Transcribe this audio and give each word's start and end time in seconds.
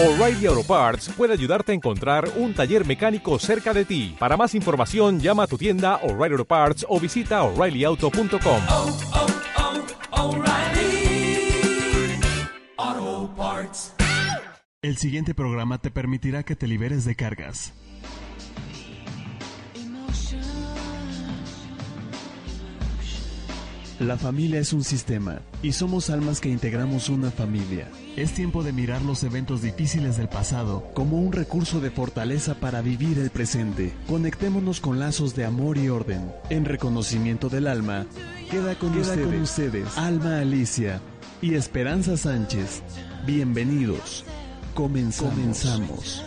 O'Reilly 0.00 0.46
Auto 0.46 0.62
Parts 0.62 1.08
puede 1.08 1.32
ayudarte 1.32 1.72
a 1.72 1.74
encontrar 1.74 2.30
un 2.36 2.54
taller 2.54 2.86
mecánico 2.86 3.36
cerca 3.40 3.74
de 3.74 3.84
ti. 3.84 4.14
Para 4.16 4.36
más 4.36 4.54
información, 4.54 5.18
llama 5.18 5.42
a 5.42 5.46
tu 5.48 5.58
tienda 5.58 5.96
O'Reilly 6.04 6.34
Auto 6.34 6.44
Parts 6.44 6.86
o 6.88 7.00
visita 7.00 7.42
oreillyauto.com. 7.42 8.62
oh, 8.68 8.96
oh, 12.78 13.30
Parts. 13.36 13.92
El 14.82 14.98
siguiente 14.98 15.34
programa 15.34 15.78
te 15.78 15.90
permitirá 15.90 16.44
que 16.44 16.54
te 16.54 16.68
liberes 16.68 17.04
de 17.04 17.16
cargas. 17.16 17.72
La 24.00 24.16
familia 24.16 24.60
es 24.60 24.72
un 24.72 24.84
sistema 24.84 25.40
y 25.60 25.72
somos 25.72 26.08
almas 26.08 26.40
que 26.40 26.48
integramos 26.48 27.08
una 27.08 27.32
familia. 27.32 27.88
Es 28.16 28.32
tiempo 28.32 28.62
de 28.62 28.72
mirar 28.72 29.02
los 29.02 29.24
eventos 29.24 29.60
difíciles 29.60 30.16
del 30.16 30.28
pasado 30.28 30.88
como 30.94 31.18
un 31.18 31.32
recurso 31.32 31.80
de 31.80 31.90
fortaleza 31.90 32.54
para 32.54 32.80
vivir 32.80 33.18
el 33.18 33.30
presente. 33.30 33.92
Conectémonos 34.06 34.80
con 34.80 35.00
lazos 35.00 35.34
de 35.34 35.44
amor 35.44 35.78
y 35.78 35.88
orden. 35.88 36.32
En 36.48 36.64
reconocimiento 36.64 37.48
del 37.48 37.66
alma, 37.66 38.06
queda 38.52 38.76
con, 38.76 38.96
ustedes, 38.96 39.26
con 39.26 39.40
ustedes 39.40 39.98
Alma 39.98 40.38
Alicia 40.38 41.00
y 41.42 41.54
Esperanza 41.54 42.16
Sánchez. 42.16 42.82
Bienvenidos. 43.26 44.24
Comenzamos. 44.74 45.34
Comenzamos. 45.34 46.22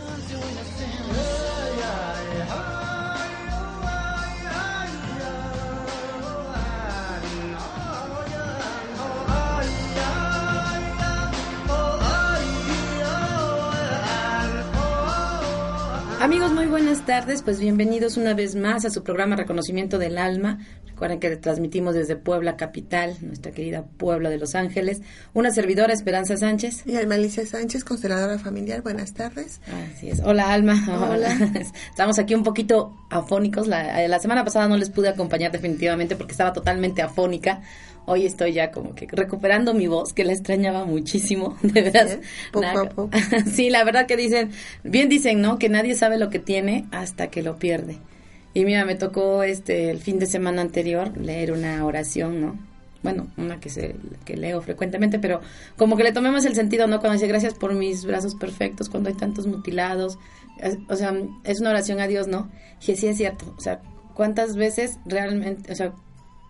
Amigos, 16.22 16.52
muy 16.52 16.66
buenas 16.66 17.04
tardes. 17.04 17.42
Pues 17.42 17.58
bienvenidos 17.58 18.16
una 18.16 18.32
vez 18.32 18.54
más 18.54 18.84
a 18.84 18.90
su 18.90 19.02
programa 19.02 19.34
Reconocimiento 19.34 19.98
del 19.98 20.18
Alma. 20.18 20.60
Recuerden 20.86 21.18
que 21.18 21.34
transmitimos 21.36 21.96
desde 21.96 22.14
Puebla 22.14 22.56
Capital, 22.56 23.16
nuestra 23.22 23.50
querida 23.50 23.84
Puebla 23.96 24.30
de 24.30 24.38
Los 24.38 24.54
Ángeles. 24.54 25.02
Una 25.34 25.50
servidora, 25.50 25.92
Esperanza 25.92 26.36
Sánchez. 26.36 26.86
Y 26.86 26.94
Alma 26.94 27.16
Alicia 27.16 27.44
Sánchez, 27.44 27.82
consteladora 27.82 28.38
familiar. 28.38 28.82
Buenas 28.82 29.14
tardes. 29.14 29.60
Así 29.96 30.10
es. 30.10 30.20
Hola, 30.20 30.52
Alma. 30.52 30.80
Hola. 31.10 31.36
Estamos 31.90 32.20
aquí 32.20 32.36
un 32.36 32.44
poquito 32.44 32.96
afónicos. 33.10 33.66
La, 33.66 34.06
la 34.06 34.18
semana 34.20 34.44
pasada 34.44 34.68
no 34.68 34.76
les 34.76 34.90
pude 34.90 35.08
acompañar 35.08 35.50
definitivamente 35.50 36.14
porque 36.14 36.34
estaba 36.34 36.52
totalmente 36.52 37.02
afónica. 37.02 37.62
Hoy 38.04 38.26
estoy 38.26 38.52
ya 38.52 38.72
como 38.72 38.94
que 38.94 39.06
recuperando 39.10 39.74
mi 39.74 39.86
voz, 39.86 40.12
que 40.12 40.24
la 40.24 40.32
extrañaba 40.32 40.84
muchísimo, 40.84 41.56
de 41.62 41.82
verdad. 41.82 42.18
Poco 42.52 42.66
a 42.66 42.88
poco. 42.88 43.10
sí, 43.52 43.70
la 43.70 43.84
verdad 43.84 44.06
que 44.06 44.16
dicen, 44.16 44.50
bien 44.82 45.08
dicen, 45.08 45.40
¿no? 45.40 45.58
Que 45.58 45.68
nadie 45.68 45.94
sabe 45.94 46.18
lo 46.18 46.28
que 46.30 46.38
tiene 46.38 46.86
hasta 46.90 47.28
que 47.28 47.42
lo 47.42 47.58
pierde. 47.58 47.98
Y 48.54 48.64
mira, 48.64 48.84
me 48.84 48.96
tocó 48.96 49.42
este 49.44 49.90
el 49.90 49.98
fin 49.98 50.18
de 50.18 50.26
semana 50.26 50.60
anterior 50.62 51.16
leer 51.16 51.52
una 51.52 51.84
oración, 51.84 52.40
¿no? 52.40 52.58
Bueno, 53.02 53.28
una 53.36 53.58
que 53.58 53.68
se 53.70 53.96
que 54.24 54.36
leo 54.36 54.60
frecuentemente, 54.60 55.18
pero 55.18 55.40
como 55.76 55.96
que 55.96 56.04
le 56.04 56.12
tomemos 56.12 56.44
el 56.44 56.54
sentido, 56.54 56.86
¿no? 56.86 57.00
Cuando 57.00 57.14
dice 57.14 57.26
gracias 57.26 57.54
por 57.54 57.74
mis 57.74 58.04
brazos 58.04 58.34
perfectos, 58.34 58.88
cuando 58.88 59.08
hay 59.08 59.16
tantos 59.16 59.46
mutilados, 59.46 60.18
es- 60.60 60.78
o 60.88 60.94
sea, 60.96 61.12
es 61.44 61.60
una 61.60 61.70
oración 61.70 61.98
a 62.00 62.06
Dios, 62.06 62.28
¿no? 62.28 62.48
Y 62.86 62.94
sí 62.96 63.06
es 63.06 63.16
cierto, 63.16 63.54
o 63.56 63.60
sea, 63.60 63.80
cuántas 64.14 64.54
veces 64.56 64.98
realmente, 65.06 65.72
o 65.72 65.74
sea, 65.74 65.92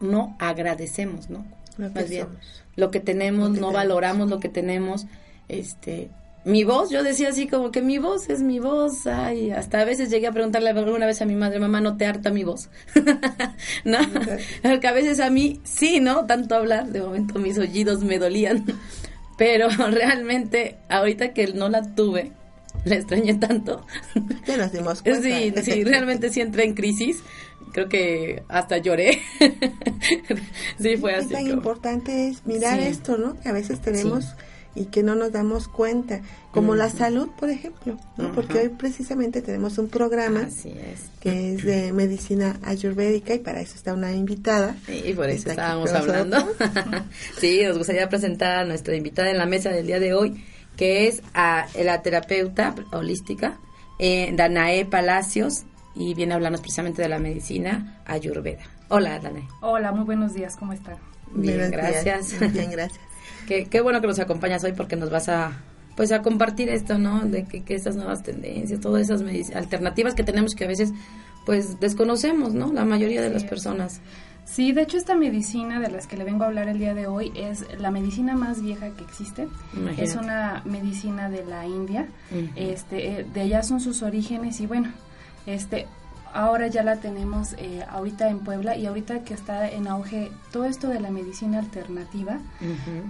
no 0.03 0.36
agradecemos, 0.39 1.31
¿no? 1.31 1.45
Lo 1.78 1.92
que 1.92 2.00
Más 2.00 2.11
bien, 2.11 2.27
somos. 2.27 2.64
lo 2.77 2.91
que 2.91 3.00
tenemos, 3.00 3.48
Lo 3.48 3.55
que 3.55 3.61
no 3.61 3.69
tenemos. 3.69 3.72
valoramos 3.72 4.28
lo 4.31 4.41
que 4.41 4.48
tenemos, 4.48 5.06
este, 5.48 6.11
mi 6.45 6.64
voz, 6.64 6.91
yo 6.91 7.03
decía 7.05 7.28
así 7.28 7.47
como 7.47 7.70
que 7.70 7.83
mi 7.83 7.98
voz 7.98 8.28
es 8.28 8.42
mi 8.42 8.58
voz, 8.58 9.06
ay, 9.06 9.53
hasta 9.53 9.80
a 9.80 9.84
veces 9.84 10.11
llegué 10.11 10.27
a 10.27 10.33
preguntarle 10.33 10.70
alguna 10.70 11.06
vez 11.06 11.23
a 11.23 11.25
mi 11.25 11.36
madre, 11.36 11.61
mamá, 11.61 11.80
¿no 11.80 11.97
te 11.97 12.05
harta 12.05 12.30
mi 12.30 12.42
voz? 12.45 12.69
¿No? 13.84 13.98
Porque 14.62 14.86
a 14.89 14.92
veces 14.92 15.20
a 15.20 15.30
mí, 15.30 15.61
sí, 15.64 16.01
¿no? 16.01 16.27
Tanto 16.27 16.55
hablar, 16.57 16.89
de 16.89 17.01
momento 17.01 17.39
mis 17.39 17.58
oídos 17.58 18.02
me 18.02 18.18
dolían, 18.18 18.64
pero 19.39 19.68
realmente, 19.91 20.77
ahorita 20.89 21.33
que 21.33 21.46
no 21.52 21.68
la 21.68 21.95
tuve, 21.95 22.33
la 22.85 22.96
extrañé 22.96 23.35
tanto. 23.35 23.86
Ya 24.46 24.57
nos 24.57 24.73
dimos 24.73 25.02
cuenta. 25.02 25.23
Sí, 25.23 25.52
sí, 25.62 25.85
realmente 25.85 26.30
sí 26.30 26.41
entré 26.41 26.64
en 26.64 26.74
crisis. 26.74 27.23
Creo 27.72 27.88
que 27.88 28.42
hasta 28.48 28.78
lloré. 28.78 29.20
sí, 30.80 30.96
fue 30.96 31.14
así. 31.14 31.28
tan 31.28 31.42
como- 31.42 31.55
importante 31.55 32.28
es 32.28 32.46
mirar 32.46 32.78
Sí. 32.80 32.86
esto, 32.86 33.16
¿no? 33.18 33.38
Que 33.40 33.48
a 33.48 33.52
veces 33.52 33.80
tenemos 33.80 34.34
y 34.74 34.86
que 34.86 35.02
no 35.02 35.14
nos 35.14 35.33
damos 35.33 35.68
cuenta. 35.68 36.20
Como 36.50 36.74
la 36.74 36.88
salud, 36.90 37.28
por 37.38 37.48
ejemplo, 37.50 37.98
¿no? 38.16 38.32
Porque 38.32 38.58
hoy 38.58 38.68
precisamente 38.70 39.40
tenemos 39.42 39.78
un 39.78 39.88
programa 39.88 40.40
Así 40.48 40.70
es. 40.70 41.11
que 41.20 41.55
es 41.55 41.62
de 41.64 41.92
medicina 41.92 42.58
ayurvédica 42.62 43.34
y 43.34 43.38
para 43.38 43.61
eso 43.61 43.74
está 43.74 43.94
una 43.94 44.12
invitada. 44.12 44.77
Y 44.88 45.12
por 45.14 45.28
eso 45.30 45.50
estábamos 45.50 45.90
hablando. 45.92 46.36
sí, 47.40 47.62
nos 47.64 47.78
gustaría 47.78 48.08
presentar 48.08 48.52
a 48.58 48.64
nuestra 48.64 48.94
invitada 48.96 49.30
en 49.30 49.38
la 49.38 49.46
mesa 49.46 49.70
del 49.70 49.86
día 49.86 49.98
de 50.00 50.12
hoy, 50.14 50.44
que 50.77 51.06
es 51.08 51.22
a 51.34 51.66
la 51.82 52.02
terapeuta 52.02 52.74
holística 52.92 53.58
eh, 53.98 54.32
Danae 54.34 54.84
Palacios 54.86 55.64
y 55.95 56.14
viene 56.14 56.33
a 56.33 56.36
hablarnos 56.36 56.61
precisamente 56.61 57.03
de 57.03 57.08
la 57.08 57.19
medicina 57.19 58.01
ayurveda. 58.07 58.63
Hola, 58.89 59.19
Danae. 59.19 59.47
Hola, 59.61 59.92
muy 59.92 60.05
buenos 60.05 60.35
días, 60.35 60.57
¿cómo 60.57 60.73
están? 60.73 60.97
Bien, 61.35 61.57
Buenos 61.70 61.70
días. 61.70 62.05
gracias. 62.05 62.53
Bien, 62.53 62.70
gracias. 62.70 63.01
Qué, 63.48 63.67
qué 63.67 63.80
bueno 63.80 64.01
que 64.01 64.07
nos 64.07 64.19
acompañas 64.20 64.63
hoy 64.64 64.73
porque 64.73 64.95
nos 64.97 65.11
vas 65.11 65.29
a 65.29 65.53
pues 65.97 66.11
a 66.13 66.23
compartir 66.23 66.69
esto, 66.70 66.97
¿no? 66.98 67.20
De 67.27 67.45
que, 67.45 67.63
que 67.64 67.75
estas 67.75 67.97
nuevas 67.97 68.23
tendencias, 68.23 68.80
todas 68.80 69.03
esas 69.11 69.23
alternativas 69.55 70.14
que 70.14 70.23
tenemos 70.23 70.55
que 70.55 70.64
a 70.64 70.69
veces 70.69 70.92
pues 71.45 71.79
desconocemos, 71.80 72.55
¿no? 72.55 72.73
La 72.73 72.85
mayoría 72.85 73.20
de 73.20 73.30
las 73.30 73.42
Sí. 73.42 73.48
personas. 73.48 74.01
Sí, 74.45 74.73
de 74.73 74.83
hecho 74.83 74.97
esta 74.97 75.14
medicina 75.17 75.80
de 75.80 75.91
las 75.91 76.07
que 76.07 76.17
le 76.17 76.24
vengo 76.24 76.45
a 76.45 76.47
hablar 76.47 76.69
el 76.69 76.79
día 76.79 76.95
de 76.95 77.07
hoy 77.09 77.30
es 77.36 77.64
la 77.79 77.91
medicina 77.91 78.35
más 78.35 78.63
vieja 78.63 78.91
que 78.91 79.03
existe. 79.05 79.48
Imagínate. 79.74 80.05
Es 80.05 80.14
una 80.17 80.63
medicina 80.64 81.29
de 81.29 81.45
la 81.45 81.67
India. 81.67 82.07
Ujú. 82.30 82.48
Este, 82.57 83.20
eh, 83.20 83.27
de 83.33 83.41
allá 83.42 83.63
son 83.63 83.80
sus 83.80 84.03
orígenes 84.03 84.61
y 84.61 84.67
bueno, 84.67 84.91
este 85.47 85.86
ahora 86.35 86.67
ya 86.69 86.83
la 86.83 86.97
tenemos 86.97 87.55
eh, 87.58 87.85
ahorita 87.89 88.29
en 88.30 88.39
Puebla 88.41 88.75
y 88.77 88.86
ahorita 88.86 89.23
que 89.23 89.35
está 89.35 89.69
en 89.69 89.86
auge 89.86 90.33
todo 90.51 90.64
esto 90.64 90.89
de 90.89 90.98
la 90.98 91.11
medicina 91.11 91.58
alternativa, 91.58 92.39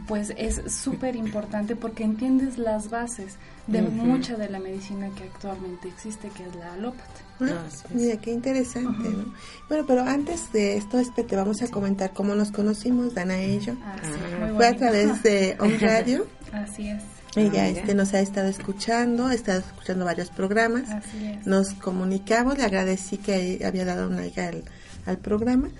pues 0.08 0.32
es 0.36 0.60
súper 0.72 1.14
importante 1.16 1.76
porque 1.76 2.04
entiendes 2.04 2.58
las 2.58 2.90
bases 2.90 3.36
de 3.66 3.82
mucha 3.82 4.36
de 4.36 4.50
la 4.50 4.58
medicina 4.58 5.08
que 5.16 5.24
actualmente 5.24 5.88
existe, 5.88 6.30
que 6.30 6.44
es 6.44 6.54
la 6.56 6.72
alópata. 6.72 7.04
Ah. 7.40 7.66
Mira, 7.90 8.16
qué 8.16 8.32
interesante, 8.32 9.08
¿no? 9.08 9.32
Bueno, 9.68 9.84
pero 9.86 10.02
antes 10.02 10.52
de 10.52 10.76
esto, 10.76 10.98
Espe, 10.98 11.24
te 11.24 11.36
vamos 11.36 11.62
a 11.62 11.68
comentar 11.68 12.12
cómo 12.12 12.34
nos 12.34 12.50
conocimos, 12.50 13.14
Dana 13.14 13.42
y 13.42 13.58
yo. 13.60 13.72
Así, 13.84 14.12
Ah. 14.42 14.46
muy 14.46 14.56
Fue 14.56 14.66
a 14.66 14.76
través 14.76 15.22
de 15.22 15.56
Home 15.60 15.78
Radio. 15.78 16.26
Así 16.52 16.88
es, 16.88 17.02
Ella 17.34 17.50
mira. 17.50 17.68
este, 17.68 17.94
nos 17.94 18.12
ha 18.14 18.20
estado 18.20 18.48
escuchando, 18.48 19.26
ha 19.26 19.34
estado 19.34 19.60
escuchando 19.60 20.04
varios 20.04 20.30
programas. 20.30 20.90
así 20.90 21.24
es. 21.26 21.46
Nos 21.46 21.72
comunicamos, 21.74 22.58
le 22.58 22.64
agradecí 22.64 23.16
que 23.18 23.62
había 23.64 23.84
dado 23.84 24.08
una 24.08 24.20
like 24.20 24.40
al, 24.40 24.64
al 25.06 25.18
programa. 25.18 25.70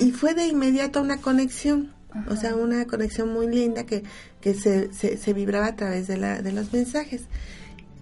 Y 0.00 0.12
fue 0.12 0.34
de 0.34 0.46
inmediato 0.46 1.00
una 1.00 1.18
conexión, 1.18 1.92
o 2.28 2.36
sea, 2.36 2.54
una 2.54 2.84
conexión 2.86 3.32
muy 3.32 3.48
linda 3.48 3.84
que, 3.84 4.04
que 4.40 4.54
se, 4.54 4.92
se, 4.92 5.16
se 5.16 5.32
vibraba 5.32 5.66
a 5.66 5.76
través 5.76 6.06
de, 6.06 6.16
la, 6.16 6.42
de 6.42 6.52
los 6.52 6.72
mensajes. 6.72 7.22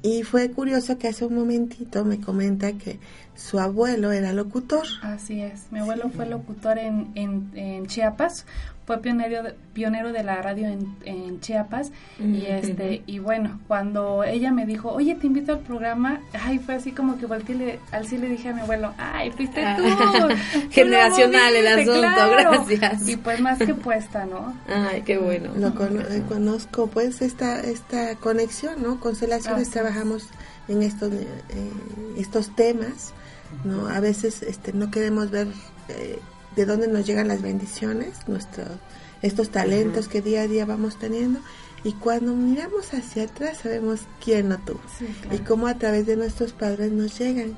Y 0.04 0.24
fue 0.24 0.50
curioso 0.50 0.98
que 0.98 1.06
hace 1.06 1.24
un 1.24 1.36
momentito 1.36 2.04
me 2.04 2.20
comenta 2.20 2.72
que 2.72 2.98
su 3.36 3.60
abuelo 3.60 4.10
era 4.10 4.32
locutor. 4.32 4.84
Así 5.00 5.40
es. 5.40 5.62
Mi 5.70 5.78
abuelo 5.78 6.10
fue 6.10 6.26
locutor 6.26 6.76
en, 6.78 7.12
en, 7.14 7.50
en 7.54 7.86
Chiapas, 7.86 8.44
fue 8.84 9.00
pionero 9.00 9.42
de, 9.44 9.54
pionero 9.72 10.12
de 10.12 10.24
la 10.24 10.42
radio 10.42 10.66
en, 10.66 10.96
en 11.04 11.40
Chiapas 11.40 11.92
y 12.18 12.46
este 12.46 13.02
y 13.06 13.20
bueno, 13.20 13.60
cuando 13.68 14.24
ella 14.24 14.50
me 14.50 14.66
dijo, 14.66 14.90
"Oye, 14.90 15.14
te 15.14 15.26
invito 15.28 15.52
al 15.52 15.60
programa", 15.60 16.20
ay, 16.32 16.58
fue 16.58 16.74
así 16.74 16.90
como 16.92 17.16
que 17.18 17.26
volteé 17.26 17.54
le, 17.54 17.78
al 17.92 18.06
sí 18.08 18.18
le 18.18 18.28
dije 18.28 18.48
a 18.48 18.52
mi 18.54 18.60
abuelo, 18.60 18.92
"Ay, 18.98 19.30
fuiste 19.30 19.60
tú." 19.76 19.82
Ah, 19.86 20.12
tú 20.28 20.68
generacional 20.70 21.54
el 21.56 21.66
asunto, 21.66 22.00
gracias. 22.30 23.08
Y 23.08 23.16
pues 23.16 23.40
más 23.40 23.58
que 23.58 23.74
puesta, 23.74 24.26
¿no? 24.26 24.54
Ay, 24.68 25.02
qué 25.02 25.18
bueno. 25.18 25.50
Lo 25.56 25.74
cono- 25.74 26.00
eh, 26.00 26.22
conozco 26.28 26.88
pues 26.88 27.22
esta 27.22 27.60
esta 27.60 28.16
conexión, 28.16 28.82
¿no? 28.82 28.98
Constelaciones 29.00 29.68
es. 29.68 29.70
trabajamos 29.70 30.28
en 30.68 30.82
estos 30.82 31.12
eh, 31.12 31.26
estos 32.16 32.54
temas, 32.56 33.12
¿no? 33.64 33.86
A 33.88 34.00
veces 34.00 34.42
este 34.42 34.72
no 34.72 34.90
queremos 34.90 35.30
ver 35.30 35.48
eh, 35.88 36.18
de 36.56 36.66
dónde 36.66 36.88
nos 36.88 37.06
llegan 37.06 37.28
las 37.28 37.42
bendiciones, 37.42 38.28
nuestros 38.28 38.68
estos 39.22 39.50
talentos 39.50 40.08
que 40.08 40.20
día 40.20 40.42
a 40.42 40.48
día 40.48 40.66
vamos 40.66 40.98
teniendo 40.98 41.40
y 41.84 41.92
cuando 41.92 42.34
miramos 42.34 42.92
hacia 42.92 43.24
atrás 43.24 43.58
sabemos 43.62 44.00
quién 44.24 44.48
no 44.48 44.58
tuvo 44.58 44.80
Sí, 44.98 45.06
y 45.30 45.38
cómo 45.38 45.68
a 45.68 45.74
través 45.74 46.06
de 46.06 46.16
nuestros 46.16 46.52
padres 46.52 46.92
nos 46.92 47.18
llegan. 47.18 47.56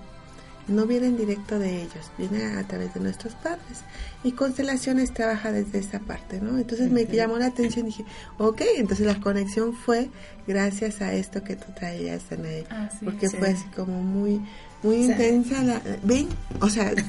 no 0.69 0.87
vienen 0.87 1.17
directo 1.17 1.59
de 1.59 1.83
ellos, 1.83 2.11
viene 2.17 2.59
a 2.59 2.67
través 2.67 2.95
de 2.95 3.01
nuestros 3.01 3.35
padres. 3.35 3.83
Y 4.25 4.33
Constelaciones 4.33 5.13
trabaja 5.13 5.53
desde 5.53 5.79
esa 5.79 5.99
parte, 6.01 6.41
¿no? 6.41 6.59
Entonces 6.59 6.91
me 6.91 7.05
llamó 7.07 7.39
la 7.39 7.47
atención 7.47 7.85
y 7.87 7.91
dije, 7.91 8.05
ok, 8.39 8.63
entonces 8.79 9.07
la 9.07 9.21
conexión 9.21 9.75
fue 9.75 10.09
gracias 10.47 11.01
a 11.03 11.13
esto 11.13 11.45
que 11.45 11.57
tú 11.57 11.67
traías, 11.75 12.23
Anaí, 12.33 12.65
Así 12.71 13.05
porque 13.05 13.29
sí. 13.29 13.37
fue 13.37 13.49
así 13.51 13.65
como 13.77 14.03
muy, 14.03 14.41
muy 14.83 14.97
intensa. 15.05 15.63
La, 15.63 15.81
ven, 16.03 16.27
o 16.61 16.69
sea, 16.69 16.93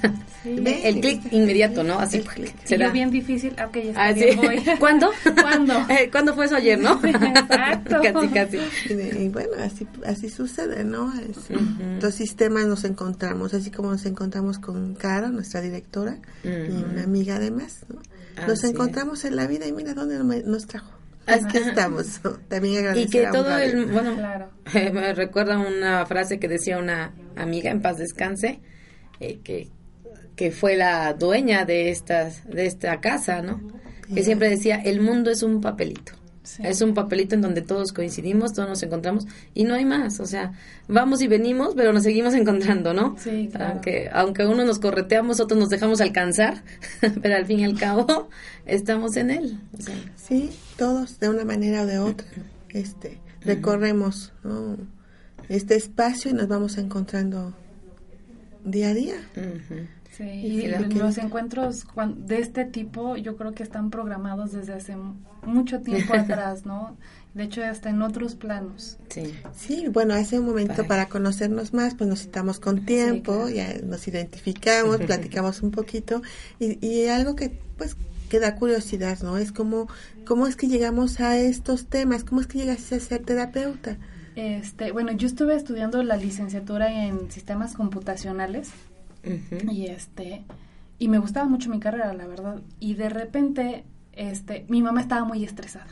Sí. 0.44 0.60
ven, 0.62 0.76
El 0.84 1.00
clic 1.02 1.22
inmediato, 1.34 1.84
¿no? 1.84 1.98
Así. 1.98 2.18
El 2.18 2.26
clic. 2.26 2.54
Y 2.66 2.68
se 2.68 2.78
da. 2.78 2.86
yo 2.88 2.92
bien 2.94 3.10
difícil, 3.10 3.56
ah, 3.58 3.66
ok, 3.66 3.74
ya 3.78 3.82
está 3.82 4.04
Ah, 4.06 4.12
bien, 4.14 4.30
sí. 4.32 4.36
voy. 4.46 4.64
¿Cuándo? 4.80 5.10
¿Cuándo? 5.42 5.74
Eh, 5.90 6.10
¿Cuándo 6.12 6.36
fue 6.36 6.46
eso 6.46 6.56
ayer, 6.56 6.78
no? 6.80 7.00
Exacto. 7.04 8.00
casi, 8.04 8.28
casi. 8.28 8.58
Y, 8.94 9.30
bueno, 9.30 9.54
así, 9.64 9.88
así 10.06 10.30
sucede, 10.30 10.84
¿no? 10.84 11.12
Es- 11.20 11.50
Los 12.02 12.14
sistemas 12.14 12.66
nos 12.68 12.84
encontramos, 12.84 13.54
así 13.56 13.72
como 13.72 13.90
nos 13.92 14.06
encontramos 14.06 14.60
con 14.60 14.94
Caro, 14.96 15.30
nuestra 15.30 15.62
directora, 15.62 16.18
y 16.44 16.48
una 16.84 17.05
amiga 17.06 17.38
además, 17.38 17.86
¿no? 17.88 18.02
Nos 18.42 18.60
Así 18.60 18.68
es. 18.68 18.74
encontramos 18.74 19.24
en 19.26 19.36
la 19.38 19.48
vida 19.48 19.66
y 19.66 19.72
mira 19.72 19.94
dónde 19.94 20.18
nos 20.18 20.46
nos 20.46 20.68
trajo. 20.68 20.92
Así 21.26 21.46
Aquí 21.46 21.58
estamos. 21.58 22.20
También 22.50 22.74
Y 22.76 22.78
agradecer 22.78 23.10
que 23.10 23.26
a 23.26 23.32
todo 23.32 23.58
el, 23.58 23.86
bueno, 23.88 24.16
Claro. 24.16 24.50
me 24.94 25.14
recuerda 25.14 25.58
una 25.58 26.06
frase 26.06 26.38
que 26.40 26.48
decía 26.48 26.78
una 26.78 27.14
amiga 27.36 27.72
en 27.72 27.82
paz 27.82 27.98
descanse, 27.98 28.60
eh, 29.20 29.40
que, 29.44 29.70
que 30.36 30.52
fue 30.52 30.76
la 30.76 31.14
dueña 31.14 31.66
de 31.66 31.90
estas, 31.90 32.48
de 32.48 32.66
esta 32.68 33.00
casa, 33.02 33.42
¿no? 33.42 33.60
Que 34.14 34.24
siempre 34.24 34.50
decía, 34.50 34.76
el 34.76 35.02
mundo 35.02 35.32
es 35.32 35.42
un 35.42 35.62
papelito. 35.62 36.12
Sí. 36.46 36.64
Es 36.66 36.82
un 36.82 36.94
papelito 36.94 37.36
en 37.36 37.42
donde 37.42 37.62
todos 37.62 37.92
coincidimos, 37.92 38.54
todos 38.54 38.70
nos 38.70 38.82
encontramos 38.84 39.26
y 39.54 39.64
no 39.66 39.74
hay 39.74 39.84
más. 39.86 40.20
O 40.20 40.26
sea, 40.26 40.54
vamos 40.88 41.22
y 41.22 41.28
venimos, 41.28 41.74
pero 41.76 41.92
nos 41.92 42.04
seguimos 42.04 42.34
encontrando, 42.42 42.94
¿no? 42.94 43.16
Sí, 43.20 43.50
claro. 43.52 43.74
Aunque, 43.74 44.10
aunque 44.14 44.46
unos 44.46 44.66
nos 44.66 44.80
correteamos, 44.80 45.40
otros 45.40 45.60
nos 45.60 45.70
dejamos 45.70 46.00
alcanzar, 46.02 46.64
pero 47.22 47.36
al 47.36 47.46
fin 47.46 47.60
y 47.60 47.66
al 47.66 47.78
cabo 47.78 48.30
estamos 48.66 49.18
en 49.18 49.32
él. 49.32 49.60
O 49.78 49.82
sea, 49.82 49.96
Sí, 50.16 50.52
todos 50.78 51.20
de 51.20 51.30
una 51.30 51.44
manera 51.46 51.84
o 51.84 51.86
de 51.86 52.00
otra. 52.00 52.28
Este, 52.70 53.20
recorremos 53.42 54.34
¿no? 54.44 54.78
este 55.50 55.76
espacio 55.76 56.32
y 56.32 56.34
nos 56.34 56.48
vamos 56.48 56.78
encontrando 56.78 57.54
día 58.64 58.90
a 58.90 58.94
día. 58.94 59.16
ujú. 59.36 59.82
Sí, 60.18 60.24
Y 60.24 60.60
que- 60.62 60.96
los 61.00 61.18
encuentros 61.18 61.86
de 62.18 62.40
este 62.40 62.66
tipo 62.66 63.18
yo 63.18 63.36
creo 63.36 63.54
que 63.54 63.64
están 63.64 63.90
programados 63.90 64.52
desde 64.54 64.74
hace 64.74 64.96
mucho 65.46 65.82
tiempo 65.82 66.14
atrás, 66.16 66.66
¿no? 66.66 66.96
De 67.34 67.44
hecho, 67.44 67.62
hasta 67.66 67.90
en 67.90 68.02
otros 68.02 68.36
planos. 68.36 68.98
Sí. 69.10 69.34
Sí, 69.54 69.88
bueno, 69.90 70.14
hace 70.14 70.40
un 70.40 70.46
momento 70.46 70.76
Para- 70.76 70.88
para 70.88 71.06
conocernos 71.10 71.74
más, 71.74 71.94
pues 71.96 72.10
nos 72.10 72.22
citamos 72.22 72.60
con 72.62 72.86
tiempo, 72.86 73.34
claro. 73.34 73.50
ya 73.50 73.74
nos 73.84 74.08
identificamos, 74.08 74.98
platicamos 74.98 75.62
un 75.62 75.72
poquito 75.72 76.22
y, 76.60 76.84
y 76.86 77.08
algo 77.08 77.36
que 77.36 77.50
pues 77.78 77.98
que 78.30 78.40
da 78.40 78.56
curiosidad, 78.56 79.20
¿no? 79.22 79.38
Es 79.38 79.52
como 79.52 79.88
cómo 80.26 80.48
es 80.48 80.56
que 80.56 80.68
llegamos 80.68 81.20
a 81.20 81.38
estos 81.38 81.88
temas, 81.88 82.24
cómo 82.24 82.40
es 82.42 82.48
que 82.48 82.58
llegaste 82.60 82.96
a 82.96 83.00
ser 83.02 83.24
terapeuta. 83.24 83.98
Este, 84.38 84.92
bueno, 84.94 85.12
yo 85.12 85.28
estuve 85.28 85.56
estudiando 85.56 86.02
la 86.04 86.16
licenciatura 86.18 87.06
en 87.06 87.30
sistemas 87.32 87.74
computacionales 87.76 88.70
Y 89.72 89.88
este 89.88 90.44
y 90.98 91.08
me 91.10 91.18
gustaba 91.20 91.48
mucho 91.48 91.70
mi 91.70 91.80
carrera, 91.80 92.14
la 92.14 92.26
verdad. 92.26 92.62
Y 92.80 92.94
de 92.94 93.10
repente, 93.10 93.84
este, 94.14 94.66
mi 94.70 94.82
mamá 94.82 95.02
estaba 95.02 95.26
muy 95.26 95.44
estresada. 95.44 95.88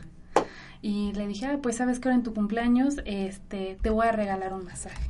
Y 0.82 1.12
le 1.14 1.28
dije, 1.28 1.46
ah, 1.46 1.60
pues 1.62 1.78
sabes 1.78 2.00
que 2.00 2.08
ahora 2.10 2.18
en 2.18 2.24
tu 2.24 2.34
cumpleaños, 2.34 2.96
este, 3.06 3.78
te 3.82 3.90
voy 3.90 4.08
a 4.08 4.12
regalar 4.12 4.54
un 4.54 4.66
masaje. 4.66 5.02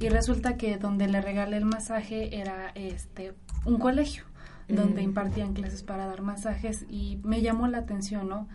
Y 0.00 0.08
resulta 0.10 0.56
que 0.56 0.76
donde 0.76 1.08
le 1.08 1.20
regalé 1.22 1.56
el 1.56 1.64
masaje 1.64 2.38
era 2.38 2.70
este 2.74 3.32
un 3.64 3.78
colegio 3.78 4.24
donde 4.68 5.00
Mm. 5.00 5.04
impartían 5.04 5.52
clases 5.54 5.82
para 5.82 6.06
dar 6.06 6.22
masajes 6.22 6.84
y 6.90 7.18
me 7.22 7.40
llamó 7.40 7.68
la 7.68 7.78
atención, 7.78 8.28
¿no? 8.28 8.48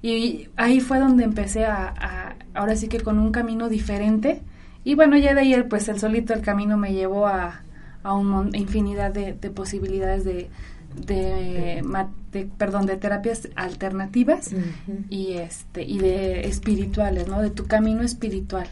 Y 0.00 0.48
ahí 0.56 0.80
fue 0.80 0.98
donde 0.98 1.24
empecé 1.24 1.66
a, 1.66 1.88
a- 1.88 2.36
ahora 2.54 2.76
sí 2.76 2.88
que 2.88 3.00
con 3.00 3.18
un 3.18 3.32
camino 3.32 3.68
diferente 3.68 4.42
y 4.84 4.94
bueno, 4.94 5.16
ya 5.18 5.34
de 5.34 5.40
ahí 5.40 5.52
el, 5.54 5.64
pues 5.66 5.88
el 5.88 5.98
solito 5.98 6.32
el 6.34 6.40
camino 6.42 6.76
me 6.76 6.92
llevó 6.94 7.26
a, 7.26 7.62
a 8.06 8.14
un 8.14 8.54
infinidad 8.54 9.12
de, 9.12 9.32
de 9.32 9.50
posibilidades 9.50 10.24
de, 10.24 10.48
de, 10.94 11.82
perdón, 12.56 12.86
de 12.86 12.96
terapias 12.96 13.48
alternativas 13.56 14.50
y 15.10 15.32
este 15.32 15.82
y 15.82 15.98
de 15.98 16.46
espirituales, 16.46 17.26
¿no? 17.26 17.42
De 17.42 17.50
tu 17.50 17.66
camino 17.66 18.02
espiritual. 18.02 18.68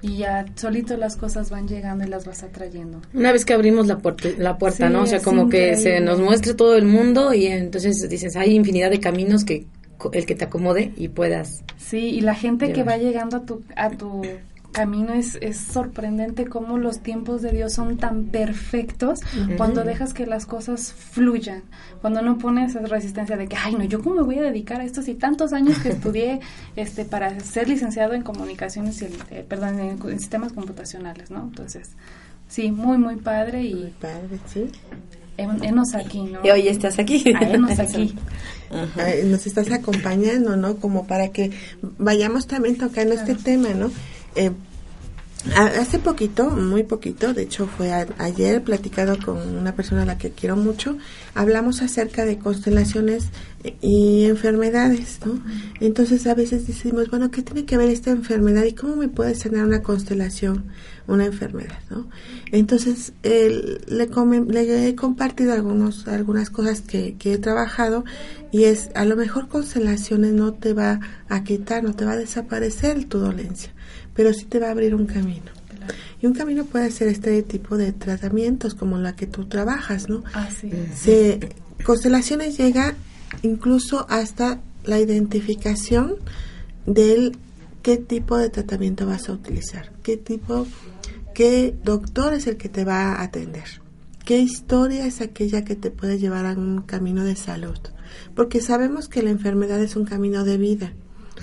Y 0.00 0.16
ya 0.18 0.46
solito 0.54 0.96
las 0.96 1.16
cosas 1.16 1.50
van 1.50 1.68
llegando 1.68 2.04
y 2.04 2.08
las 2.08 2.24
vas 2.24 2.42
atrayendo. 2.44 3.02
Una 3.12 3.30
vez 3.32 3.44
que 3.44 3.52
abrimos 3.52 3.86
la 3.88 3.98
puerta, 3.98 4.28
la 4.38 4.56
puerta 4.56 4.86
Sí, 4.86 4.92
¿no? 4.92 5.02
O 5.02 5.06
sea, 5.06 5.20
como 5.20 5.50
que 5.50 5.76
se 5.76 6.00
nos 6.00 6.18
muestre 6.20 6.54
todo 6.54 6.76
el 6.76 6.86
mundo 6.86 7.34
y 7.34 7.46
entonces 7.46 8.08
dices, 8.08 8.36
hay 8.36 8.54
infinidad 8.54 8.90
de 8.90 9.00
caminos 9.00 9.44
que 9.44 9.66
el 10.12 10.24
que 10.24 10.34
te 10.34 10.44
acomode 10.44 10.92
y 10.96 11.08
puedas. 11.08 11.62
Sí, 11.76 12.10
y 12.10 12.20
la 12.22 12.34
gente 12.34 12.72
que 12.72 12.84
va 12.84 12.96
llegando 12.96 13.36
a 13.38 13.44
tu, 13.44 13.62
a 13.76 13.90
tu 13.90 14.22
camino 14.72 15.12
es, 15.14 15.36
es 15.40 15.56
sorprendente 15.56 16.46
cómo 16.46 16.78
los 16.78 17.00
tiempos 17.00 17.42
de 17.42 17.50
Dios 17.52 17.72
son 17.72 17.96
tan 17.96 18.24
perfectos 18.26 19.20
cuando 19.56 19.82
dejas 19.82 20.14
que 20.14 20.26
las 20.26 20.46
cosas 20.46 20.92
fluyan, 20.92 21.62
cuando 22.00 22.22
no 22.22 22.38
pones 22.38 22.74
esa 22.76 22.86
resistencia 22.86 23.36
de 23.36 23.48
que, 23.48 23.56
ay, 23.56 23.74
no, 23.74 23.84
yo 23.84 24.00
cómo 24.02 24.16
me 24.16 24.22
voy 24.22 24.38
a 24.38 24.42
dedicar 24.42 24.80
a 24.80 24.84
esto 24.84 25.02
si 25.02 25.14
tantos 25.14 25.52
años 25.52 25.78
que 25.78 25.88
estudié 25.88 26.40
este 26.76 27.04
para 27.04 27.38
ser 27.40 27.68
licenciado 27.68 28.12
en 28.14 28.22
comunicaciones, 28.22 29.00
y, 29.02 29.06
eh, 29.30 29.44
perdón, 29.48 29.78
en, 29.80 29.98
en 30.08 30.20
sistemas 30.20 30.52
computacionales, 30.52 31.30
¿no? 31.30 31.40
Entonces, 31.44 31.90
sí, 32.48 32.70
muy, 32.70 32.98
muy 32.98 33.16
padre 33.16 33.58
Muy 33.60 33.68
y 33.68 33.94
padre, 34.00 34.38
sí. 34.52 34.70
en- 35.38 35.64
enos 35.64 35.94
aquí, 35.94 36.22
¿no? 36.22 36.40
Y 36.44 36.50
hoy 36.50 36.68
estás 36.68 36.98
aquí. 36.98 37.24
Ah, 37.34 37.48
enos 37.48 37.78
aquí. 37.78 38.14
Nos 39.24 39.46
estás 39.46 39.70
acompañando, 39.72 40.56
¿no? 40.56 40.76
Como 40.76 41.06
para 41.06 41.28
que 41.28 41.52
vayamos 41.98 42.46
también 42.46 42.76
tocando 42.76 43.14
este 43.14 43.34
tema, 43.34 43.70
¿no? 43.70 43.90
Eh, 44.34 44.50
hace 45.56 45.98
poquito, 45.98 46.50
muy 46.50 46.82
poquito, 46.82 47.32
de 47.32 47.42
hecho 47.42 47.66
fue 47.66 47.92
a- 47.92 48.06
ayer 48.18 48.62
platicado 48.62 49.16
con 49.24 49.36
una 49.56 49.72
persona 49.74 50.02
a 50.02 50.06
la 50.06 50.18
que 50.18 50.30
quiero 50.30 50.56
mucho, 50.56 50.98
hablamos 51.34 51.80
acerca 51.80 52.24
de 52.24 52.38
constelaciones 52.38 53.26
y 53.80 54.24
enfermedades, 54.26 55.18
¿no? 55.26 55.42
Entonces 55.80 56.26
a 56.26 56.34
veces 56.34 56.66
decimos, 56.66 57.10
bueno, 57.10 57.30
¿qué 57.30 57.42
tiene 57.42 57.64
que 57.64 57.76
ver 57.76 57.88
esta 57.90 58.10
enfermedad 58.10 58.64
y 58.64 58.72
cómo 58.72 58.94
me 58.96 59.08
puede 59.08 59.34
sanar 59.34 59.66
una 59.66 59.82
constelación, 59.82 60.64
una 61.08 61.26
enfermedad, 61.26 61.78
¿no? 61.90 62.08
Entonces 62.52 63.12
el- 63.24 63.80
le, 63.88 64.06
come- 64.08 64.44
le 64.48 64.88
he 64.88 64.94
compartido 64.94 65.52
algunos, 65.52 66.06
algunas 66.06 66.50
cosas 66.50 66.82
que, 66.82 67.16
que 67.18 67.32
he 67.34 67.38
trabajado 67.38 68.04
y 68.52 68.64
es, 68.64 68.90
a 68.94 69.04
lo 69.04 69.16
mejor 69.16 69.48
constelaciones 69.48 70.32
no 70.34 70.54
te 70.54 70.72
va 70.72 71.00
a 71.28 71.42
quitar, 71.42 71.82
no 71.82 71.94
te 71.94 72.04
va 72.04 72.12
a 72.12 72.16
desaparecer 72.16 73.04
tu 73.06 73.18
dolencia, 73.18 73.70
pero 74.14 74.32
sí 74.32 74.44
te 74.44 74.60
va 74.60 74.68
a 74.68 74.70
abrir 74.70 74.94
un 74.94 75.06
camino. 75.06 75.50
Y 76.20 76.26
un 76.26 76.34
camino 76.34 76.64
puede 76.64 76.90
ser 76.90 77.08
este 77.08 77.42
tipo 77.42 77.76
de 77.76 77.92
tratamientos 77.92 78.74
como 78.74 78.98
la 78.98 79.14
que 79.16 79.26
tú 79.26 79.46
trabajas, 79.46 80.08
¿no? 80.08 80.22
Se, 80.96 81.40
constelaciones 81.84 82.56
llega 82.58 82.94
incluso 83.42 84.06
hasta 84.08 84.60
la 84.84 84.98
identificación 85.00 86.16
del 86.86 87.36
qué 87.82 87.96
tipo 87.96 88.36
de 88.36 88.50
tratamiento 88.50 89.06
vas 89.06 89.28
a 89.28 89.32
utilizar, 89.32 89.92
qué 90.02 90.16
tipo, 90.16 90.66
qué 91.34 91.74
doctor 91.84 92.32
es 92.32 92.46
el 92.46 92.56
que 92.56 92.68
te 92.68 92.84
va 92.84 93.12
a 93.12 93.22
atender, 93.22 93.64
qué 94.24 94.38
historia 94.38 95.06
es 95.06 95.20
aquella 95.20 95.64
que 95.64 95.76
te 95.76 95.90
puede 95.90 96.18
llevar 96.18 96.46
a 96.46 96.52
un 96.52 96.82
camino 96.82 97.24
de 97.24 97.36
salud, 97.36 97.78
porque 98.34 98.60
sabemos 98.60 99.08
que 99.08 99.22
la 99.22 99.30
enfermedad 99.30 99.80
es 99.80 99.96
un 99.96 100.04
camino 100.04 100.44
de 100.44 100.58
vida. 100.58 100.92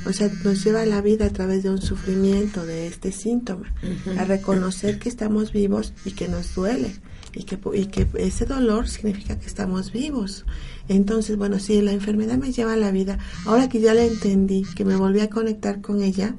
O 0.06 0.12
sea, 0.12 0.30
nos 0.44 0.62
lleva 0.62 0.82
a 0.82 0.86
la 0.86 1.00
vida 1.00 1.26
a 1.26 1.30
través 1.30 1.64
de 1.64 1.70
un 1.70 1.82
sufrimiento, 1.82 2.66
de 2.66 2.86
este 2.86 3.14
síntoma, 3.14 3.74
a 4.20 4.26
reconocer 4.26 5.00
que 5.00 5.08
estamos 5.08 5.54
vivos 5.54 5.94
y 6.04 6.12
que 6.12 6.28
nos 6.28 6.54
duele 6.54 6.94
y 7.36 7.44
que, 7.44 7.60
y 7.74 7.86
que 7.88 8.08
ese 8.18 8.46
dolor 8.46 8.88
significa 8.88 9.38
que 9.38 9.46
estamos 9.46 9.92
vivos. 9.92 10.46
Entonces, 10.88 11.38
bueno, 11.38 11.60
si 11.60 11.82
la 11.82 11.92
enfermedad 11.92 12.38
me 12.38 12.52
lleva 12.52 12.74
a 12.74 12.78
la 12.78 12.92
vida, 12.92 13.18
ahora 13.46 13.70
que 13.70 13.82
ya 13.82 13.94
la 13.94 14.04
entendí, 14.04 14.64
que 14.76 14.86
me 14.86 14.96
volví 14.96 15.20
a 15.20 15.30
conectar 15.30 15.82
con 15.82 16.04
ella, 16.04 16.36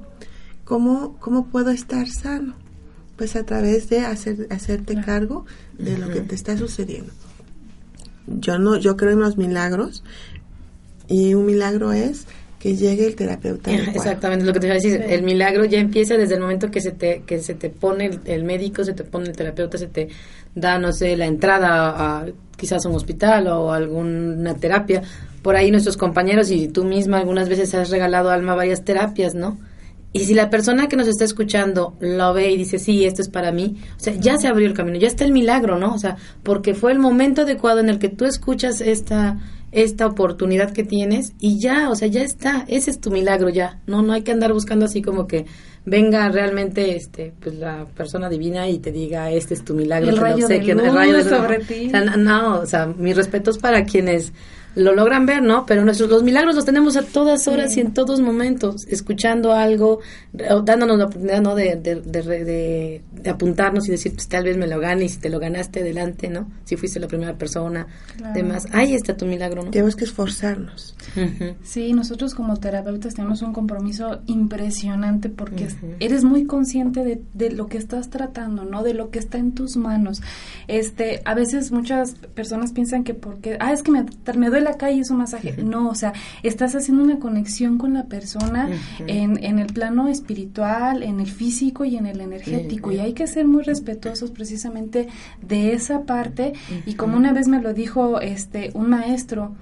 ¿cómo, 0.64 1.16
cómo 1.18 1.46
puedo 1.46 1.70
estar 1.70 2.08
sano? 2.08 2.54
Pues 3.16 3.34
a 3.34 3.44
través 3.44 3.88
de 3.88 4.00
hacer, 4.00 4.46
hacerte 4.50 4.92
Claro. 4.94 5.06
cargo 5.06 5.46
de 5.78 5.98
lo 5.98 6.08
que 6.10 6.20
te 6.20 6.34
está 6.34 6.56
sucediendo. 6.56 7.12
Yo 8.26 8.58
no, 8.58 8.76
yo 8.76 8.96
creo 8.96 9.12
en 9.12 9.20
los 9.20 9.36
milagros 9.36 10.02
y 11.08 11.34
un 11.34 11.46
milagro 11.46 11.92
es 11.92 12.26
que 12.66 12.75
llegue 12.75 13.06
el 13.06 13.14
terapeuta 13.14 13.70
adecuado. 13.75 13.96
Exactamente 13.96 14.44
lo 14.44 14.52
que 14.52 14.58
te 14.58 14.66
iba 14.66 14.75
a 14.75 14.78
decir. 14.78 15.00
Sí. 15.06 15.14
El 15.14 15.23
milagro 15.23 15.64
ya 15.66 15.78
empieza 15.78 16.16
desde 16.16 16.35
el 16.35 16.40
momento 16.40 16.68
que 16.68 16.80
se 16.80 16.90
te 16.90 17.23
que 17.25 17.38
se 17.38 17.54
te 17.54 17.70
pone 17.70 18.06
el, 18.06 18.20
el 18.25 18.42
médico, 18.42 18.82
se 18.82 18.92
te 18.92 19.04
pone 19.04 19.28
el 19.28 19.37
terapeuta, 19.37 19.78
se 19.78 19.87
te 19.87 20.08
da, 20.54 20.76
no 20.78 20.92
sé, 20.92 21.16
la 21.16 21.26
entrada 21.26 21.90
a, 21.90 22.23
a 22.23 22.26
quizás 22.56 22.85
un 22.87 22.96
hospital 22.96 23.46
o 23.46 23.73
alguna 23.73 24.54
terapia. 24.54 25.02
Por 25.42 25.54
ahí 25.54 25.70
nuestros 25.70 25.96
compañeros 25.96 26.50
y 26.50 26.66
tú 26.66 26.82
misma 26.82 27.18
algunas 27.18 27.49
veces 27.49 27.73
has 27.75 27.90
regalado 27.90 28.30
a 28.30 28.35
Alma 28.35 28.56
varias 28.56 28.85
terapias, 28.85 29.37
¿no? 29.37 29.58
Y 30.12 30.25
si 30.25 30.35
la 30.35 30.50
persona 30.50 30.88
que 30.88 30.96
nos 30.96 31.06
está 31.06 31.25
escuchando 31.25 31.94
lo 32.00 32.32
ve 32.32 32.50
y 32.50 32.56
dice, 32.56 32.80
sí, 32.80 33.04
esto 33.04 33.23
es 33.23 33.28
para 33.28 33.52
mí, 33.52 33.76
o 33.96 34.00
sea, 34.00 34.14
ya 34.14 34.38
se 34.38 34.49
abrió 34.49 34.66
el 34.66 34.75
camino, 34.75 34.99
ya 34.99 35.08
está 35.08 35.25
el 35.25 35.30
milagro, 35.30 35.78
¿no? 35.78 35.94
O 35.94 35.99
sea, 35.99 36.16
porque 36.42 36.75
fue 36.75 36.90
el 36.90 36.99
momento 36.99 37.42
adecuado 37.42 37.80
en 37.80 37.90
el 37.90 37.99
que 37.99 38.08
tú 38.08 38.25
escuchas 38.25 38.80
esta 38.80 39.38
esta 39.76 40.06
oportunidad 40.06 40.73
que 40.73 40.85
tienes 40.85 41.33
y 41.38 41.61
ya, 41.61 41.90
o 41.90 41.95
sea, 41.95 42.09
ya 42.09 42.23
está, 42.23 42.64
ese 42.66 42.90
es 42.90 42.99
tu 42.99 43.11
milagro 43.11 43.50
ya. 43.50 43.78
No 43.87 44.00
no 44.02 44.14
hay 44.14 44.23
que 44.23 44.33
andar 44.33 44.52
buscando 44.52 44.87
así 44.87 45.02
como 45.02 45.26
que 45.26 45.45
venga 45.85 46.28
realmente 46.30 46.97
este 46.97 47.33
pues 47.40 47.56
la 47.56 47.85
persona 47.95 48.28
divina 48.30 48.68
y 48.68 48.78
te 48.78 48.90
diga, 48.90 49.30
este 49.30 49.52
es 49.54 49.64
tu 49.64 49.75
milagro, 49.75 50.09
El 50.09 50.16
rayo 50.16 50.49
de 50.49 50.59
¿no? 50.61 50.75
luz 50.75 50.85
el 50.87 50.95
rayo 50.95 51.12
de 51.18 51.25
luz. 51.25 51.33
sobre 51.33 51.59
ti. 51.61 51.87
O 51.88 51.90
sea, 51.90 52.00
no, 52.16 52.61
o 52.61 52.66
sea, 52.66 52.87
mis 52.87 53.14
respetos 53.14 53.59
para 53.59 53.85
quienes 53.85 54.33
lo 54.76 54.95
logran 54.95 55.25
ver, 55.25 55.42
¿no? 55.42 55.64
Pero 55.64 55.85
nuestros 55.87 56.11
los 56.11 56.23
milagros 56.23 56.54
los 56.54 56.66
tenemos 56.66 56.99
a 56.99 57.02
todas 57.02 57.49
horas 57.49 57.75
y 57.78 57.80
en 57.80 57.95
todos 57.95 58.21
momentos, 58.21 58.87
escuchando 58.88 59.54
algo, 59.54 60.00
dándonos 60.35 60.99
la 60.99 61.04
oportunidad, 61.06 61.40
¿no? 61.40 61.54
De, 61.54 61.76
de, 61.76 61.95
de, 62.02 62.21
re- 62.23 62.45
de- 62.45 63.02
de 63.11 63.30
apuntarnos 63.30 63.88
y 63.88 63.92
decir, 63.92 64.12
pues 64.12 64.28
tal 64.28 64.45
vez 64.45 64.59
me 64.59 64.66
lo 64.66 64.78
gane 64.78 65.06
y 65.06 65.09
si 65.09 65.16
te 65.18 65.30
lo 65.30 65.38
ganaste, 65.38 65.80
adelante, 65.80 66.28
¿no? 66.28 66.50
Si 66.64 66.76
fuiste 66.76 67.00
la 67.00 67.09
primera 67.09 67.38
persona, 67.38 67.87
Claro. 68.18 68.35
demás. 68.35 68.66
Ahí 68.73 68.95
está 68.95 69.16
tu 69.16 69.25
milagro, 69.25 69.62
¿no? 69.66 69.70
Tenemos 69.70 69.96
que 69.96 70.04
esforzarnos. 70.04 70.96
Sí, 71.62 71.92
nosotros 71.92 72.35
como 72.35 72.56
terapeutas 72.56 73.14
tenemos 73.14 73.42
un 73.42 73.52
compromiso 73.52 74.20
impresionante 74.26 75.28
porque 75.28 75.68
eres 76.00 76.25
muy 76.25 76.46
consciente 76.46 77.04
de, 77.04 77.23
de 77.35 77.50
lo 77.50 77.66
que 77.66 77.78
estás 77.78 78.11
tratando, 78.11 78.64
¿no? 78.64 78.82
De 78.82 78.94
lo 78.94 79.11
que 79.11 79.18
está 79.18 79.38
en 79.38 79.52
tus 79.52 79.76
manos. 79.76 80.23
Este, 80.68 81.23
a 81.25 81.35
veces 81.35 81.73
muchas 81.73 82.14
personas 82.35 82.73
piensan 82.73 83.04
que 83.04 83.14
porque, 83.14 83.56
ah, 83.61 83.73
es 83.73 83.82
que 83.82 83.90
me, 83.90 84.04
me 84.37 84.49
duele 84.49 84.68
acá 84.68 84.90
y 84.90 85.00
es 85.00 85.11
un 85.11 85.18
masaje. 85.18 85.56
No, 85.62 85.88
o 85.88 85.94
sea, 85.94 86.12
estás 86.42 86.75
haciendo 86.75 87.02
una 87.02 87.18
conexión 87.18 87.78
con 87.78 87.94
la 87.94 88.04
persona 88.04 88.68
en, 89.06 89.42
en 89.42 89.58
el 89.58 89.73
plano 89.73 90.08
espiritual, 90.08 91.02
en 91.02 91.20
el 91.20 91.30
físico 91.30 91.85
y 91.85 91.96
en 91.96 92.06
el 92.06 92.20
energético. 92.20 92.92
Y 92.92 92.99
hay 92.99 93.12
que 93.12 93.26
ser 93.26 93.46
muy 93.46 93.62
respetuosos 93.62 94.30
precisamente 94.30 95.08
de 95.42 95.73
esa 95.73 96.02
parte. 96.02 96.52
Y 96.85 96.94
como 96.94 97.16
una 97.16 97.32
vez 97.32 97.49
me 97.49 97.61
lo 97.61 97.73
dijo 97.73 98.20
este 98.20 98.70
un 98.75 98.90
maestro, 98.90 99.55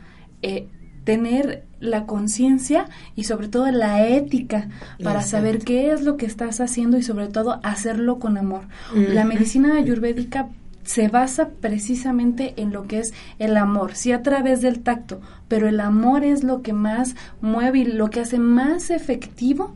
eh, 0.44 0.68
tener 1.04 1.64
la 1.80 2.06
conciencia 2.06 2.86
y 3.14 3.24
sobre 3.24 3.48
todo 3.48 3.70
la 3.70 4.06
ética 4.06 4.68
para 5.02 5.20
Exacto. 5.20 5.30
saber 5.36 5.58
qué 5.58 5.90
es 5.92 6.02
lo 6.02 6.16
que 6.16 6.26
estás 6.26 6.60
haciendo 6.60 6.96
y 6.96 7.02
sobre 7.02 7.28
todo 7.28 7.60
hacerlo 7.62 8.18
con 8.18 8.38
amor. 8.38 8.62
La 8.94 9.24
medicina 9.24 9.76
ayurvédica 9.76 10.48
se 10.84 11.08
basa 11.08 11.48
precisamente 11.60 12.54
en 12.56 12.72
lo 12.72 12.86
que 12.86 13.00
es 13.00 13.12
el 13.38 13.56
amor, 13.56 13.94
sí 13.94 14.12
a 14.12 14.22
través 14.22 14.60
del 14.62 14.80
tacto, 14.80 15.20
pero 15.48 15.68
el 15.68 15.80
amor 15.80 16.24
es 16.24 16.42
lo 16.44 16.62
que 16.62 16.72
más 16.72 17.16
mueve 17.40 17.80
y 17.80 17.84
lo 17.84 18.08
que 18.10 18.20
hace 18.20 18.38
más 18.38 18.90
efectivo 18.90 19.74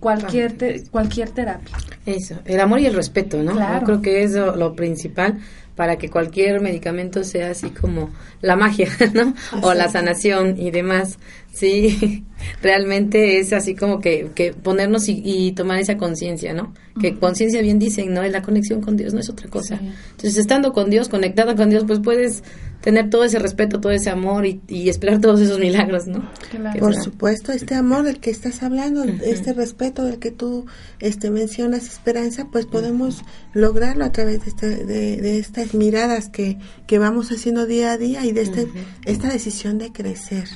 cualquier 0.00 0.52
te- 0.52 0.84
cualquier 0.90 1.30
terapia. 1.30 1.76
Eso, 2.06 2.36
el 2.44 2.60
amor 2.60 2.78
y 2.80 2.86
el 2.86 2.94
respeto, 2.94 3.42
¿no? 3.42 3.52
Claro. 3.52 3.80
Yo 3.80 3.86
creo 3.86 4.02
que 4.02 4.22
es 4.22 4.32
lo, 4.34 4.54
lo 4.56 4.74
principal 4.76 5.38
para 5.78 5.96
que 5.96 6.08
cualquier 6.08 6.60
medicamento 6.60 7.22
sea 7.22 7.52
así 7.52 7.70
como 7.70 8.10
la 8.40 8.56
magia, 8.56 8.88
¿no? 9.14 9.32
O 9.62 9.74
la 9.74 9.88
sanación 9.88 10.60
y 10.60 10.72
demás. 10.72 11.20
Sí, 11.52 12.24
realmente 12.62 13.38
es 13.38 13.52
así 13.52 13.76
como 13.76 14.00
que, 14.00 14.32
que 14.34 14.52
ponernos 14.52 15.08
y, 15.08 15.22
y 15.24 15.52
tomar 15.52 15.78
esa 15.78 15.96
conciencia, 15.96 16.52
¿no? 16.52 16.74
Que 17.00 17.14
conciencia 17.14 17.62
bien 17.62 17.78
dicen, 17.78 18.12
¿no? 18.12 18.24
Es 18.24 18.32
la 18.32 18.42
conexión 18.42 18.80
con 18.80 18.96
Dios, 18.96 19.14
no 19.14 19.20
es 19.20 19.30
otra 19.30 19.48
cosa. 19.48 19.78
Sí. 19.78 19.88
Entonces, 20.10 20.36
estando 20.38 20.72
con 20.72 20.90
Dios, 20.90 21.08
conectado 21.08 21.54
con 21.54 21.70
Dios, 21.70 21.84
pues 21.86 22.00
puedes 22.00 22.42
tener 22.80 23.10
todo 23.10 23.24
ese 23.24 23.38
respeto, 23.38 23.80
todo 23.80 23.92
ese 23.92 24.08
amor 24.10 24.46
y, 24.46 24.60
y 24.68 24.88
esperar 24.88 25.20
todos 25.20 25.40
esos 25.40 25.58
milagros, 25.58 26.06
¿no? 26.06 26.30
Claro. 26.50 26.78
Por 26.78 26.92
será. 26.92 27.04
supuesto, 27.04 27.52
este 27.52 27.74
amor 27.74 28.04
del 28.04 28.20
que 28.20 28.30
estás 28.30 28.62
hablando, 28.62 29.04
este 29.04 29.52
respeto 29.52 30.04
del 30.04 30.18
que 30.18 30.30
tú 30.30 30.66
este, 31.00 31.30
mencionas, 31.30 31.84
esperanza, 31.88 32.46
pues 32.52 32.66
podemos 32.66 33.22
lograrlo 33.52 34.04
a 34.04 34.12
través 34.12 34.44
de, 34.44 34.50
este- 34.50 34.84
de, 34.84 35.16
de 35.18 35.38
estas 35.38 35.74
miradas 35.74 36.28
que, 36.28 36.58
que 36.86 36.98
vamos 36.98 37.30
haciendo 37.32 37.66
día 37.66 37.92
a 37.92 37.98
día 37.98 38.24
y 38.24 38.32
de 38.32 38.42
este, 38.42 38.68
esta 39.04 39.28
decisión 39.28 39.78
de 39.78 39.92
crecer. 39.92 40.48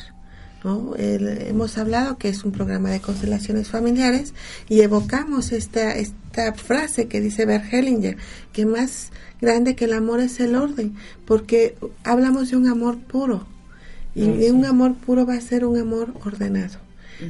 ¿no? 0.64 0.94
El- 0.94 1.26
hemos 1.48 1.76
hablado 1.76 2.18
que 2.18 2.28
es 2.28 2.44
un 2.44 2.52
programa 2.52 2.90
de 2.90 3.00
constelaciones 3.00 3.68
familiares 3.68 4.32
y 4.68 4.80
evocamos 4.82 5.50
esta, 5.50 5.96
esta 5.96 6.14
frase 6.54 7.08
que 7.08 7.20
dice 7.20 7.46
Bert 7.46 7.72
Hellinger, 7.72 8.16
que 8.52 8.66
más 8.66 9.10
grande 9.40 9.76
que 9.76 9.86
el 9.86 9.92
amor 9.92 10.20
es 10.20 10.40
el 10.40 10.54
orden, 10.54 10.94
porque 11.24 11.76
hablamos 12.04 12.50
de 12.50 12.56
un 12.56 12.68
amor 12.68 12.98
puro, 12.98 13.46
y 14.14 14.50
un 14.50 14.64
amor 14.66 14.94
puro 14.94 15.24
va 15.24 15.34
a 15.34 15.40
ser 15.40 15.64
un 15.64 15.78
amor 15.78 16.12
ordenado. 16.24 16.78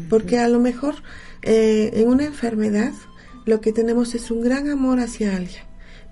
Porque 0.08 0.38
a 0.38 0.48
lo 0.48 0.58
mejor 0.58 0.96
eh, 1.42 1.90
en 1.94 2.08
una 2.08 2.24
enfermedad 2.24 2.92
lo 3.44 3.60
que 3.60 3.72
tenemos 3.72 4.14
es 4.14 4.30
un 4.30 4.40
gran 4.40 4.68
amor 4.70 5.00
hacia 5.00 5.36
alguien, 5.36 5.62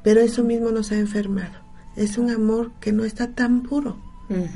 pero 0.02 0.20
eso 0.20 0.44
mismo 0.44 0.70
nos 0.70 0.92
ha 0.92 0.99
enfermado. 0.99 1.59
Es 1.97 2.18
un 2.18 2.30
amor 2.30 2.73
que 2.80 2.92
no 2.92 3.04
está 3.04 3.28
tan 3.35 3.62
puro, 3.62 3.99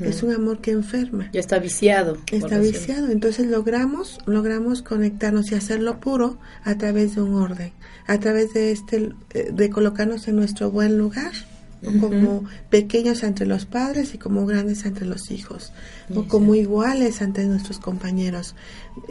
Es 0.01 0.23
un 0.23 0.33
amor 0.33 0.61
que 0.61 0.71
enferma, 0.71 1.29
Ya 1.33 1.41
está 1.41 1.59
viciado. 1.59 2.17
está 2.31 2.59
viciado. 2.59 3.09
Entonces 3.09 3.47
logramos, 3.47 4.19
logramos 4.25 4.81
conectarnos 4.81 5.51
y 5.51 5.55
hacerlo 5.55 5.99
puro 5.99 6.37
a 6.63 6.75
través 6.77 7.15
de 7.15 7.21
un 7.21 7.35
orden, 7.35 7.73
a 8.07 8.17
través 8.19 8.53
de 8.53 8.71
este, 8.71 9.11
de 9.51 9.69
colocarnos 9.69 10.27
en 10.27 10.37
nuestro 10.37 10.71
buen 10.71 10.97
lugar. 10.97 11.33
como 12.01 12.45
pequeños 12.71 13.21
entre 13.21 13.45
los 13.45 13.65
padres 13.67 14.15
y 14.15 14.17
como 14.17 14.47
grandes 14.47 14.85
entre 14.85 15.05
los 15.05 15.29
hijos, 15.29 15.71
o 16.15 16.23
como 16.27 16.55
iguales 16.55 17.21
ante 17.21 17.45
nuestros 17.45 17.77
compañeros 17.77 18.55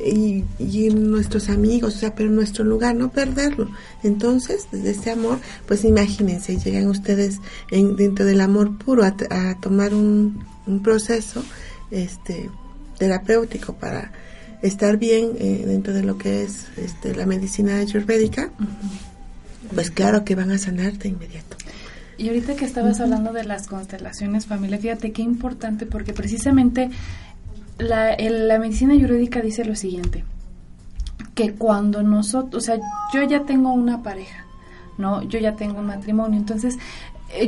y, 0.04 0.42
y 0.58 0.88
nuestros 0.90 1.50
amigos, 1.50 1.94
o 1.94 1.98
sea, 1.98 2.16
pero 2.16 2.30
en 2.30 2.34
nuestro 2.34 2.64
lugar, 2.64 2.96
no 2.96 3.12
perderlo. 3.12 3.70
Entonces, 4.02 4.66
desde 4.72 4.90
ese 4.90 5.10
amor, 5.12 5.38
pues 5.68 5.84
imagínense, 5.84 6.56
llegan 6.56 6.88
ustedes 6.88 7.38
en, 7.70 7.94
dentro 7.94 8.24
del 8.24 8.40
amor 8.40 8.76
puro 8.76 9.04
a 9.04 9.60
tomar 9.60 9.94
un, 9.94 10.42
un 10.66 10.82
proceso 10.82 11.44
este 11.90 12.50
terapéutico 12.98 13.74
para 13.74 14.12
estar 14.62 14.96
bien 14.96 15.30
eh, 15.38 15.64
dentro 15.66 15.92
de 15.92 16.02
lo 16.02 16.16
que 16.16 16.42
es 16.42 16.66
este, 16.76 17.14
la 17.14 17.26
medicina 17.26 17.76
ayurvédica, 17.78 18.50
pues 19.74 19.90
claro 19.90 20.24
que 20.24 20.34
van 20.34 20.50
a 20.50 20.58
sanar 20.58 20.94
de 20.94 21.08
inmediato. 21.08 21.56
Y 22.16 22.28
ahorita 22.28 22.54
que 22.54 22.64
estabas 22.64 23.00
hablando 23.00 23.32
de 23.32 23.44
las 23.44 23.66
constelaciones 23.66 24.46
familia, 24.46 24.78
fíjate 24.78 25.12
qué 25.12 25.22
importante 25.22 25.84
porque 25.84 26.12
precisamente 26.12 26.90
la, 27.78 28.12
el- 28.14 28.46
la 28.48 28.58
medicina 28.58 28.94
ayurvédica 28.94 29.40
dice 29.42 29.64
lo 29.64 29.74
siguiente, 29.74 30.24
que 31.34 31.52
cuando 31.54 32.02
nosotros, 32.02 32.62
o 32.62 32.64
sea, 32.64 32.76
yo 33.12 33.22
ya 33.24 33.44
tengo 33.44 33.72
una 33.72 34.02
pareja, 34.04 34.46
¿no? 34.96 35.22
Yo 35.24 35.40
ya 35.40 35.56
tengo 35.56 35.80
un 35.80 35.86
matrimonio, 35.86 36.38
entonces 36.38 36.76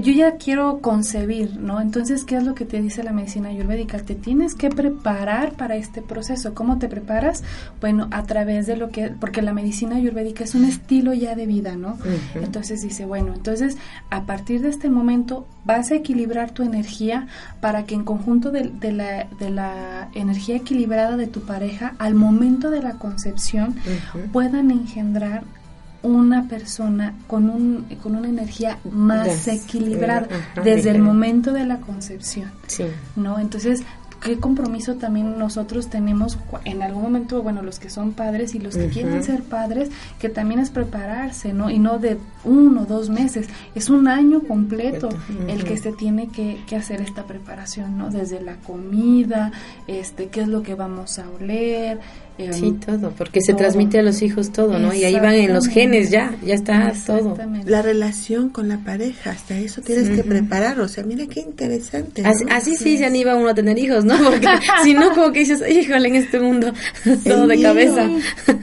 yo 0.03 0.13
ya 0.13 0.37
quiero 0.37 0.81
concebir, 0.81 1.57
¿no? 1.57 1.81
Entonces, 1.81 2.25
¿qué 2.25 2.37
es 2.37 2.45
lo 2.45 2.55
que 2.55 2.65
te 2.65 2.81
dice 2.81 3.03
la 3.03 3.13
medicina 3.13 3.49
ayurvédica? 3.49 3.99
Te 3.99 4.15
tienes 4.15 4.55
que 4.55 4.69
preparar 4.69 5.53
para 5.53 5.77
este 5.77 6.03
proceso. 6.03 6.55
¿Cómo 6.55 6.79
te 6.79 6.89
preparas? 6.89 7.43
Bueno, 7.81 8.09
a 8.11 8.25
través 8.25 8.67
de 8.67 8.77
lo 8.77 8.91
que, 8.91 9.09
porque 9.09 9.43
la 9.43 9.53
medicina 9.53 9.97
ayurvédica 9.97 10.45
es 10.45 10.55
un 10.55 10.65
estilo 10.65 11.15
ya 11.15 11.35
de 11.35 11.47
vida, 11.47 11.77
¿no? 11.77 11.99
Entonces 12.35 12.83
dice, 12.83 13.05
bueno, 13.07 13.33
entonces 13.35 13.77
a 14.11 14.25
partir 14.25 14.61
de 14.61 14.69
este 14.69 14.91
momento 14.91 15.47
vas 15.65 15.91
a 15.91 15.95
equilibrar 15.95 16.51
tu 16.51 16.63
energía 16.63 17.27
para 17.61 17.85
que 17.85 17.95
en 17.95 18.05
conjunto 18.05 18.51
de, 18.51 18.71
de 18.71 18.93
la, 18.93 19.25
de 19.39 19.51
la 19.51 20.09
energía 20.15 20.57
equilibrada 20.57 21.17
de 21.17 21.27
tu 21.27 21.43
pareja, 21.43 21.95
al 21.99 22.15
momento 22.15 22.71
de 22.71 22.83
la 22.83 22.93
concepción, 22.93 23.77
puedan 24.33 24.71
engendrar 24.71 25.45
una 26.07 26.49
persona 26.49 27.15
con 27.27 27.51
un 27.51 27.87
con 28.03 28.17
una 28.17 28.29
energía 28.29 28.79
más 28.91 29.47
Yes. 29.47 29.65
equilibrada 29.65 30.29
Ajá, 30.31 30.63
desde 30.63 30.91
el 30.91 31.03
momento 31.03 31.53
de 31.53 31.65
la 31.67 31.79
concepción. 31.81 32.51
Sí. 32.67 32.85
¿no? 33.17 33.39
Entonces, 33.39 33.83
¿qué 34.23 34.39
compromiso 34.39 34.95
también 34.95 35.39
nosotros 35.39 35.89
tenemos 35.89 36.39
en 36.65 36.83
algún 36.83 37.03
momento, 37.03 37.43
bueno, 37.43 37.63
los 37.63 37.79
que 37.79 37.91
son 37.91 38.13
padres 38.13 38.55
y 38.55 38.59
los 38.59 38.77
que 38.77 38.89
quieren 38.89 39.23
ser 39.23 39.43
padres, 39.43 39.91
que 40.19 40.29
también 40.29 40.59
es 40.61 40.71
prepararse, 40.71 41.53
¿no? 41.53 41.71
Y 41.71 41.79
no 41.79 41.99
de 41.99 42.19
uno 42.45 42.83
o 42.83 42.87
dos 42.87 43.09
meses, 43.11 43.47
es 43.75 43.91
un 43.91 44.09
año 44.09 44.41
completo 44.41 45.11
el 45.49 45.65
que 45.65 45.77
se 45.77 45.93
tiene 45.93 46.29
que, 46.29 46.61
que 46.67 46.77
hacer 46.77 47.03
esta 47.03 47.25
preparación, 47.25 47.99
¿no? 47.99 48.11
Desde 48.11 48.41
la 48.41 48.57
comida, 48.57 49.53
este, 49.87 50.29
qué 50.29 50.41
es 50.43 50.49
lo 50.49 50.63
que 50.63 50.75
vamos 50.75 51.19
a 51.19 51.29
oler. 51.29 52.01
Sí, 52.53 52.77
todo, 52.85 53.11
porque 53.17 53.41
se 53.41 53.53
todo. 53.53 53.59
transmite 53.59 53.99
a 53.99 54.03
los 54.03 54.21
hijos 54.23 54.53
todo, 54.53 54.79
¿no? 54.79 54.93
Y 54.93 55.05
ahí 55.05 55.15
van 55.15 55.35
en 55.35 55.55
los 55.55 55.67
genes 55.69 56.11
ya, 56.11 56.35
ya 56.45 56.55
está 56.55 56.93
todo. 57.07 57.37
La 57.65 57.81
relación 57.83 58.51
con 58.51 58.69
la 58.69 58.79
pareja, 58.85 59.31
hasta 59.31 59.59
eso 59.59 59.81
tienes 59.81 60.09
que 60.11 60.21
Ujú. 60.21 60.29
preparar, 60.29 60.79
o 60.81 60.89
sea, 60.89 61.03
mira 61.05 61.27
qué 61.27 61.41
interesante. 61.41 62.23
¿no? 62.23 62.29
Así, 62.29 62.45
así 62.51 62.77
sí 62.77 62.99
se 62.99 63.07
anima 63.07 63.35
uno 63.37 63.49
a 63.49 63.55
tener 63.55 63.79
hijos, 63.79 64.05
¿no? 64.05 64.17
Porque 64.19 64.47
si 64.85 64.93
no, 64.95 65.11
como 65.15 65.33
que 65.33 65.41
dices, 65.41 65.63
híjole, 65.69 66.09
en 66.09 66.17
este 66.17 66.39
mundo, 66.41 66.73
todo 67.25 67.43
El 67.45 67.49
de 67.49 67.57
miedo, 67.57 67.69
cabeza. 67.71 68.11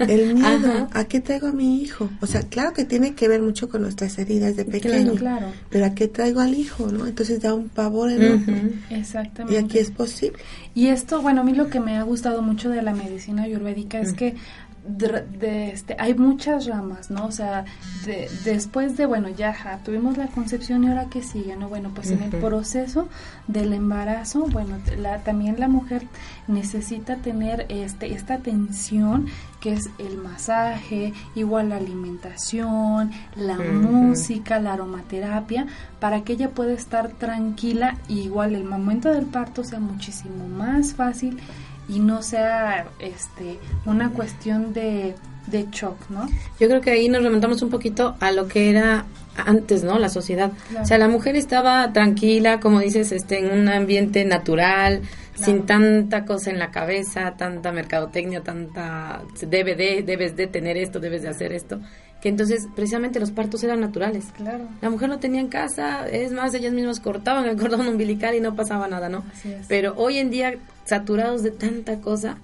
El 0.08 0.36
miedo, 0.36 0.48
Ajá. 0.72 0.88
¿a 0.94 1.06
qué 1.06 1.20
traigo 1.20 1.48
a 1.48 1.52
mi 1.52 1.82
hijo? 1.82 2.10
O 2.22 2.28
sea, 2.28 2.42
claro 2.44 2.74
que 2.74 2.86
tiene 2.86 3.16
que 3.16 3.28
ver 3.28 3.42
mucho 3.42 3.70
con 3.70 3.82
nuestras 3.82 4.18
heridas 4.20 4.56
de 4.56 4.66
pequeño, 4.66 5.16
Claro. 5.16 5.48
pero 5.70 5.86
¿a 5.86 5.96
qué 5.96 6.08
traigo 6.08 6.40
al 6.42 6.54
hijo, 6.54 6.92
no? 6.92 7.08
Entonces 7.08 7.42
da 7.42 7.54
un 7.54 7.70
pavor 7.70 8.12
enorme. 8.12 8.36
Ujú. 8.38 8.72
Exactamente. 8.92 9.60
Y 9.60 9.64
aquí 9.64 9.80
es 9.80 9.90
posible. 9.92 10.38
Y 10.76 10.88
esto, 10.88 11.22
bueno, 11.22 11.42
a 11.42 11.44
mí 11.44 11.54
lo 11.54 11.70
que 11.70 11.80
me 11.80 11.98
ha 11.98 12.04
gustado 12.04 12.42
mucho 12.42 12.70
de 12.70 12.82
la 12.82 12.94
medicina 12.94 13.44
ayurvédica 13.44 14.00
es 14.00 14.14
que 14.14 14.36
de, 14.86 15.22
de 15.40 15.70
este, 15.72 15.96
hay 15.98 16.14
muchas 16.14 16.66
ramas, 16.66 17.10
¿no? 17.10 17.26
O 17.26 17.32
sea, 17.32 17.64
de- 18.06 18.30
después 18.44 18.98
de, 18.98 19.06
bueno, 19.06 19.30
ya 19.30 19.54
ja, 19.54 19.78
tuvimos 19.78 20.18
la 20.18 20.28
concepción 20.28 20.84
y 20.84 20.88
ahora 20.90 21.08
qué 21.10 21.22
sigue, 21.24 21.56
¿no? 21.56 21.70
Bueno, 21.70 21.92
pues 21.96 22.12
en 22.12 22.22
el 22.24 22.30
proceso 22.42 23.08
del 23.48 23.72
embarazo, 23.74 24.46
bueno, 24.48 24.78
la, 24.98 25.20
también 25.20 25.60
la 25.60 25.68
mujer 25.70 26.04
necesita 26.48 27.16
tener 27.18 27.66
este, 27.70 28.14
esta 28.14 28.34
atención 28.36 29.28
que 29.62 29.72
es 29.74 29.90
el 29.98 30.18
masaje, 30.18 31.14
igual 31.36 31.70
la 31.70 31.78
alimentación, 31.78 33.12
la 33.38 33.58
música, 33.58 34.60
la 34.60 34.74
aromaterapia, 34.74 35.68
para 36.02 36.22
que 36.26 36.34
ella 36.34 36.50
pueda 36.50 36.74
estar 36.74 37.10
tranquila 37.12 37.96
y 38.10 38.20
igual 38.20 38.56
el 38.56 38.66
momento 38.66 39.10
del 39.10 39.26
parto 39.26 39.64
sea 39.64 39.80
muchísimo 39.80 40.48
más 40.50 40.94
fácil 40.94 41.40
y 41.88 42.00
no 42.00 42.22
sea 42.22 42.88
este 43.00 43.60
una 43.86 44.10
cuestión 44.12 44.74
de, 44.74 45.16
de 45.48 45.68
shock, 45.72 46.10
¿no? 46.10 46.28
Yo 46.60 46.68
creo 46.68 46.82
que 46.82 46.92
ahí 46.92 47.10
nos 47.10 47.24
remontamos 47.24 47.62
un 47.62 47.70
poquito 47.70 48.16
a 48.20 48.32
lo 48.32 48.48
que 48.48 48.70
era 48.70 49.06
antes, 49.36 49.84
¿no? 49.84 49.98
La 50.00 50.10
sociedad. 50.10 50.52
Claro. 50.70 50.84
O 50.84 50.88
sea, 50.88 50.98
la 50.98 51.08
mujer 51.08 51.36
estaba 51.36 51.92
tranquila, 51.92 52.60
como 52.60 52.80
dices, 52.80 53.12
este, 53.12 53.40
en 53.40 53.60
un 53.60 53.68
ambiente 53.70 54.24
natural, 54.26 55.02
Claro. 55.36 55.46
sin 55.52 55.66
tanta 55.66 56.26
cosa 56.26 56.52
en 56.52 56.60
la 56.60 56.70
cabeza, 56.70 57.34
tanta 57.36 57.72
mercadotecnia, 57.72 58.42
tanta 58.44 59.24
debe 59.48 59.76
de, 59.76 60.04
debes 60.04 60.36
de 60.36 60.46
tener 60.46 60.78
esto, 60.78 61.00
debes 61.00 61.24
de 61.24 61.30
hacer 61.30 61.54
esto, 61.54 61.80
que 62.22 62.30
entonces 62.30 62.68
precisamente 62.76 63.20
los 63.20 63.32
partos 63.32 63.64
eran 63.64 63.80
naturales. 63.80 64.26
Claro. 64.38 64.68
La 64.80 64.92
mujer 64.92 65.10
no 65.10 65.18
tenía 65.18 65.42
en 65.42 65.48
casa, 65.48 66.08
es 66.08 66.32
más, 66.32 66.54
ellas 66.54 66.72
mismas 66.74 67.00
cortaban 67.00 67.46
el 67.46 67.58
cordón 67.58 67.88
umbilical 67.88 68.36
y 68.36 68.42
no 68.42 68.56
pasaba 68.56 68.88
nada, 68.88 69.10
¿no? 69.10 69.24
Así 69.34 69.52
es. 69.52 69.66
Pero 69.68 69.96
hoy 69.98 70.20
en 70.20 70.30
día, 70.30 70.54
saturados 70.86 71.44
de 71.44 71.52
tanta 71.52 72.00
cosa, 72.02 72.38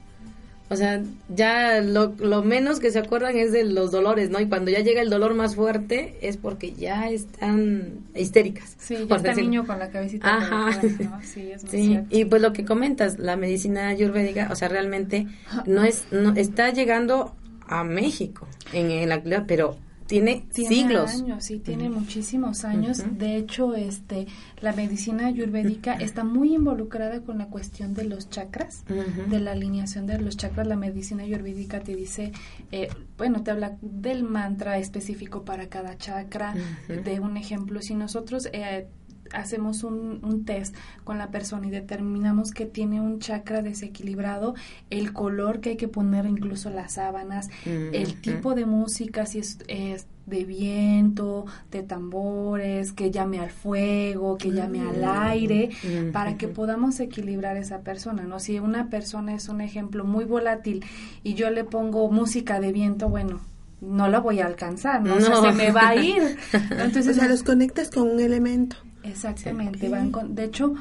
o 0.72 0.75
sea, 0.75 1.01
ya 1.36 1.81
lo, 1.81 2.13
lo 2.19 2.43
menos 2.43 2.79
que 2.79 2.91
se 2.91 3.00
acuerdan 3.00 3.36
es 3.36 3.51
de 3.51 3.63
los 3.63 3.89
dolores, 3.91 4.29
¿no? 4.29 4.39
Y 4.39 4.46
cuando 4.48 4.69
ya 4.69 4.81
llega 4.81 5.01
el 5.01 5.10
dolor 5.10 5.34
más 5.34 5.55
fuerte 5.55 6.15
es 6.22 6.38
porque 6.38 6.74
ya 6.74 7.10
están 7.10 7.93
histéricas. 8.13 8.75
Sí, 8.77 8.96
ya 9.00 9.08
por 9.08 9.17
está 9.17 9.34
niño 9.34 9.65
con 9.65 9.79
la 9.79 9.89
cabecita. 9.89 10.38
Ajá. 10.38 10.79
Sí, 11.24 11.50
es 11.51 11.63
muy 11.63 11.72
Sí, 11.72 11.88
cierto. 11.88 12.15
y 12.15 12.25
pues 12.25 12.41
lo 12.43 12.53
que 12.53 12.65
comentas, 12.65 13.17
la 13.17 13.36
medicina 13.36 13.88
ayurvédica, 13.88 14.50
o 14.51 14.55
sea, 14.55 14.67
realmente 14.67 15.25
no 15.65 15.84
es, 15.84 16.03
no 16.12 16.36
está 16.36 16.69
llegando 16.72 17.34
a 17.67 17.84
México 17.84 18.48
en, 18.72 18.91
en 18.91 19.10
la 19.10 19.15
actualidad, 19.15 19.46
pero 19.48 19.75
tiene, 20.10 20.48
Tiene 20.51 20.75
siglos. 20.75 21.12
años, 21.12 21.44
sí, 21.44 21.60
tiene 21.60 21.88
muchísimos 21.88 22.66
años. 22.66 23.04
De 23.20 23.36
hecho, 23.36 23.75
este, 23.75 24.25
la 24.60 24.74
medicina 24.74 25.28
ayurvédica 25.28 25.94
está 25.94 26.24
muy 26.24 26.56
involucrada 26.56 27.22
con 27.22 27.38
la 27.38 27.46
cuestión 27.46 27.94
de 27.94 28.06
los 28.06 28.28
chakras, 28.28 28.84
de 28.88 29.39
la 29.39 29.51
alineación 29.51 30.08
de 30.08 30.20
los 30.20 30.36
chakras. 30.36 30.66
La 30.66 30.75
medicina 30.75 31.22
ayurvédica 31.22 31.82
te 31.82 31.96
dice, 31.96 32.32
eh, 32.72 32.89
bueno, 33.20 33.44
te 33.44 33.51
habla 33.51 33.78
del 33.82 34.24
mantra 34.24 34.80
específico 34.80 35.46
para 35.46 35.70
cada 35.70 35.96
chakra, 35.96 36.56
de 36.88 37.20
un 37.20 37.38
ejemplo. 37.38 37.80
Si 37.84 37.94
nosotros 37.94 38.50
eh, 38.51 38.88
hacemos 39.34 39.84
un, 39.84 40.20
un 40.24 40.46
test 40.46 40.76
con 41.04 41.18
la 41.18 41.30
persona 41.32 41.68
y 41.68 41.70
determinamos 41.70 42.52
que 42.52 42.66
tiene 42.66 43.02
un 43.02 43.20
chakra 43.20 43.62
desequilibrado, 43.62 44.56
el 44.90 45.14
color 45.14 45.60
que 45.62 45.72
hay 45.72 45.78
que 45.78 45.88
poner, 45.88 46.26
incluso 46.26 46.70
las 46.70 46.94
sábanas, 46.94 47.50
el 47.66 48.08
Ujú. 48.08 48.22
tipo 48.22 48.56
de 48.56 48.66
música, 48.66 49.26
si 49.26 49.40
es, 49.40 49.60
es 49.68 50.08
de 50.26 50.46
viento, 50.46 51.46
de 51.72 51.82
tambores, 51.82 52.92
que 52.94 53.10
llame 53.12 53.40
al 53.40 53.50
fuego, 53.50 54.38
que 54.38 54.52
llame 54.52 54.82
al 54.82 55.04
aire, 55.04 55.70
Ujú. 55.84 56.12
para 56.12 56.38
que 56.38 56.48
podamos 56.48 57.00
equilibrar 57.00 57.58
esa 57.58 57.80
persona, 57.80 58.24
¿no? 58.24 58.40
Si 58.40 58.60
una 58.60 58.90
persona 58.90 59.34
es 59.34 59.50
un 59.50 59.62
ejemplo 59.62 60.06
muy 60.06 60.26
volátil 60.26 60.86
y 61.24 61.34
yo 61.34 61.50
le 61.50 61.64
pongo 61.64 62.10
música 62.12 62.60
de 62.60 62.72
viento, 62.72 63.10
bueno, 63.10 63.40
no 63.82 64.08
la 64.10 64.20
voy 64.20 64.40
a 64.42 64.46
alcanzar, 64.46 65.02
¿no? 65.02 65.16
O 65.16 65.20
sea, 65.22 65.30
No. 65.36 65.42
se 65.42 65.52
me 65.54 65.72
va 65.72 65.90
a 65.90 65.96
ir. 65.96 66.38
Entonces, 66.72 67.08
o 67.08 67.14
sea, 67.14 67.28
los 67.28 67.44
conectas 67.44 67.90
con 67.90 68.10
un 68.10 68.20
elemento. 68.20 68.76
Exactamente, 69.10 69.89
van 69.89 70.12
con, 70.12 70.36
de 70.36 70.44
hecho, 70.46 70.74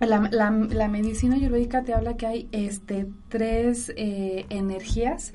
la, 0.00 0.28
la, 0.30 0.50
la 0.50 0.88
medicina 0.88 1.36
ayurvédica 1.36 1.82
te 1.82 1.92
habla 1.94 2.16
que 2.16 2.26
hay 2.26 2.48
este 2.52 3.06
tres 3.28 3.92
eh, 3.96 4.46
energías, 4.48 5.32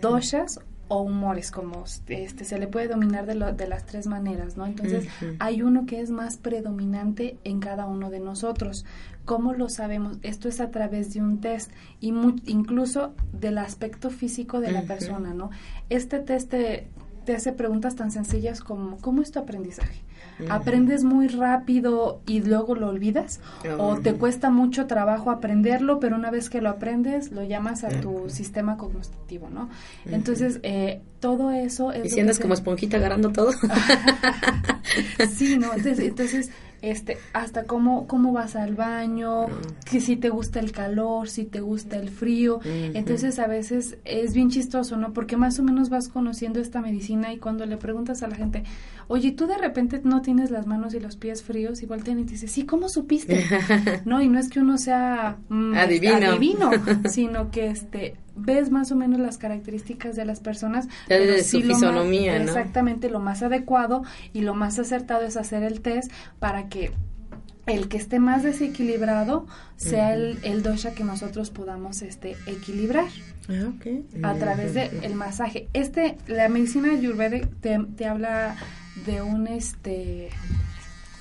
doshas 0.00 0.60
o 0.88 1.02
humores, 1.02 1.50
como 1.50 1.84
este 2.08 2.44
se 2.44 2.58
le 2.58 2.68
puede 2.68 2.86
dominar 2.88 3.26
de, 3.26 3.34
lo- 3.34 3.52
de 3.52 3.66
las 3.66 3.86
tres 3.86 4.06
maneras, 4.06 4.56
¿no? 4.56 4.66
Entonces, 4.66 5.06
hay 5.40 5.62
uno 5.62 5.84
que 5.84 6.00
es 6.00 6.10
más 6.10 6.36
predominante 6.36 7.38
en 7.44 7.58
cada 7.60 7.86
uno 7.86 8.08
de 8.10 8.20
nosotros. 8.20 8.84
¿Cómo 9.24 9.52
lo 9.52 9.68
sabemos? 9.68 10.18
Esto 10.22 10.48
es 10.48 10.60
a 10.60 10.70
través 10.70 11.12
de 11.12 11.20
un 11.22 11.40
test 11.40 11.72
y 12.00 12.12
mu- 12.12 12.36
incluso 12.46 13.14
del 13.32 13.58
aspecto 13.58 14.10
físico 14.10 14.60
de 14.60 14.70
la 14.70 14.82
persona, 14.82 15.34
¿no? 15.34 15.50
Este 15.90 16.20
test 16.20 16.50
te, 16.50 16.86
te 17.24 17.34
hace 17.34 17.52
preguntas 17.52 17.96
tan 17.96 18.12
sencillas 18.12 18.60
como 18.60 18.98
¿cómo 18.98 19.22
es 19.22 19.32
tu 19.32 19.40
aprendizaje? 19.40 20.00
¿Aprendes 20.50 21.04
muy 21.04 21.28
rápido 21.28 22.20
y 22.26 22.40
luego 22.42 22.74
lo 22.74 22.88
olvidas? 22.88 23.40
¿O 23.78 23.96
te 23.96 24.14
cuesta 24.14 24.50
mucho 24.50 24.86
trabajo 24.86 25.30
aprenderlo, 25.30 26.00
pero 26.00 26.16
una 26.16 26.30
vez 26.30 26.50
que 26.50 26.60
lo 26.60 26.68
aprendes, 26.70 27.32
lo 27.32 27.42
llamas 27.42 27.84
a 27.84 27.88
tu 27.88 28.28
sistema 28.28 28.76
cognitivo, 28.76 29.48
¿no? 29.50 29.68
Entonces, 30.04 30.60
eh, 30.62 31.00
todo 31.20 31.50
eso 31.50 31.92
es... 31.92 32.06
Y 32.06 32.10
si 32.10 32.20
andas 32.20 32.38
como 32.38 32.54
esponjita 32.54 32.96
agarrando 32.98 33.30
todo. 33.32 33.52
Sí, 35.34 35.58
¿no? 35.58 35.74
Entonces, 35.74 35.98
entonces 35.98 36.50
este, 36.82 37.18
hasta 37.32 37.64
cómo, 37.64 38.06
cómo 38.06 38.32
vas 38.32 38.56
al 38.56 38.74
baño, 38.74 39.46
que 39.90 40.00
si 40.00 40.16
te 40.16 40.28
gusta 40.28 40.60
el 40.60 40.72
calor, 40.72 41.28
si 41.28 41.44
te 41.44 41.60
gusta 41.60 41.96
el 41.96 42.10
frío. 42.10 42.60
Entonces, 42.64 43.38
a 43.38 43.46
veces 43.46 43.98
es 44.04 44.34
bien 44.34 44.50
chistoso, 44.50 44.96
¿no? 44.96 45.12
Porque 45.12 45.36
más 45.36 45.58
o 45.58 45.62
menos 45.62 45.88
vas 45.88 46.08
conociendo 46.08 46.60
esta 46.60 46.80
medicina 46.80 47.32
y 47.32 47.38
cuando 47.38 47.66
le 47.66 47.76
preguntas 47.76 48.22
a 48.22 48.28
la 48.28 48.36
gente, 48.36 48.64
oye, 49.08 49.32
tú 49.32 49.46
de 49.46 49.58
repente 49.58 50.00
no 50.04 50.22
tienes 50.22 50.50
las 50.50 50.66
manos 50.66 50.94
y 50.94 51.00
los 51.00 51.16
pies 51.16 51.42
fríos, 51.42 51.82
y 51.82 51.86
voltean 51.86 52.20
y 52.20 52.24
te 52.24 52.32
dicen, 52.32 52.48
sí, 52.48 52.64
¿cómo 52.64 52.88
supiste? 52.88 53.44
no, 54.04 54.22
y 54.22 54.28
no 54.28 54.38
es 54.38 54.48
que 54.48 54.60
uno 54.60 54.78
sea 54.78 55.38
mm, 55.48 55.74
Adivino. 55.74 56.14
adivino, 56.14 56.70
sino 57.08 57.50
que 57.50 57.68
este 57.68 58.16
ves 58.36 58.70
más 58.70 58.92
o 58.92 58.96
menos 58.96 59.18
las 59.18 59.38
características 59.38 60.14
de 60.16 60.24
las 60.24 60.40
personas. 60.40 60.86
Ya 61.08 61.18
desde 61.18 61.42
su 61.42 61.60
lo 61.60 61.66
más- 61.66 61.74
fisonomía, 61.80 62.38
¿no? 62.38 62.44
Exactamente, 62.44 63.08
lo 63.10 63.20
más 63.20 63.42
adecuado 63.42 64.02
y 64.32 64.42
lo 64.42 64.54
más 64.54 64.78
acertado 64.78 65.24
es 65.26 65.36
hacer 65.36 65.62
el 65.62 65.80
test 65.80 66.12
para 66.38 66.68
que 66.68 66.92
el 67.66 67.88
que 67.88 67.96
esté 67.96 68.20
más 68.20 68.44
desequilibrado 68.44 69.46
sea 69.76 70.14
el, 70.14 70.38
el 70.44 70.62
dosha 70.62 70.92
que 70.94 71.02
nosotros 71.02 71.50
podamos 71.50 72.00
este 72.02 72.36
equilibrar 72.46 73.06
Ah, 73.48 73.68
ok. 73.76 74.24
a 74.24 74.34
través 74.34 74.74
del 74.74 74.90
el 75.02 75.14
masaje. 75.14 75.68
Este, 75.72 76.16
la 76.28 76.48
medicina 76.48 76.92
ayurveda 76.92 77.40
te, 77.60 77.78
te 77.96 78.06
habla 78.06 78.54
de 79.06 79.22
un 79.22 79.46
este 79.48 80.28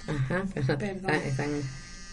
Ajá, 0.08 0.44
Perdón. 0.78 1.12
Están 1.26 1.50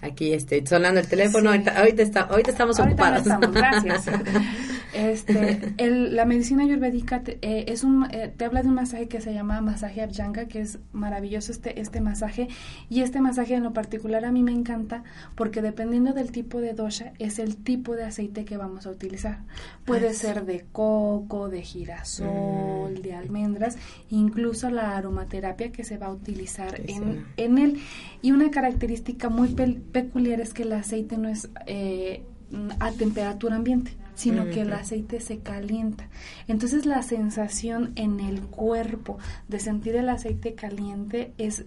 aquí 0.00 0.32
este, 0.32 0.66
sonando 0.66 1.00
el 1.00 1.08
teléfono. 1.08 1.50
Sí. 1.52 1.56
Ahorita, 1.58 1.78
ahorita, 1.78 2.02
está, 2.02 2.20
ahorita 2.22 2.50
estamos 2.52 2.80
Ahorita 2.80 3.10
no 3.10 3.18
ocupados. 3.18 3.26
estamos, 3.26 3.52
gracias. 3.54 4.04
Este, 4.94 5.74
el- 5.78 6.14
la 6.16 6.24
medicina 6.24 6.64
ayurvédica 6.64 7.22
te, 7.22 7.38
eh, 7.42 7.64
es 7.68 7.84
un, 7.84 8.06
eh, 8.10 8.32
te 8.36 8.44
habla 8.44 8.62
de 8.62 8.68
un 8.68 8.74
masaje 8.74 9.08
que 9.08 9.20
se 9.20 9.32
llama 9.32 9.60
masaje 9.60 10.02
Abhyanga, 10.02 10.46
que 10.46 10.60
es 10.60 10.78
maravilloso 10.92 11.52
este, 11.52 11.80
este 11.80 12.00
masaje. 12.00 12.48
Y 12.90 13.00
este 13.02 13.20
masaje 13.20 13.54
en 13.54 13.62
lo 13.62 13.72
particular 13.72 14.24
a 14.24 14.32
mí 14.32 14.42
me 14.42 14.52
encanta 14.52 15.04
porque 15.34 15.62
dependiendo 15.62 16.12
del 16.12 16.30
tipo 16.32 16.60
de 16.60 16.74
dosha 16.74 17.12
es 17.18 17.38
el 17.38 17.56
tipo 17.56 17.94
de 17.96 18.04
aceite 18.04 18.44
que 18.44 18.56
vamos 18.56 18.86
a 18.86 18.90
utilizar. 18.90 19.40
Puede 19.84 20.12
ser 20.14 20.44
de 20.44 20.64
coco, 20.72 21.48
de 21.48 21.62
girasol, 21.62 23.02
de 23.02 23.14
almendras, 23.14 23.76
incluso 24.10 24.70
la 24.70 24.96
aromaterapia 24.96 25.72
que 25.72 25.84
se 25.84 25.98
va 25.98 26.06
a 26.06 26.12
utilizar 26.12 26.76
Sí, 26.76 26.92
en, 26.94 27.12
sí. 27.12 27.18
en 27.38 27.58
él. 27.58 27.78
Y 28.20 28.32
una 28.32 28.50
característica 28.50 29.28
muy 29.28 29.48
peculiar 29.48 30.40
es 30.40 30.52
que 30.54 30.62
el 30.62 30.72
aceite 30.72 31.18
no 31.18 31.28
es 31.28 31.48
eh, 31.66 32.22
a 32.80 32.90
temperatura 32.92 33.56
ambiente, 33.56 33.92
sino 34.22 34.44
que 34.50 34.60
el 34.62 34.72
aceite 34.72 35.20
se 35.20 35.38
calienta. 35.38 36.08
Entonces 36.48 36.86
la 36.86 37.02
sensación 37.02 37.92
en 37.96 38.20
el 38.20 38.40
cuerpo 38.42 39.18
de 39.48 39.58
sentir 39.60 39.96
el 39.96 40.08
aceite 40.08 40.54
caliente 40.54 41.32
es 41.38 41.64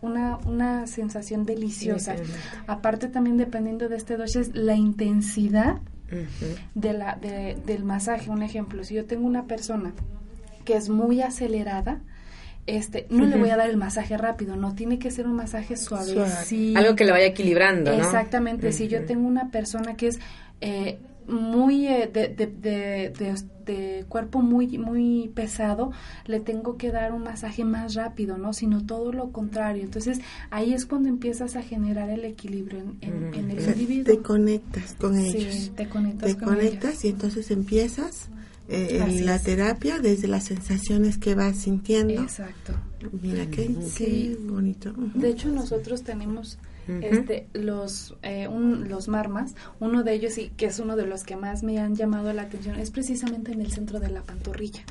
una, 0.00 0.36
una 0.46 0.86
sensación 0.86 1.44
deliciosa. 1.44 2.14
Aparte 2.66 3.08
también 3.08 3.36
dependiendo 3.36 3.88
de 3.88 3.96
este 3.96 4.16
dosha 4.16 4.40
es 4.40 4.54
la 4.54 4.74
intensidad 4.74 5.78
de 6.74 6.92
la, 6.92 7.16
de- 7.16 7.56
del 7.66 7.84
masaje. 7.84 8.30
Un 8.30 8.42
ejemplo, 8.42 8.82
si 8.84 8.94
yo 8.94 9.04
tengo 9.04 9.26
una 9.26 9.44
persona 9.46 9.92
que 10.64 10.76
es 10.76 10.88
muy 10.88 11.20
acelerada, 11.22 12.00
este, 12.66 13.06
no 13.10 13.24
le 13.24 13.36
voy 13.38 13.50
a 13.50 13.56
dar 13.56 13.68
el 13.70 13.76
masaje 13.78 14.16
rápido, 14.18 14.54
no, 14.56 14.74
tiene 14.74 14.98
que 14.98 15.10
ser 15.10 15.26
un 15.26 15.34
masaje 15.36 15.74
suavecito. 15.76 16.20
Algo 16.76 16.94
que 16.96 17.04
le 17.06 17.12
vaya 17.12 17.26
equilibrando, 17.26 17.90
¿no? 17.90 17.96
Exactamente, 18.04 18.72
si 18.72 18.88
yo 18.88 19.04
tengo 19.06 19.26
una 19.26 19.50
persona 19.50 19.96
que 19.96 20.08
es 20.08 20.18
eh, 20.60 20.98
muy 21.28 21.86
eh, 21.86 22.10
de, 22.12 22.28
de, 22.28 22.46
de- 22.46 23.10
de- 23.10 23.34
de 23.68 24.04
cuerpo 24.08 24.40
muy 24.40 24.78
muy 24.78 25.30
pesado, 25.34 25.92
le 26.26 26.40
tengo 26.40 26.78
que 26.78 26.90
dar 26.90 27.12
un 27.12 27.22
masaje 27.22 27.64
más 27.64 27.94
rápido, 27.94 28.38
¿no? 28.38 28.54
Sino 28.54 28.86
todo 28.86 29.12
lo 29.12 29.30
contrario. 29.30 29.82
Entonces 29.82 30.20
ahí 30.50 30.72
es 30.72 30.86
cuando 30.86 31.10
empiezas 31.10 31.54
a 31.54 31.62
generar 31.62 32.08
el 32.08 32.24
equilibrio 32.24 32.78
en, 32.78 32.96
en- 33.02 33.34
en 33.34 33.50
el 33.50 33.58
O 33.58 33.60
sea, 33.60 33.72
individuo. 33.74 34.04
te 34.14 34.22
conectas 34.22 34.94
con 34.98 35.16
Sí, 35.20 35.36
ellos. 35.36 35.72
te 35.76 35.86
conectas 35.86 36.32
Te 36.32 36.38
con 36.38 36.54
conectas 36.54 36.90
ellos. 36.92 37.04
y 37.04 37.08
entonces 37.08 37.50
empiezas 37.50 38.28
eh, 38.70 39.02
en 39.02 39.26
la 39.26 39.36
es. 39.36 39.42
terapia 39.42 39.98
desde 39.98 40.28
las 40.28 40.44
sensaciones 40.44 41.18
que 41.18 41.34
vas 41.34 41.56
sintiendo. 41.56 42.22
Exacto. 42.22 42.72
Mira 43.22 43.46
qué, 43.50 43.74
qué 43.96 44.36
bonito. 44.48 44.92
De 45.14 45.28
hecho, 45.28 45.50
nosotros 45.50 46.02
tenemos 46.02 46.58
este 47.02 47.48
los 47.52 48.16
eh, 48.22 48.48
un- 48.48 48.88
los 48.88 49.08
marmas. 49.08 49.54
Uno 49.80 50.02
de 50.02 50.14
ellos 50.14 50.38
y 50.38 50.48
que 50.50 50.66
es 50.66 50.78
uno 50.78 50.96
de 50.96 51.06
los 51.06 51.24
que 51.24 51.36
más 51.36 51.62
me 51.62 51.78
han 51.78 51.94
llamado 51.94 52.32
la 52.32 52.42
atención 52.42 52.76
es 52.76 52.90
precisamente 52.90 53.52
en 53.52 53.60
el 53.60 53.70
centro 53.72 54.00
de 54.00 54.08
la 54.10 54.22
pantorrilla. 54.22 54.82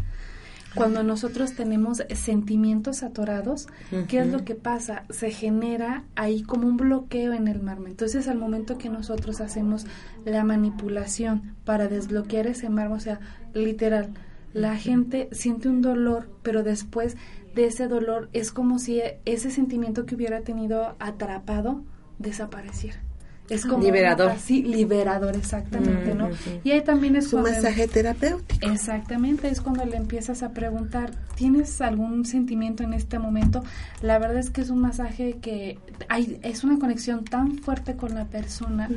Cuando 0.75 1.01
nosotros 1.01 1.53
tenemos 1.53 2.03
sentimientos 2.13 3.01
atorados, 3.01 3.67
¿qué 4.07 4.19
es 4.19 4.27
lo 4.27 4.43
que 4.45 4.53
pasa? 4.53 5.05
Se 5.09 5.31
genera 5.31 6.03
ahí 6.15 6.43
como 6.43 6.67
un 6.67 6.77
bloqueo 6.77 7.33
en 7.33 7.47
el 7.47 7.61
marma. 7.63 7.89
Entonces, 7.89 8.27
al 8.27 8.37
momento 8.37 8.77
que 8.77 8.89
nosotros 8.89 9.41
hacemos 9.41 9.87
la 10.23 10.43
manipulación 10.43 11.55
para 11.65 11.87
desbloquear 11.87 12.45
ese 12.47 12.69
marma, 12.69 12.95
o 12.95 12.99
sea, 12.99 13.19
literal, 13.55 14.09
la 14.53 14.75
gente 14.75 15.29
siente 15.31 15.67
un 15.67 15.81
dolor, 15.81 16.29
pero 16.43 16.61
después 16.61 17.17
de 17.57 17.65
ese 17.65 17.87
dolor 17.87 18.29
es 18.33 18.51
como 18.53 18.79
si 18.79 19.01
ese 19.25 19.49
sentimiento 19.51 20.05
que 20.05 20.15
hubiera 20.15 20.41
tenido 20.41 20.95
atrapado 20.99 21.81
desapareciera. 22.19 22.97
Es 23.49 23.65
como 23.65 23.81
Liberador. 23.81 24.31
una 24.31 24.39
sí, 24.39 24.61
liberador, 24.61 25.33
exactamente, 25.37 26.13
¿no? 26.13 26.27
Y 26.65 26.71
ahí 26.71 26.81
también 26.81 27.15
es 27.15 27.29
Su 27.29 27.37
cuando- 27.37 27.51
masaje 27.51 27.87
terapéutico. 27.87 28.69
Exactamente, 28.69 29.47
es 29.47 29.61
cuando 29.61 29.85
le 29.85 29.95
empiezas 29.95 30.43
a 30.43 30.51
preguntar, 30.51 31.11
¿tienes 31.35 31.79
algún 31.79 32.25
sentimiento 32.25 32.83
en 32.83 32.91
este 32.93 33.19
momento? 33.19 33.63
La 34.01 34.19
verdad 34.19 34.37
es 34.39 34.49
que 34.49 34.59
es 34.59 34.69
un 34.69 34.79
masaje 34.79 35.37
que 35.41 35.79
hay, 36.09 36.39
es 36.43 36.65
una 36.65 36.77
conexión 36.77 37.23
tan 37.23 37.57
fuerte 37.59 37.95
con 37.95 38.13
la 38.15 38.25
persona 38.25 38.89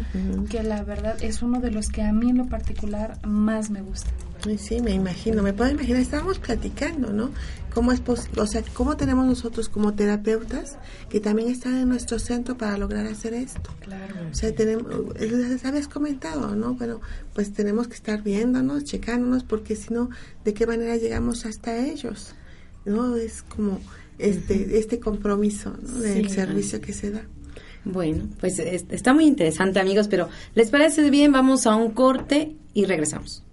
que 0.51 0.65
la 0.65 0.83
verdad 0.83 1.17
es 1.23 1.43
uno 1.43 1.61
de 1.61 1.71
los 1.71 1.89
que 1.89 2.03
a 2.03 2.13
mí 2.13 2.31
en 2.31 2.39
lo 2.39 2.47
particular 2.47 3.25
más 3.25 3.71
me 3.71 3.83
gusta. 3.83 4.11
Sí, 4.59 4.81
me 4.81 4.93
imagino, 4.93 5.43
me 5.43 5.53
puedo 5.53 5.71
imaginar, 5.71 6.01
estábamos 6.01 6.39
platicando, 6.39 7.13
¿no? 7.13 7.31
¿Cómo 7.75 7.93
es 7.93 8.01
posible, 8.01 8.41
o 8.41 8.47
sea, 8.47 8.63
cómo 8.75 8.97
tenemos 8.97 9.27
nosotros 9.27 9.69
como 9.69 9.95
terapeutas 9.95 10.77
que 11.09 11.21
también 11.21 11.49
están 11.51 11.77
en 11.77 11.89
nuestro 11.89 12.19
centro 12.19 12.57
para 12.57 12.77
lograr 12.79 13.07
hacer 13.07 13.35
esto? 13.35 13.71
Claro. 13.81 14.15
O 14.31 14.35
sea, 14.35 14.53
tenemos, 14.55 14.87
les 15.21 15.65
habías 15.65 15.89
comentado, 15.89 16.57
¿no? 16.57 16.75
Bueno, 16.75 17.01
pues 17.35 17.53
tenemos 17.53 17.87
que 17.87 17.95
estar 17.95 18.23
viéndonos, 18.23 18.85
checándonos, 18.85 19.45
porque 19.45 19.77
si 19.77 19.93
no, 19.93 20.09
¿de 20.45 20.55
qué 20.55 20.67
manera 20.67 20.97
llegamos 20.97 21.45
hasta 21.47 21.77
ellos? 21.87 22.35
¿No? 22.87 23.17
Es 23.17 23.43
como 23.43 23.79
este, 24.19 24.79
este 24.79 24.99
compromiso, 24.99 25.77
¿no? 25.83 25.99
Del 26.01 26.29
Sí. 26.29 26.35
servicio 26.35 26.81
que 26.81 26.93
se 26.95 27.11
da. 27.11 27.23
Bueno, 27.85 28.25
pues 28.41 28.59
es- 28.59 28.87
está 28.91 29.13
muy 29.15 29.27
interesante, 29.27 29.79
amigos, 29.81 30.09
pero 30.09 30.29
¿les 30.55 30.71
parece 30.71 31.09
bien? 31.11 31.31
Vamos 31.33 31.67
a 31.67 31.77
un 31.77 31.93
corte 31.93 32.57
y 32.75 32.85
regresamos. 32.87 33.45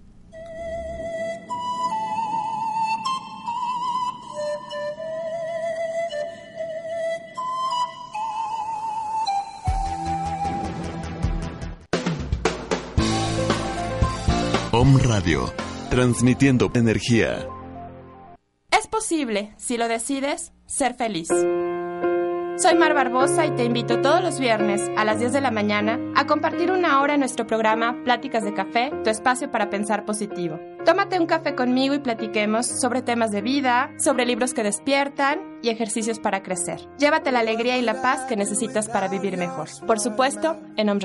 Radio, 14.96 15.52
transmitiendo 15.90 16.70
energía. 16.74 17.46
Es 18.70 18.86
posible, 18.86 19.52
si 19.58 19.76
lo 19.76 19.86
decides, 19.86 20.52
ser 20.66 20.94
feliz. 20.94 21.28
Soy 21.28 22.74
Mar 22.74 22.94
Barbosa 22.94 23.44
y 23.46 23.50
te 23.50 23.64
invito 23.64 24.00
todos 24.00 24.22
los 24.22 24.40
viernes 24.40 24.80
a 24.96 25.04
las 25.04 25.18
10 25.20 25.32
de 25.32 25.40
la 25.40 25.50
mañana 25.50 25.98
a 26.16 26.26
compartir 26.26 26.72
una 26.72 27.00
hora 27.00 27.14
en 27.14 27.20
nuestro 27.20 27.46
programa 27.46 28.02
Pláticas 28.02 28.44
de 28.44 28.54
Café, 28.54 28.90
tu 29.04 29.10
espacio 29.10 29.50
para 29.50 29.68
pensar 29.68 30.04
positivo. 30.04 30.58
Tómate 30.84 31.20
un 31.20 31.26
café 31.26 31.54
conmigo 31.54 31.94
y 31.94 31.98
platiquemos 31.98 32.66
sobre 32.66 33.02
temas 33.02 33.30
de 33.30 33.42
vida, 33.42 33.92
sobre 33.98 34.26
libros 34.26 34.54
que 34.54 34.62
despiertan 34.62 35.47
y 35.62 35.70
ejercicios 35.70 36.18
para 36.18 36.42
crecer. 36.42 36.80
Llévate 36.98 37.32
la 37.32 37.40
alegría 37.40 37.78
y 37.78 37.82
la 37.82 38.02
paz 38.02 38.26
que 38.26 38.36
necesitas 38.36 38.88
para 38.88 39.08
vivir 39.08 39.36
mejor. 39.36 39.68
Por 39.86 40.00
supuesto, 40.00 40.58
en 40.76 40.90
Om. 40.90 40.98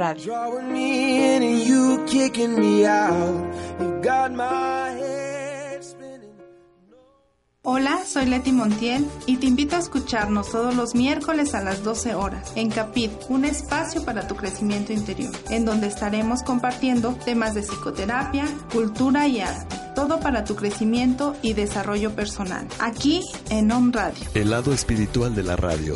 Hola, 7.66 8.04
soy 8.06 8.26
Leti 8.26 8.52
Montiel 8.52 9.08
y 9.26 9.38
te 9.38 9.46
invito 9.46 9.78
a 9.78 9.80
escucharnos 9.80 10.52
todos 10.52 10.76
los 10.76 10.96
miércoles 10.96 11.56
a 11.56 11.64
las 11.64 11.82
12 11.82 12.14
horas 12.14 12.52
en 12.58 12.70
Capit, 12.70 13.10
un 13.30 13.46
espacio 13.46 14.04
para 14.04 14.28
tu 14.28 14.36
crecimiento 14.36 14.92
interior, 14.92 15.32
en 15.50 15.64
donde 15.64 15.88
estaremos 15.88 16.44
compartiendo 16.44 17.16
temas 17.24 17.54
de 17.54 17.62
psicoterapia, 17.62 18.44
cultura 18.70 19.30
y 19.30 19.40
arte, 19.40 19.78
todo 19.96 20.20
para 20.20 20.44
tu 20.44 20.58
crecimiento 20.58 21.38
y 21.42 21.54
desarrollo 21.54 22.14
personal, 22.14 22.68
aquí 22.80 23.22
en 23.50 23.72
Om 23.72 23.94
Radio. 23.94 24.26
El 24.34 24.50
lado 24.50 24.74
espiritual 24.74 25.34
de 25.34 25.44
la 25.44 25.56
radio. 25.56 25.96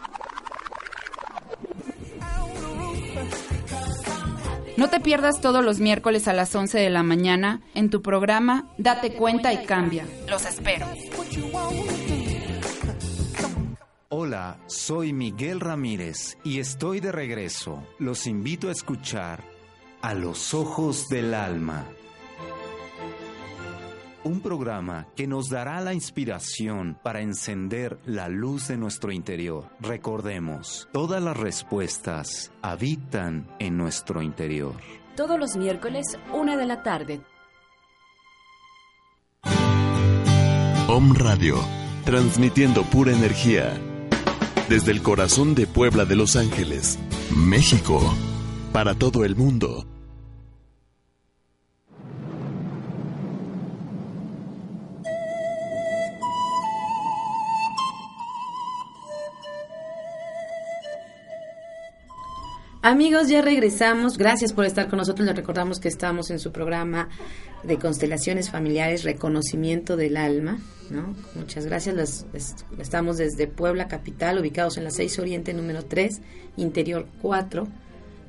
No 4.81 4.89
te 4.89 4.99
pierdas 4.99 5.41
todos 5.41 5.63
los 5.63 5.79
miércoles 5.79 6.27
a 6.27 6.33
las 6.33 6.55
11 6.55 6.79
de 6.79 6.89
la 6.89 7.03
mañana 7.03 7.61
en 7.75 7.91
tu 7.91 8.01
programa 8.01 8.67
Date 8.79 9.13
cuenta 9.13 9.53
y 9.53 9.63
cambia. 9.63 10.07
Los 10.27 10.43
espero. 10.43 10.87
Hola, 14.09 14.57
soy 14.65 15.13
Miguel 15.13 15.59
Ramírez 15.59 16.39
y 16.43 16.59
estoy 16.59 16.99
de 16.99 17.11
regreso. 17.11 17.83
Los 17.99 18.25
invito 18.25 18.69
a 18.69 18.71
escuchar 18.71 19.43
A 20.01 20.15
los 20.15 20.55
Ojos 20.55 21.09
del 21.09 21.35
Alma. 21.35 21.85
Un 24.23 24.39
programa 24.41 25.07
que 25.15 25.25
nos 25.25 25.49
dará 25.49 25.81
la 25.81 25.95
inspiración 25.95 26.95
para 27.01 27.21
encender 27.21 27.97
la 28.05 28.29
luz 28.29 28.67
de 28.67 28.77
nuestro 28.77 29.11
interior. 29.11 29.65
Recordemos, 29.79 30.87
todas 30.91 31.23
las 31.23 31.35
respuestas 31.35 32.51
habitan 32.61 33.47
en 33.57 33.77
nuestro 33.77 34.21
interior. 34.21 34.75
Todos 35.15 35.39
los 35.39 35.57
miércoles, 35.57 36.19
una 36.31 36.55
de 36.55 36.65
la 36.67 36.83
tarde. 36.83 37.21
Om 40.87 41.15
Radio, 41.15 41.55
transmitiendo 42.05 42.83
pura 42.83 43.13
energía. 43.13 43.73
Desde 44.69 44.91
el 44.91 45.01
corazón 45.01 45.55
de 45.55 45.65
Puebla 45.65 46.05
de 46.05 46.15
Los 46.15 46.35
Ángeles, 46.35 46.99
México, 47.35 47.99
para 48.71 48.93
todo 48.93 49.25
el 49.25 49.35
mundo. 49.35 49.90
Amigos, 62.83 63.27
ya 63.27 63.43
regresamos. 63.43 64.17
Gracias 64.17 64.53
por 64.53 64.65
estar 64.65 64.89
con 64.89 64.97
nosotros. 64.97 65.27
Les 65.27 65.35
recordamos 65.35 65.79
que 65.79 65.87
estamos 65.87 66.31
en 66.31 66.39
su 66.39 66.51
programa 66.51 67.09
de 67.61 67.77
constelaciones 67.77 68.49
familiares, 68.49 69.03
reconocimiento 69.03 69.95
del 69.97 70.17
alma. 70.17 70.57
¿no? 70.89 71.15
Muchas 71.35 71.67
gracias. 71.67 72.25
Estamos 72.79 73.17
desde 73.17 73.45
Puebla 73.45 73.87
Capital, 73.87 74.39
ubicados 74.39 74.77
en 74.77 74.85
la 74.85 74.89
6 74.89 75.19
Oriente 75.19 75.53
número 75.53 75.85
3, 75.85 76.21
Interior 76.57 77.05
4. 77.21 77.67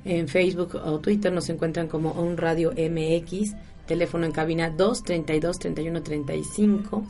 En 0.04 0.28
Facebook 0.28 0.74
o 0.84 0.98
Twitter 0.98 1.32
nos 1.32 1.48
encuentran 1.48 1.88
como 1.88 2.10
On 2.10 2.36
Radio 2.36 2.72
MX. 2.72 3.54
Teléfono 3.86 4.26
en 4.26 4.32
cabina 4.32 4.68
232 4.68 5.58
31 5.60 6.02
35. 6.02 7.06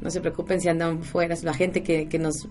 No 0.00 0.10
se 0.10 0.20
preocupen 0.20 0.60
si 0.60 0.68
andan 0.68 1.04
fuera. 1.04 1.36
La 1.44 1.54
gente 1.54 1.84
que, 1.84 2.08
que 2.08 2.18
nos 2.18 2.48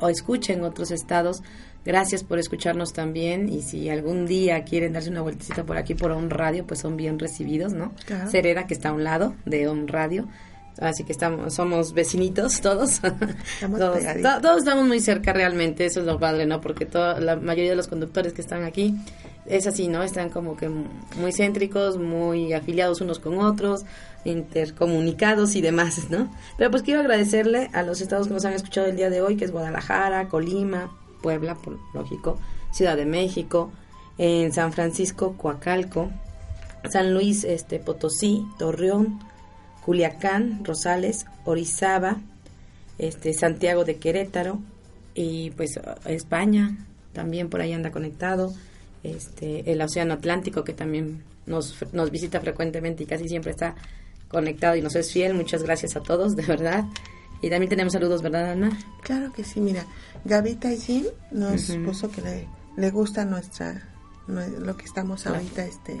o 0.00 0.08
escucha 0.08 0.52
en 0.52 0.62
otros 0.62 0.90
estados, 0.90 1.42
gracias 1.84 2.24
por 2.24 2.38
escucharnos 2.38 2.92
también. 2.92 3.48
Y 3.48 3.62
si 3.62 3.88
algún 3.88 4.26
día 4.26 4.64
quieren 4.64 4.92
darse 4.92 5.10
una 5.10 5.22
vueltecita 5.22 5.64
por 5.64 5.76
aquí 5.76 5.94
por 5.94 6.10
On 6.10 6.30
Radio, 6.30 6.66
pues 6.66 6.80
son 6.80 6.96
bien 6.96 7.18
recibidos, 7.18 7.72
¿no? 7.72 7.92
Claro. 8.06 8.30
Que 8.30 8.74
está 8.74 8.90
a 8.90 8.92
un 8.92 9.04
lado 9.04 9.34
de 9.44 9.68
On 9.68 9.88
Radio. 9.88 10.28
Así 10.80 11.02
que 11.04 11.12
estamos, 11.12 11.54
somos 11.54 11.92
vecinitos 11.92 12.60
todos. 12.60 13.00
Estamos 13.54 13.78
todos, 13.80 13.98
to- 14.22 14.40
todos 14.40 14.58
estamos 14.58 14.86
muy 14.86 15.00
cerca 15.00 15.32
realmente, 15.32 15.84
eso 15.86 16.00
es 16.00 16.06
lo 16.06 16.18
padre, 16.20 16.46
¿no? 16.46 16.60
Porque 16.60 16.86
toda, 16.86 17.18
la 17.20 17.36
mayoría 17.36 17.70
de 17.70 17.76
los 17.76 17.88
conductores 17.88 18.32
que 18.32 18.40
están 18.40 18.62
aquí 18.64 18.94
es 19.46 19.66
así, 19.66 19.88
¿no? 19.88 20.02
Están 20.02 20.30
como 20.30 20.56
que 20.56 20.68
muy 20.68 21.32
céntricos, 21.32 21.98
muy 21.98 22.52
afiliados 22.52 23.00
unos 23.00 23.18
con 23.18 23.38
otros, 23.40 23.84
intercomunicados 24.24 25.54
y 25.56 25.60
demás, 25.60 26.10
¿no? 26.10 26.32
Pero 26.56 26.70
pues 26.70 26.82
quiero 26.82 27.00
agradecerle 27.00 27.70
a 27.72 27.82
los 27.82 28.00
estados 28.00 28.28
que 28.28 28.34
nos 28.34 28.44
han 28.44 28.52
escuchado 28.54 28.86
el 28.86 28.96
día 28.96 29.10
de 29.10 29.22
hoy, 29.22 29.36
que 29.36 29.44
es 29.44 29.52
Guadalajara, 29.52 30.28
Colima, 30.28 30.90
Puebla, 31.22 31.54
por 31.56 31.78
lógico, 31.94 32.38
Ciudad 32.72 32.96
de 32.96 33.06
México, 33.06 33.72
en 34.18 34.52
San 34.52 34.72
Francisco, 34.72 35.34
Coacalco, 35.36 36.10
San 36.90 37.14
Luis, 37.14 37.44
este, 37.44 37.78
Potosí, 37.78 38.44
Torreón, 38.58 39.18
Culiacán, 39.84 40.64
Rosales, 40.64 41.26
Orizaba, 41.44 42.16
este, 42.98 43.32
Santiago 43.32 43.84
de 43.84 43.96
Querétaro 43.96 44.60
y 45.14 45.50
pues 45.50 45.78
España 46.06 46.76
también 47.12 47.48
por 47.48 47.60
ahí 47.60 47.72
anda 47.72 47.90
conectado, 47.90 48.52
este, 49.02 49.70
el 49.72 49.80
Océano 49.80 50.14
Atlántico 50.14 50.64
que 50.64 50.72
también 50.72 51.22
nos, 51.46 51.74
nos 51.92 52.10
visita 52.10 52.40
frecuentemente 52.40 53.02
y 53.04 53.06
casi 53.06 53.28
siempre 53.28 53.52
está 53.52 53.74
conectado 54.28 54.76
y 54.76 54.82
nos 54.82 54.94
es 54.96 55.12
fiel. 55.12 55.34
Muchas 55.34 55.62
gracias 55.62 55.96
a 55.96 56.00
todos, 56.02 56.36
de 56.36 56.42
verdad. 56.44 56.84
Y 57.40 57.48
también 57.50 57.70
tenemos 57.70 57.92
saludos, 57.92 58.20
¿verdad, 58.20 58.50
Ana? 58.52 58.76
Claro 59.02 59.32
que 59.32 59.44
sí, 59.44 59.60
mira, 59.60 59.86
Gavita 60.24 60.70
Jim 60.72 61.04
nos 61.30 61.70
puso 61.84 62.10
que 62.10 62.20
le, 62.20 62.46
le 62.76 62.90
gusta 62.90 63.24
nuestra 63.24 63.74
nue- 63.74 63.82
lo 64.28 64.76
que 64.76 64.84
estamos 64.84 65.26
ahorita 65.26 65.64
este 65.64 65.98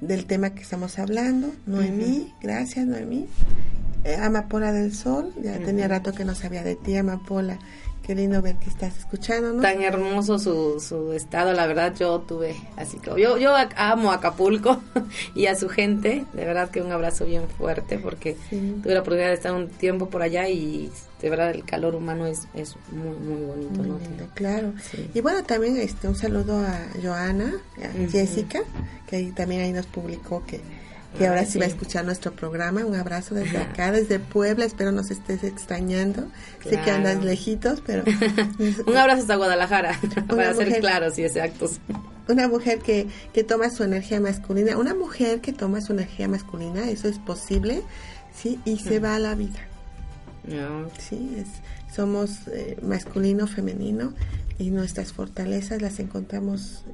del 0.00 0.26
tema 0.26 0.50
que 0.50 0.62
estamos 0.62 0.98
hablando. 0.98 1.52
Noemí, 1.66 2.34
gracias 2.40 2.86
Noemí. 2.86 3.26
Eh, 4.04 4.16
Amapola 4.16 4.72
del 4.72 4.94
Sol, 4.94 5.32
ya 5.42 5.58
tenía 5.58 5.88
rato 5.88 6.12
que 6.12 6.24
no 6.24 6.34
sabía 6.34 6.62
de 6.62 6.76
ti, 6.76 6.96
Amapola. 6.96 7.58
Qué 8.08 8.14
lindo 8.14 8.40
ver 8.40 8.56
que 8.56 8.70
estás 8.70 8.96
escuchándonos. 8.96 9.60
Tan 9.60 9.82
hermoso 9.82 10.38
su, 10.38 10.80
su 10.80 11.12
estado, 11.12 11.52
la 11.52 11.66
verdad 11.66 11.94
yo 11.94 12.20
tuve 12.20 12.56
así 12.78 12.96
como 12.96 13.18
yo 13.18 13.36
yo 13.36 13.52
amo 13.76 14.12
Acapulco 14.12 14.80
y 15.34 15.44
a 15.44 15.54
su 15.54 15.68
gente, 15.68 16.24
de 16.32 16.44
verdad 16.46 16.70
que 16.70 16.80
un 16.80 16.90
abrazo 16.90 17.26
bien 17.26 17.42
fuerte 17.50 17.98
porque 17.98 18.34
tuve 18.50 18.94
la 18.94 19.00
oportunidad 19.00 19.28
de 19.28 19.34
estar 19.34 19.52
un 19.52 19.68
tiempo 19.68 20.08
por 20.08 20.22
allá 20.22 20.48
y 20.48 20.90
de 21.20 21.28
verdad 21.28 21.50
el 21.50 21.66
calor 21.66 21.94
humano 21.94 22.24
es, 22.26 22.48
es 22.54 22.76
muy 22.90 23.14
muy 23.18 23.44
bonito, 23.44 23.82
Muy 23.82 23.88
¿no? 23.88 23.98
lindo, 23.98 24.26
claro. 24.32 24.72
Sí. 24.90 25.10
Y 25.12 25.20
bueno, 25.20 25.44
también 25.44 25.76
este 25.76 26.08
un 26.08 26.16
saludo 26.16 26.60
a 26.60 26.86
Joana, 27.02 27.52
a. 27.76 28.10
Jessica, 28.10 28.60
que 29.06 29.16
ahí 29.16 29.32
también 29.32 29.60
ahí 29.60 29.72
nos 29.74 29.84
publicó 29.84 30.46
que, 30.46 30.62
que 31.16 31.26
Ah, 31.26 31.30
ahora 31.30 31.44
sí. 31.46 31.58
va 31.58 31.64
a 31.64 31.68
escuchar 31.68 32.04
nuestro 32.04 32.32
programa. 32.32 32.84
Un 32.84 32.94
abrazo 32.94 33.34
desde 33.34 33.58
acá, 33.58 33.90
desde 33.92 34.18
Puebla. 34.18 34.64
Espero 34.66 34.92
nos 34.92 35.10
estés 35.10 35.42
extrañando. 35.44 36.26
Sé 36.62 36.80
que 36.82 36.90
andas 36.90 37.24
lejitos, 37.24 37.82
pero 37.86 38.04
Un 38.86 38.96
abrazo 38.96 39.22
hasta 39.22 39.36
Guadalajara, 39.36 39.98
para 40.28 40.52
ser 40.54 40.66
mujer- 40.66 40.80
claros 40.80 41.18
y 41.18 41.24
exactos. 41.24 41.80
una 42.28 42.46
mujer 42.48 42.80
que, 42.80 43.06
que 43.32 43.42
toma 43.44 43.70
su 43.70 43.84
energía 43.84 44.20
masculina, 44.20 44.76
una 44.76 44.94
mujer 44.94 45.40
que 45.40 45.52
toma 45.52 45.80
su 45.80 45.92
energía 45.92 46.28
masculina, 46.28 46.88
eso 46.90 47.08
es 47.08 47.18
posible, 47.18 47.82
sí, 48.34 48.60
y 48.66 48.78
se 48.78 48.98
va 49.00 49.14
a 49.14 49.18
la 49.18 49.34
vida. 49.34 49.58
No, 50.46 50.88
Sí, 50.98 51.36
es, 51.38 51.46
somos 51.94 52.46
eh, 52.48 52.76
masculino, 52.82 53.46
femenino 53.46 54.12
y 54.58 54.70
nuestras 54.70 55.12
fortalezas 55.12 55.80
las 55.82 55.98
encontramos 56.00 56.84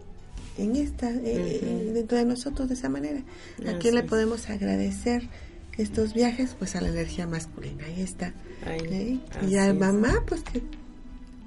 en 0.59 0.77
esta, 0.77 1.11
eh, 1.11 1.61
Ujú. 1.63 1.95
dentro 1.95 2.17
de 2.19 2.25
nosotros 2.25 2.69
de 2.69 2.75
esa 2.75 2.89
manera. 2.89 3.23
¿A 3.69 3.79
quién 3.79 3.95
le 3.95 4.03
podemos 4.03 4.49
agradecer 4.51 5.29
estos 5.79 6.15
viajes? 6.15 6.55
Pues 6.59 6.77
a 6.77 6.81
la 6.81 6.89
energía 6.89 7.27
masculina, 7.27 7.85
ahí 7.87 8.01
está. 8.03 8.33
¿eh? 8.67 9.19
Y 9.49 9.57
a 9.57 9.69
es. 9.69 9.75
mamá, 9.75 10.23
pues 10.27 10.43
que 10.43 10.63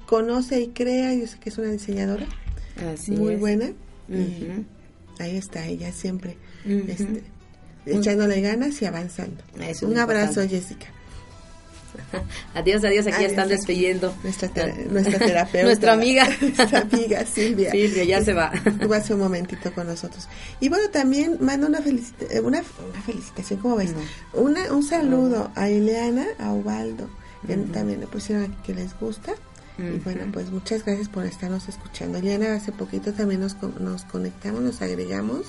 conoce 0.05 0.59
y 0.61 0.67
crea, 0.69 1.13
yo 1.13 1.27
sé 1.27 1.37
que 1.39 1.49
es 1.49 1.57
una 1.57 1.69
diseñadora 1.71 2.27
Así 2.93 3.11
muy 3.11 3.33
es. 3.33 3.39
buena. 3.39 3.69
Y 4.09 4.47
ahí 5.19 5.35
está 5.37 5.65
ella 5.65 5.91
siempre 5.91 6.37
este, 6.65 7.23
echándole 7.85 8.39
ganas 8.41 8.81
y 8.81 8.85
avanzando. 8.85 9.43
Eso 9.59 9.87
Un 9.87 9.97
abrazo. 9.97 10.47
Jessica. 10.47 10.87
Adiós, 12.55 12.83
adiós, 12.83 13.05
aquí 13.07 13.15
Adiós, 13.17 13.31
están 13.31 13.47
despidiendo. 13.49 14.13
Nuestra, 14.23 14.49
tera- 14.49 14.75
nuestra 14.89 15.19
terapeuta. 15.19 15.63
Nuestra 15.67 15.93
amiga. 15.93 16.27
Nuestra 16.41 16.79
amiga 16.81 17.25
Silvia. 17.25 17.71
Silvia, 17.71 18.03
ya 18.03 18.23
se 18.23 18.33
va. 18.33 18.51
Estuvo 18.65 18.93
hace 18.93 19.13
un 19.13 19.19
momentito 19.19 19.71
con 19.73 19.87
nosotros. 19.87 20.27
Y 20.59 20.69
bueno, 20.69 20.89
también 20.89 21.37
mando 21.41 21.67
una, 21.67 21.79
felicita- 21.79 22.25
eh, 22.31 22.39
una, 22.39 22.59
una 22.91 23.01
felicitación, 23.05 23.59
¿cómo 23.59 23.75
ves? 23.77 23.91
Una, 24.33 24.71
un 24.73 24.83
saludo 24.83 25.51
a 25.55 25.69
Ileana, 25.69 26.25
a 26.39 26.51
Ubaldo, 26.53 27.09
que 27.45 27.53
Ujú. 27.55 27.71
también 27.71 27.99
le 27.99 28.07
pusieron 28.07 28.45
aquí 28.45 28.55
que 28.65 28.73
les 28.73 28.97
gusta. 28.99 29.33
Y 29.79 29.99
bueno, 29.99 30.23
pues 30.33 30.49
muchas 30.49 30.83
gracias 30.83 31.07
por 31.07 31.23
estarnos 31.27 31.69
escuchando. 31.69 32.17
Ileana, 32.17 32.55
hace 32.55 32.71
poquito 32.71 33.13
también 33.13 33.41
nos, 33.41 33.55
nos 33.79 34.03
conectamos, 34.05 34.61
nos 34.61 34.81
agregamos. 34.81 35.45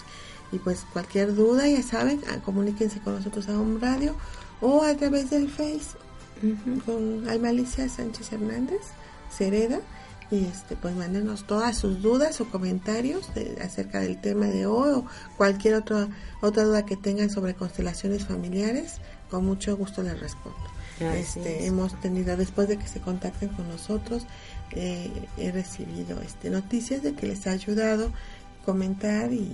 Y 0.52 0.58
pues 0.58 0.84
cualquier 0.92 1.34
duda, 1.34 1.66
ya 1.66 1.82
saben, 1.82 2.20
ah, 2.30 2.36
comuníquense 2.44 3.00
con 3.00 3.14
nosotros 3.14 3.48
a 3.48 3.58
un 3.58 3.80
radio 3.80 4.14
o 4.60 4.82
a 4.82 4.94
través 4.96 5.30
del 5.30 5.48
Face 5.48 5.96
Ujú. 6.42 6.80
con 6.84 7.28
Alma 7.28 7.48
Alicia 7.48 7.88
Sánchez 7.88 8.32
Hernández, 8.32 8.80
Cereda, 9.30 9.80
y 10.30 10.44
este 10.44 10.76
pues 10.76 10.94
mándenos 10.94 11.46
todas 11.46 11.76
sus 11.78 12.02
dudas 12.02 12.40
o 12.40 12.44
comentarios 12.50 13.32
de- 13.34 13.58
acerca 13.62 14.00
del 14.00 14.20
tema 14.20 14.46
de 14.46 14.66
hoy 14.66 14.90
o 14.92 15.06
cualquier 15.38 15.74
otra 15.74 16.08
otra 16.42 16.64
duda 16.64 16.84
que 16.84 16.96
tengan 16.96 17.30
sobre 17.30 17.54
constelaciones 17.54 18.24
familiares, 18.26 18.96
con 19.30 19.44
mucho 19.46 19.76
gusto 19.76 20.02
les 20.02 20.20
respondo. 20.20 20.58
Este, 21.00 21.60
es. 21.60 21.64
hemos 21.68 21.98
tenido 22.00 22.36
después 22.36 22.66
de 22.68 22.76
que 22.76 22.88
se 22.88 23.00
contacten 23.00 23.48
con 23.50 23.68
nosotros, 23.68 24.26
eh, 24.72 25.10
he 25.38 25.50
recibido 25.52 26.20
este 26.20 26.50
noticias 26.50 27.02
de 27.02 27.14
que 27.14 27.26
les 27.28 27.46
ha 27.46 27.52
ayudado 27.52 28.10
comentar 28.68 29.32
y, 29.32 29.48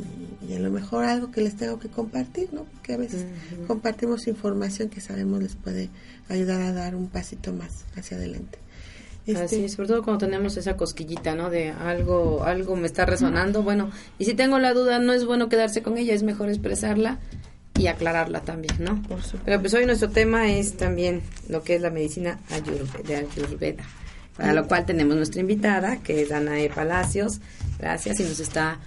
y 0.48 0.55
a 0.55 0.59
lo 0.59 0.72
mejor 0.72 1.05
algo 1.05 1.31
que 1.31 1.40
les 1.40 1.57
tengo 1.57 1.79
que 1.79 1.88
compartir, 1.88 2.53
¿no? 2.53 2.64
Porque 2.64 2.94
a 2.94 2.96
veces 2.96 3.27
compartimos 3.68 4.27
información 4.27 4.88
que 4.88 5.00
sabemos 5.00 5.40
les 5.40 5.55
puede 5.55 5.88
ayudar 6.29 6.61
a 6.62 6.72
dar 6.72 6.96
un 6.96 7.07
pasito 7.07 7.53
más 7.53 7.85
hacia 7.96 8.16
adelante. 8.16 8.59
Este, 9.24 9.44
Así, 9.44 9.68
sobre 9.68 9.87
todo 9.87 10.03
cuando 10.03 10.27
tenemos 10.27 10.57
esa 10.57 10.77
cosquillita, 10.77 11.37
¿no? 11.37 11.48
De 11.48 11.70
algo, 11.70 12.42
algo 12.42 12.74
me 12.74 12.88
está 12.88 13.07
resonando. 13.07 13.62
Bueno, 13.62 13.92
y 14.18 14.24
si 14.24 14.35
tengo 14.35 14.59
la 14.59 14.74
duda, 14.74 14.98
no 14.98 15.12
es 15.12 15.24
bueno 15.24 15.48
quedarse 15.48 15.81
con 15.81 15.96
ella, 15.96 16.12
es 16.12 16.24
mejor 16.24 16.48
expresarla 16.48 17.20
y 17.79 17.87
aclararla 17.87 18.40
también, 18.40 18.74
¿no? 18.81 19.00
Por 19.03 19.22
supuesto. 19.22 19.42
Pero 19.44 19.61
pues 19.61 19.74
hoy 19.74 19.87
nuestro 19.87 20.11
tema 20.11 20.50
es 20.50 20.77
también 20.77 21.22
lo 21.48 21.62
que 21.62 21.77
es 21.77 21.83
la 21.83 21.90
medicina 21.90 22.40
de 23.07 23.14
Ayurveda, 23.14 23.85
para 24.37 24.55
lo 24.55 24.66
cual 24.66 24.85
tenemos 24.87 25.14
nuestra 25.14 25.40
invitada, 25.40 25.98
que 25.98 26.22
es 26.22 26.31
Danae 26.31 26.68
Palacios. 26.68 27.40
Gracias, 27.79 28.18
y 28.18 28.24
nos 28.24 28.40
está 28.40 28.81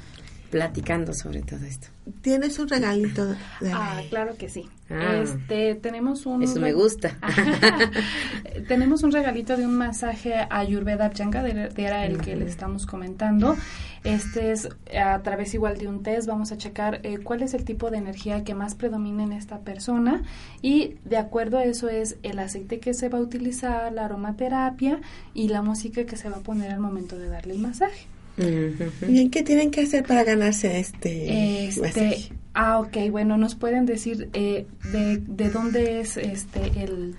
platicando 0.49 1.13
sobre 1.13 1.41
todo 1.41 1.63
esto. 1.65 1.87
Tienes 2.21 2.57
un 2.59 2.69
regalito 2.69 3.25
de 3.25 3.71
Ah, 3.73 4.01
claro 4.09 4.37
que 4.37 4.49
sí. 4.49 4.69
Ah. 4.89 5.17
Este, 5.21 5.75
tenemos 5.75 6.25
un 6.25 6.43
Eso 6.43 6.59
me 6.59 6.71
gusta. 6.71 7.17
tenemos 8.67 9.03
un 9.03 9.11
regalito 9.11 9.57
de 9.57 9.65
un 9.65 9.77
masaje 9.77 10.33
Ayurveda 10.49 11.05
Abhyanga, 11.05 11.43
de, 11.43 11.69
de 11.69 11.83
era 11.83 12.05
el 12.05 12.21
que 12.21 12.35
les 12.35 12.49
estamos 12.49 12.85
comentando. 12.85 13.57
Este 14.03 14.51
es 14.51 14.69
a 14.97 15.21
través 15.21 15.53
igual 15.53 15.77
de 15.77 15.87
un 15.87 16.01
test, 16.01 16.27
vamos 16.27 16.53
a 16.53 16.57
checar 16.57 17.01
eh, 17.03 17.17
cuál 17.17 17.41
es 17.43 17.53
el 17.53 17.65
tipo 17.65 17.91
de 17.91 17.97
energía 17.97 18.45
que 18.45 18.55
más 18.55 18.75
predomina 18.75 19.23
en 19.23 19.33
esta 19.33 19.59
persona 19.59 20.23
y 20.61 20.95
de 21.03 21.17
acuerdo 21.17 21.57
a 21.57 21.65
eso 21.65 21.89
es 21.89 22.17
el 22.23 22.39
aceite 22.39 22.79
que 22.79 22.93
se 22.93 23.09
va 23.09 23.17
a 23.17 23.21
utilizar, 23.21 23.91
la 23.91 24.05
aromaterapia 24.05 25.01
y 25.33 25.49
la 25.49 25.61
música 25.61 26.05
que 26.05 26.15
se 26.15 26.29
va 26.29 26.37
a 26.37 26.41
poner 26.41 26.71
al 26.71 26.79
momento 26.79 27.17
de 27.17 27.27
darle 27.27 27.55
el 27.55 27.59
masaje. 27.59 28.07
Bien, 28.37 29.31
¿qué 29.31 29.43
tienen 29.43 29.71
que 29.71 29.81
hacer 29.81 30.03
para 30.05 30.23
ganarse 30.23 30.79
este, 30.79 31.67
Este, 31.67 31.81
masaje? 31.81 32.29
ah, 32.53 32.79
ok, 32.79 33.09
bueno, 33.11 33.37
nos 33.37 33.55
pueden 33.55 33.85
decir 33.85 34.29
eh, 34.33 34.67
de, 34.91 35.17
de 35.17 35.49
dónde 35.49 35.99
es 36.01 36.17
este 36.17 36.59
el, 36.83 37.15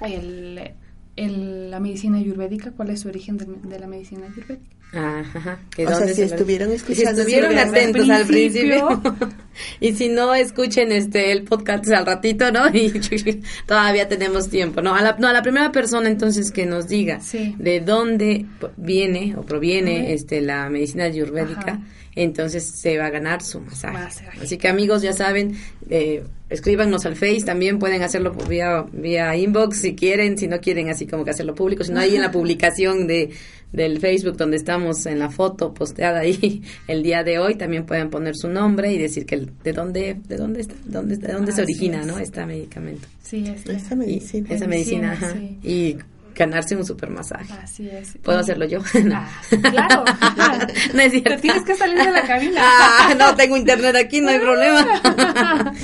el, 0.00 0.70
el- 1.16 1.70
la 1.70 1.80
medicina 1.80 2.18
ayurvédica, 2.18 2.70
cuál 2.70 2.90
es 2.90 3.00
su 3.00 3.08
origen 3.08 3.36
de, 3.36 3.46
de 3.46 3.78
la 3.80 3.86
medicina 3.88 4.26
ayurvédica. 4.26 4.76
Ajá, 4.90 5.58
que 5.74 5.86
O 5.86 5.94
sea, 5.94 6.08
si 6.08 6.22
estuvieron 6.22 6.70
si 6.70 6.76
escuchando 6.76 7.20
estuvieron 7.20 7.52
ese 7.52 7.60
programa 7.60 7.78
atentos 7.78 8.08
al 8.08 8.16
al 8.22 8.26
principio, 8.26 9.02
y 9.80 9.92
si 9.92 10.08
no 10.08 10.34
escuchen 10.34 10.92
este 10.92 11.30
el 11.32 11.42
podcast 11.44 11.90
al 11.90 12.06
ratito, 12.06 12.50
¿no? 12.50 12.68
Y 12.74 12.90
todavía 13.66 14.08
tenemos 14.08 14.48
tiempo, 14.48 14.80
¿no? 14.80 14.94
A 14.94 15.02
la, 15.02 15.16
no, 15.18 15.28
a 15.28 15.32
la 15.34 15.42
primera 15.42 15.72
persona 15.72 16.08
entonces 16.08 16.50
que 16.52 16.64
nos 16.64 16.88
diga 16.88 17.20
Sí. 17.20 17.54
de 17.58 17.80
dónde 17.80 18.46
viene 18.78 19.34
o 19.36 19.42
proviene 19.42 20.14
este 20.14 20.40
la 20.40 20.70
medicina 20.70 21.04
ayurvédica, 21.04 21.72
Ajá. 21.72 21.80
entonces 22.14 22.64
se 22.64 22.96
va 22.96 23.06
a 23.06 23.10
ganar 23.10 23.42
su 23.42 23.60
masaje. 23.60 23.92
Masaje. 23.92 24.40
Así 24.42 24.56
que 24.56 24.68
amigos, 24.68 25.02
ya 25.02 25.12
saben, 25.12 25.54
eh, 25.90 26.24
escríbanos 26.48 27.04
al 27.04 27.14
Face, 27.14 27.42
también 27.44 27.78
pueden 27.78 28.02
hacerlo 28.02 28.32
vía, 28.48 28.86
vía 28.90 29.36
inbox 29.36 29.80
si 29.82 29.94
quieren, 29.94 30.38
si 30.38 30.48
no 30.48 30.60
quieren 30.60 30.88
así 30.88 31.06
como 31.06 31.24
que 31.24 31.30
hacerlo 31.32 31.54
público, 31.54 31.84
si 31.84 31.92
no 31.92 32.00
ahí 32.00 32.16
en 32.16 32.22
la 32.22 32.30
publicación 32.30 33.06
de 33.06 33.30
del 33.72 34.00
Facebook 34.00 34.36
donde 34.36 34.56
estamos 34.56 35.04
en 35.06 35.18
la 35.18 35.30
foto 35.30 35.74
posteada 35.74 36.20
ahí 36.20 36.62
el 36.88 37.02
día 37.02 37.22
de 37.22 37.38
hoy, 37.38 37.56
también 37.56 37.84
pueden 37.84 38.10
poner 38.10 38.36
su 38.36 38.48
nombre 38.48 38.92
y 38.92 38.98
decir 38.98 39.26
que 39.26 39.34
el 39.34 39.50
de 39.62 39.72
dónde, 39.72 40.16
de 40.26 40.36
dónde 40.36 40.60
está, 40.60 40.74
dónde, 40.84 41.16
de 41.16 41.32
dónde 41.32 41.52
se 41.52 41.62
origina, 41.62 42.00
es. 42.00 42.06
¿no? 42.06 42.18
Este 42.18 42.44
medicamento. 42.46 43.06
Sí, 43.22 43.46
es 43.46 43.66
Esa 43.66 43.94
medicina. 43.94 44.48
Esa 44.50 44.66
medicina, 44.66 45.12
ajá. 45.12 45.34
sí. 45.34 45.58
Y 45.62 45.96
ganarse 46.38 46.76
un 46.76 46.84
super 46.86 47.10
masaje. 47.10 47.52
Así 47.62 47.88
es. 47.90 48.16
¿Puedo 48.22 48.38
Y- 48.38 48.42
hacerlo 48.42 48.64
yo? 48.66 48.78
Ah, 49.12 49.28
claro. 49.70 50.04
no 50.94 51.00
es 51.02 51.10
cierto. 51.12 51.30
Te 51.34 51.38
tienes 51.38 51.64
que 51.64 51.74
salir 51.74 51.98
de 51.98 52.10
la 52.12 52.22
cabina. 52.22 52.60
Ah, 52.64 53.14
no 53.18 53.34
tengo 53.34 53.56
internet 53.56 53.96
aquí, 53.96 54.20
no 54.20 54.28
hay 54.30 54.38
problema. 54.38 54.86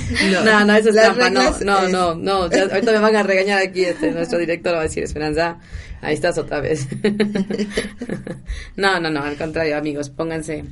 No, 0.45 0.63
no, 0.65 0.75
eso 0.75 0.89
es 0.89 0.95
Las 0.95 1.15
trampa. 1.15 1.29
No, 1.29 1.39
reglas 1.41 1.61
no, 1.61 1.87
no, 1.89 2.15
no. 2.15 2.49
ya 2.49 2.63
ahorita 2.71 2.91
me 2.93 2.99
van 2.99 3.15
a 3.15 3.23
regañar 3.23 3.59
aquí. 3.61 3.83
Este, 3.85 4.11
nuestro 4.11 4.39
director 4.39 4.73
va 4.75 4.79
a 4.79 4.83
decir, 4.83 5.03
Esperanza, 5.03 5.57
ahí 6.01 6.13
estás 6.13 6.37
otra 6.37 6.61
vez. 6.61 6.87
No, 8.75 8.99
no, 8.99 9.09
no, 9.09 9.23
al 9.23 9.35
contrario, 9.37 9.77
amigos, 9.77 10.09
pónganse 10.09 10.63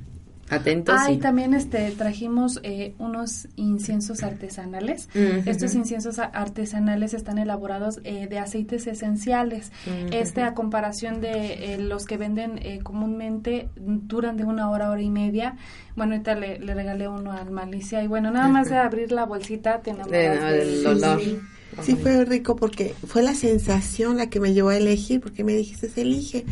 atentos. 0.54 0.96
Ah, 0.98 1.12
y 1.12 1.16
y- 1.16 1.18
también 1.18 1.54
este 1.54 1.92
trajimos 1.92 2.60
eh, 2.64 2.94
unos 3.00 3.48
inciensos 3.56 4.24
artesanales. 4.24 5.10
Estos 5.46 5.76
inciensos 5.76 6.20
artesanales 6.20 7.14
están 7.14 7.38
elaborados 7.38 8.00
eh, 8.04 8.28
de 8.28 8.40
aceites 8.40 8.88
esenciales. 8.88 9.72
Este, 10.12 10.42
a 10.44 10.54
comparación 10.54 11.22
de 11.22 11.74
eh, 11.74 11.78
los 11.78 12.06
que 12.06 12.18
venden 12.18 12.58
eh, 12.62 12.80
comúnmente, 12.84 13.70
duran 13.76 14.38
de 14.38 14.46
una 14.46 14.70
hora, 14.70 14.90
hora 14.90 15.02
y 15.02 15.10
media. 15.10 15.56
Bueno, 15.96 16.14
ahorita 16.14 16.36
le, 16.36 16.60
le 16.60 16.74
regalé 16.74 17.08
uno 17.08 17.32
al 17.32 17.52
Malicia 17.52 18.04
y 18.04 18.08
bueno, 18.08 18.32
nada 18.32 18.48
más 18.48 18.70
de 18.70 18.78
abrir 18.78 19.12
la 19.12 19.26
bolsita 19.26 19.82
te 19.82 19.92
enamoras 19.92 20.12
De- 20.12 20.40
no, 20.40 20.46
del 20.52 20.68
del- 20.84 20.88
olor. 20.88 21.22
sí. 21.22 21.40
Sí, 21.82 21.96
fue 21.96 22.24
rico 22.26 22.56
porque 22.56 22.94
fue 23.08 23.24
la 23.24 23.34
sensación 23.34 24.18
la 24.18 24.30
que 24.30 24.40
me 24.40 24.54
llevó 24.54 24.70
a 24.70 24.78
elegir, 24.78 25.22
porque 25.22 25.44
me 25.44 25.54
dijiste, 25.54 25.90
se 25.90 26.02
elige. 26.02 26.46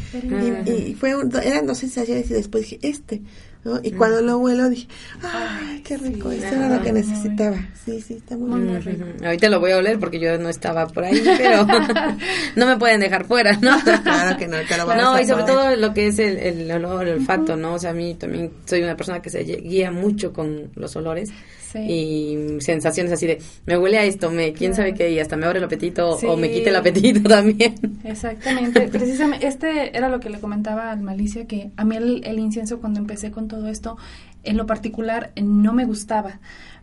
Y, 0.65 0.71
y 0.71 0.95
fue 0.95 1.15
un- 1.15 1.31
eran 1.43 1.67
dos 1.67 1.77
sensaciones 1.77 2.31
y 2.31 2.33
después 2.33 2.63
dije, 2.63 2.79
este. 2.81 3.21
¿No? 3.63 3.79
Y 3.83 3.91
cuando 3.91 4.21
lo 4.21 4.37
huelo 4.37 4.69
dije, 4.69 4.87
¡ay, 5.21 5.81
qué 5.81 5.97
rico! 5.97 6.31
Esto 6.31 6.55
era 6.55 6.69
lo 6.69 6.81
que 6.81 6.91
necesitaba. 6.91 7.57
Sí, 7.85 8.01
sí, 8.01 8.15
está 8.15 8.37
muy, 8.37 8.59
muy 8.59 8.79
rico. 8.79 9.05
Ujú. 9.15 9.25
Ahorita 9.25 9.49
lo 9.49 9.59
voy 9.59 9.71
a 9.71 9.77
oler 9.77 9.99
porque 9.99 10.19
yo 10.19 10.37
no 10.37 10.49
estaba 10.49 10.87
por 10.87 11.03
ahí, 11.03 11.21
pero 11.37 11.65
no 12.55 12.65
me 12.65 12.77
pueden 12.77 12.99
dejar 12.99 13.25
fuera, 13.25 13.53
¿no? 13.61 13.79
Claro 14.03 14.37
que 14.37 14.47
no, 14.47 14.57
te 14.67 14.77
lo 14.77 14.85
vamos 14.85 15.03
No, 15.03 15.13
a 15.13 15.21
y 15.21 15.25
sobre 15.25 15.43
todo 15.43 15.75
lo 15.75 15.93
que 15.93 16.07
es 16.07 16.19
el, 16.19 16.37
el 16.37 16.71
olor, 16.71 17.07
el 17.07 17.19
olfato, 17.19 17.55
¿no? 17.55 17.75
O 17.75 17.79
sea, 17.79 17.91
a 17.91 17.93
mí 17.93 18.15
también 18.15 18.51
soy 18.65 18.81
una 18.83 18.95
persona 18.95 19.21
que 19.21 19.29
se 19.29 19.43
guía 19.43 19.91
mucho 19.91 20.33
con 20.33 20.69
los 20.75 20.95
olores 20.95 21.29
Sí. 21.71 21.79
y 21.79 22.61
sensaciones 22.61 23.11
así 23.13 23.27
de, 23.27 23.39
me 23.65 23.77
huele 23.77 23.97
a 23.97 24.03
esto, 24.03 24.29
me 24.31 24.53
quién 24.53 24.75
sabe 24.75 24.93
qué, 24.93 25.11
y 25.11 25.19
hasta 25.19 25.37
me 25.37 25.45
abre 25.45 25.59
el 25.59 25.65
apetito 25.65 26.17
Sí. 26.17 26.25
o 26.27 26.35
me 26.37 26.51
quita 26.51 26.69
el 26.69 26.75
apetito 26.75 27.21
también. 27.29 27.75
Exactamente, 28.03 28.87
precisamente, 28.89 29.47
este 29.47 29.95
era 29.97 30.09
lo 30.09 30.19
que 30.19 30.29
le 30.29 30.39
comentaba 30.39 30.91
al 30.91 31.01
Malicia, 31.01 31.45
que 31.47 31.71
a 31.77 31.85
mí 31.85 31.95
el, 31.95 32.21
el 32.25 32.39
incienso 32.39 32.79
cuando 32.79 32.99
empecé 32.99 33.31
con 33.31 33.47
todo 33.47 33.67
esto, 33.67 33.97
en 34.43 34.57
lo 34.57 34.65
particular 34.65 35.31
no 35.41 35.71
me 35.73 35.85
gustaba, 35.85 36.39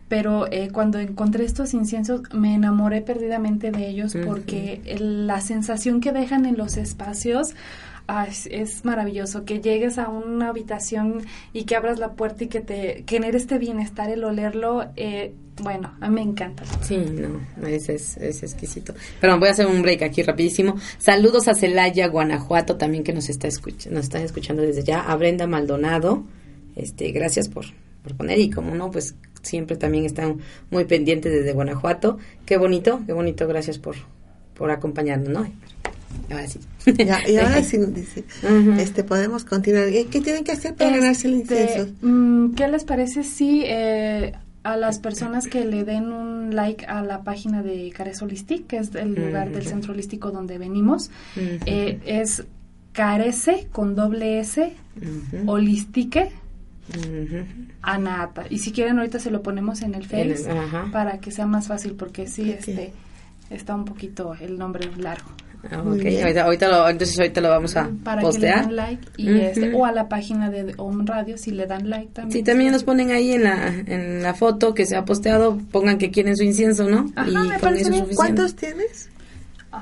pero 0.07 0.47
eh, 0.51 0.69
cuando 0.71 0.97
encontré 0.97 1.45
estos 1.45 1.73
inciensos 1.75 2.21
me 2.33 2.55
enamoré 2.55 3.01
perdidamente 3.01 3.69
de 3.69 3.89
ellos 3.89 4.15
porque 4.25 4.81
el- 4.85 5.27
la 5.27 5.39
sensación 5.41 6.01
que 6.01 6.11
dejan 6.11 6.45
en 6.47 6.57
los 6.57 6.77
espacios 6.77 7.53
ah, 8.09 8.25
es, 8.27 8.47
es 8.47 8.83
maravilloso, 8.83 9.45
que 9.45 9.61
llegues 9.61 9.97
a 9.97 10.09
una 10.09 10.49
habitación 10.49 11.23
y 11.53 11.63
que 11.63 11.75
abras 11.75 11.99
la 11.99 12.13
puerta 12.13 12.43
y 12.43 12.47
que 12.47 12.59
te 12.59 13.03
genere 13.07 13.37
este 13.37 13.59
bienestar 13.59 14.09
el 14.09 14.23
olerlo, 14.23 14.85
eh, 14.95 15.33
bueno, 15.61 15.93
a 16.01 16.09
mí 16.09 16.15
me 16.15 16.21
encanta. 16.21 16.63
Sí, 16.81 16.97
no, 16.97 17.39
ese 17.67 17.95
es, 17.95 18.17
es 18.17 18.43
exquisito. 18.43 18.93
Pero 19.21 19.37
voy 19.37 19.49
a 19.49 19.51
hacer 19.51 19.67
un 19.67 19.81
break 19.81 20.01
aquí 20.01 20.23
rapidísimo. 20.23 20.75
Saludos 20.97 21.47
a 21.47 21.53
Celaya, 21.53 22.07
Guanajuato, 22.07 22.77
también 22.77 23.03
que 23.03 23.13
nos 23.13 23.29
está 23.29 23.47
escuch 23.47 23.87
nos 23.87 24.05
están 24.05 24.23
escuchando 24.23 24.63
desde 24.63 24.83
ya. 24.83 25.01
A 25.01 25.15
Brenda 25.15 25.47
Maldonado, 25.47 26.23
este, 26.75 27.11
gracias 27.11 27.47
por, 27.47 27.65
por 28.03 28.15
poner 28.15 28.39
y 28.39 28.49
como 28.49 28.73
no, 28.73 28.89
pues 28.89 29.15
siempre 29.41 29.77
también 29.77 30.05
están 30.05 30.39
muy 30.71 30.85
pendientes 30.85 31.31
desde 31.31 31.53
Guanajuato. 31.53 32.17
Qué 32.45 32.57
bonito, 32.57 33.01
qué 33.05 33.13
bonito, 33.13 33.47
gracias 33.47 33.77
por, 33.77 33.95
por 34.55 34.71
acompañarnos, 34.71 35.29
¿no? 35.29 35.47
Ahora 36.29 36.47
sí. 36.47 36.59
Ya, 36.97 37.19
y 37.27 37.37
ahora 37.37 37.63
sí, 37.63 37.77
dice, 37.93 38.23
este, 38.77 39.03
podemos 39.03 39.45
continuar. 39.45 39.87
¿Qué 39.89 40.21
tienen 40.21 40.43
que 40.43 40.51
hacer 40.51 40.75
para 40.75 40.95
ganarse 40.97 41.27
el 41.27 41.41
Este, 41.41 41.63
incienso? 41.63 41.93
mm, 42.01 42.53
¿Qué 42.55 42.67
les 42.67 42.83
parece 42.83 43.23
si 43.23 43.63
eh, 43.65 44.33
a 44.63 44.75
las 44.77 44.99
personas 44.99 45.47
que 45.47 45.65
le 45.65 45.83
den 45.85 46.11
un 46.11 46.53
like 46.55 46.85
a 46.85 47.01
la 47.01 47.23
página 47.23 47.63
de 47.63 47.91
Cares 47.95 48.21
Holistic, 48.21 48.67
que 48.67 48.77
es 48.77 48.93
el 48.95 49.15
lugar 49.15 49.51
del 49.51 49.65
centro 49.65 49.93
holístico 49.93 50.31
donde 50.31 50.57
venimos, 50.57 51.09
eh, 51.35 51.99
es 52.05 52.43
Carece 52.91 53.67
con 53.71 53.95
doble 53.95 54.39
S. 54.39 54.73
Holistique. 55.45 56.31
Anata. 57.81 58.45
Y 58.49 58.59
si 58.59 58.71
quieren 58.71 58.97
ahorita 58.97 59.19
se 59.19 59.31
lo 59.31 59.41
ponemos 59.41 59.81
en 59.81 59.93
el 59.95 60.03
En 60.11 60.31
el- 60.31 60.37
Face 60.37 60.49
para 60.91 61.19
que 61.19 61.31
sea 61.31 61.45
más 61.45 61.67
fácil 61.67 61.93
porque 61.93 62.27
sí, 62.27 62.51
este 62.51 62.93
está 63.49 63.75
un 63.75 63.85
poquito 63.85 64.35
el 64.39 64.57
nombre 64.57 64.89
largo. 64.97 65.29
Ah, 65.69 65.81
Muy 65.83 65.97
ok, 65.97 66.03
bien. 66.05 66.21
ahorita, 66.23 66.43
ahorita 66.43 66.67
lo, 66.69 66.89
entonces 66.89 67.19
ahorita 67.19 67.41
lo 67.41 67.49
vamos 67.49 67.75
a 67.75 67.89
Para 68.03 68.21
que 68.21 68.27
le 68.27 68.31
postear. 68.31 68.65
den 68.67 68.75
like 68.77 69.07
y 69.17 69.29
Ujú. 69.29 69.39
este, 69.41 69.73
o 69.73 69.85
a 69.85 69.91
la 69.91 70.07
página 70.07 70.49
de 70.49 70.73
Home 70.77 71.03
Radio 71.05 71.37
si 71.37 71.51
le 71.51 71.65
dan 71.67 71.89
like 71.89 72.11
también. 72.13 72.31
Sí, 72.31 72.43
también 72.43 72.71
nos 72.71 72.83
ponen 72.85 73.11
ahí 73.11 73.33
en 73.33 73.43
la, 73.43 73.67
en 73.67 74.23
la 74.23 74.33
foto 74.33 74.73
que 74.73 74.85
se 74.85 74.95
ha 74.95 75.03
posteado, 75.03 75.57
pongan 75.71 75.97
que 75.97 76.11
quieren 76.11 76.37
su 76.37 76.43
incienso, 76.43 76.89
¿no? 76.89 77.11
Ajá, 77.15 77.29
y 77.29 77.33
me 77.33 77.39
con 77.49 77.59
parece 77.59 77.89
bien. 77.89 78.03
suficiente. 78.05 78.15
¿Cuántos 78.15 78.55
tienes? 78.55 79.09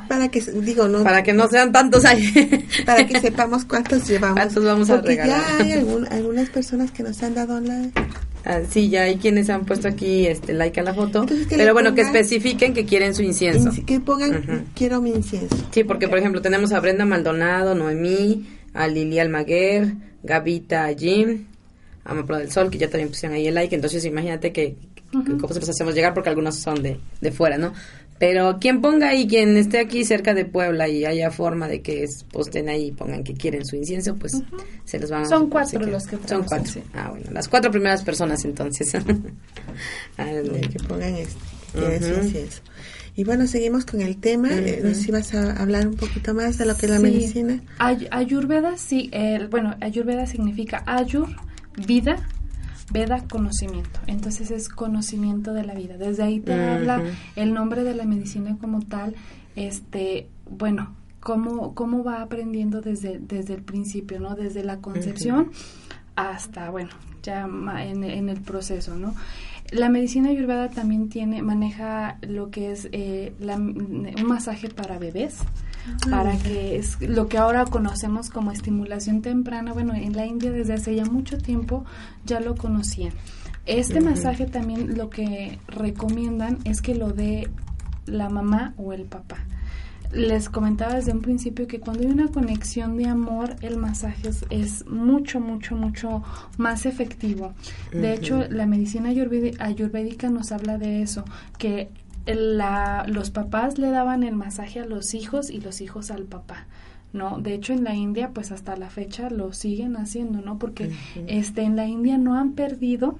Para 0.09 0.27
que, 0.27 0.41
digo, 0.41 0.87
no, 0.89 1.01
Para 1.03 1.23
que 1.23 1.31
no 1.31 1.47
sean 1.47 1.71
tantos 1.71 2.03
ahí. 2.03 2.65
para 2.85 3.05
que 3.07 3.19
sepamos 3.21 3.63
cuántos 3.63 4.05
llevamos. 4.07 4.35
¿Cuántos 4.39 4.65
vamos 4.65 4.89
a 4.89 4.95
Porque 4.95 5.09
regalar? 5.15 5.39
ya 5.59 5.63
hay 5.63 5.71
algún- 5.73 6.07
algunas 6.11 6.49
personas 6.49 6.91
que 6.91 7.03
nos 7.03 7.21
han 7.23 7.35
dado 7.35 7.59
like. 7.61 7.97
Ah, 8.49 8.61
sí, 8.69 8.87
ya 8.89 9.01
hay 9.01 9.17
quienes 9.17 9.49
han 9.49 9.65
puesto 9.65 9.89
aquí 9.89 10.25
este 10.25 10.53
like 10.53 10.79
a 10.79 10.83
la 10.83 10.93
foto, 10.93 11.21
Entonces, 11.23 11.47
pero 11.49 11.73
bueno, 11.73 11.93
que 11.93 12.01
especifiquen 12.01 12.73
que 12.73 12.85
quieren 12.85 13.13
su 13.13 13.21
incienso. 13.21 13.69
Inci- 13.71 13.83
Que 13.83 13.99
pongan, 13.99 14.65
quiero 14.73 15.01
mi 15.01 15.09
incienso. 15.09 15.53
Sí, 15.71 15.83
porque 15.83 16.07
por 16.07 16.17
ejemplo 16.17 16.41
tenemos 16.41 16.71
a 16.71 16.79
Brenda 16.79 17.03
Maldonado, 17.05 17.75
Noemí, 17.75 18.47
a 18.73 18.87
Lili 18.87 19.19
Almaguer, 19.19 19.95
Gavita 20.23 20.87
Jim, 20.97 21.45
a 22.05 22.13
Mapro 22.13 22.37
del 22.37 22.49
Sol, 22.49 22.69
que 22.69 22.77
ya 22.77 22.89
también 22.89 23.09
pusieron 23.09 23.35
ahí 23.35 23.47
el 23.47 23.55
like, 23.55 23.75
entonces 23.75 24.05
imagínate 24.05 24.53
que, 24.53 24.75
que 25.11 25.37
cómo 25.37 25.53
se 25.53 25.59
los 25.59 25.67
hacemos 25.69 25.93
llegar 25.93 26.13
porque 26.13 26.29
algunos 26.29 26.55
son 26.55 26.81
de, 26.81 26.99
de 27.19 27.31
fuera, 27.33 27.57
¿no? 27.57 27.73
Pero 28.19 28.57
quien 28.59 28.81
ponga 28.81 29.09
ahí, 29.09 29.27
quien 29.27 29.55
esté 29.57 29.77
aquí 29.79 30.03
cerca 30.03 30.33
de 30.33 30.43
Puebla 30.45 30.87
y 30.87 31.05
haya 31.05 31.29
forma 31.29 31.67
de 31.67 31.81
que 31.83 32.03
es- 32.03 32.23
posten 32.23 32.67
ahí 32.67 32.87
y 32.87 32.91
pongan 32.91 33.23
que 33.23 33.33
quieren 33.35 33.63
su 33.65 33.75
incienso, 33.75 34.15
pues 34.15 34.33
se 34.85 34.99
los 34.99 35.11
van 35.11 35.21
a 35.23 35.25
Son 35.25 35.49
cuatro 35.49 35.79
los 35.85 36.07
que 36.07 36.17
Son 36.27 36.43
cuatro. 36.43 36.71
sí. 36.71 36.81
Ah, 36.95 37.09
bueno, 37.11 37.25
las 37.31 37.47
cuatro 37.47 37.69
primeras 37.69 38.01
personas 38.03 38.43
entonces. 38.45 38.91
Que 40.17 40.79
pongan 40.87 41.15
este, 41.15 41.35
que 41.73 41.79
quieren 41.79 42.03
su 42.03 42.13
incienso. 42.23 42.61
Y 43.15 43.23
bueno, 43.23 43.47
seguimos 43.47 43.85
con 43.85 44.01
el 44.01 44.17
tema. 44.17 44.49
Eh, 44.51 44.77
Ujú. 44.79 44.89
nos 44.89 45.07
ibas 45.07 45.33
a 45.33 45.53
hablar 45.61 45.87
un 45.87 45.95
poquito 45.95 46.33
más 46.33 46.57
de 46.57 46.65
lo 46.65 46.75
que 46.77 46.85
es 46.85 46.91
la 46.91 46.97
Sí. 46.97 47.03
medicina. 47.03 47.61
Ay- 47.79 48.07
Ayurveda, 48.11 48.77
sí, 48.77 49.09
el- 49.11 49.47
bueno, 49.47 49.75
Ayurveda 49.81 50.27
significa 50.27 50.83
Ayur, 50.85 51.27
vida, 51.87 52.27
Veda, 52.91 53.23
conocimiento. 53.29 53.99
Entonces 54.07 54.49
es 54.51 54.69
conocimiento 54.69 55.53
de 55.53 55.65
la 55.65 55.73
vida. 55.75 55.97
Desde 55.97 56.23
ahí 56.23 56.39
te 56.39 56.53
habla 56.53 57.01
el 57.35 57.53
nombre 57.53 57.83
de 57.83 57.93
la 57.93 58.05
medicina 58.05 58.57
como 58.61 58.81
tal, 58.81 59.13
este, 59.57 60.29
bueno, 60.49 60.95
cómo, 61.19 61.73
cómo 61.75 62.03
va 62.03 62.21
aprendiendo 62.21 62.79
desde, 62.81 63.19
desde 63.19 63.55
el 63.55 63.61
principio, 63.61 64.19
¿no? 64.19 64.35
Desde 64.35 64.63
la 64.63 64.77
concepción 64.77 65.51
hasta, 66.15 66.69
bueno, 66.69 66.89
ya 67.23 67.45
en, 67.83 68.03
en 68.03 68.29
el 68.29 68.39
proceso, 68.41 68.95
¿no? 68.95 69.13
La 69.71 69.89
medicina 69.89 70.29
ayurveda 70.29 70.69
también 70.69 71.09
tiene, 71.09 71.41
maneja 71.41 72.19
lo 72.21 72.49
que 72.51 72.71
es 72.71 72.87
eh, 72.93 73.33
la- 73.41 73.57
un 73.57 74.15
masaje 74.25 74.69
para 74.69 74.97
bebés, 74.97 75.39
para 76.09 76.37
que 76.37 76.77
es 76.77 76.99
lo 77.01 77.27
que 77.27 77.37
ahora 77.37 77.65
conocemos 77.65 78.29
como 78.29 78.51
estimulación 78.51 79.21
temprana. 79.21 79.73
Bueno, 79.73 79.93
en 79.93 80.13
la 80.13 80.25
India 80.25 80.51
desde 80.51 80.73
hace 80.73 80.95
ya 80.95 81.05
mucho 81.05 81.37
tiempo 81.37 81.85
ya 82.25 82.39
lo 82.39 82.55
conocían. 82.55 83.13
Este 83.65 83.99
masaje 83.99 84.45
también 84.45 84.97
lo 84.97 85.09
que 85.09 85.59
recomiendan 85.67 86.59
es 86.63 86.81
que 86.81 86.95
lo 86.95 87.11
dé 87.11 87.49
la 88.05 88.29
mamá 88.29 88.73
o 88.77 88.93
el 88.93 89.03
papá. 89.03 89.37
Les 90.13 90.47
comentaba 90.47 90.95
desde 90.95 91.11
un 91.11 91.21
principio 91.21 91.67
que 91.67 91.81
cuando 91.81 92.03
hay 92.03 92.09
una 92.09 92.29
conexión 92.29 92.95
de 92.95 93.07
amor, 93.07 93.57
el 93.61 93.75
masaje 93.75 94.29
es, 94.29 94.45
es 94.49 94.87
mucho, 94.87 95.41
mucho, 95.41 95.75
mucho 95.75 96.23
más 96.57 96.85
efectivo. 96.85 97.53
De 97.91 98.13
hecho, 98.13 98.45
la 98.49 98.65
medicina 98.65 99.09
ayurvédica 99.09 100.29
nos 100.29 100.53
habla 100.53 100.77
de 100.77 101.01
eso, 101.01 101.25
que 101.57 101.89
la- 102.35 103.05
los 103.07 103.29
papás 103.31 103.77
le 103.77 103.89
daban 103.89 104.23
el 104.23 104.35
masaje 104.35 104.79
a 104.79 104.85
los 104.85 105.13
hijos 105.13 105.49
y 105.49 105.59
los 105.61 105.81
hijos 105.81 106.11
al 106.11 106.23
papá. 106.23 106.67
¿no? 107.13 107.39
De 107.39 107.53
hecho, 107.53 107.71
en 107.73 107.83
la 107.85 107.95
India, 107.95 108.31
pues 108.33 108.51
hasta 108.51 108.75
la 108.75 108.89
fecha 108.89 109.29
lo 109.29 109.53
siguen 109.53 109.95
haciendo, 109.95 110.41
¿no? 110.41 110.59
Porque 110.59 110.91
este, 111.27 111.61
en 111.63 111.75
la 111.77 111.87
India 111.87 112.17
no 112.17 112.35
han 112.35 112.51
perdido 112.51 113.17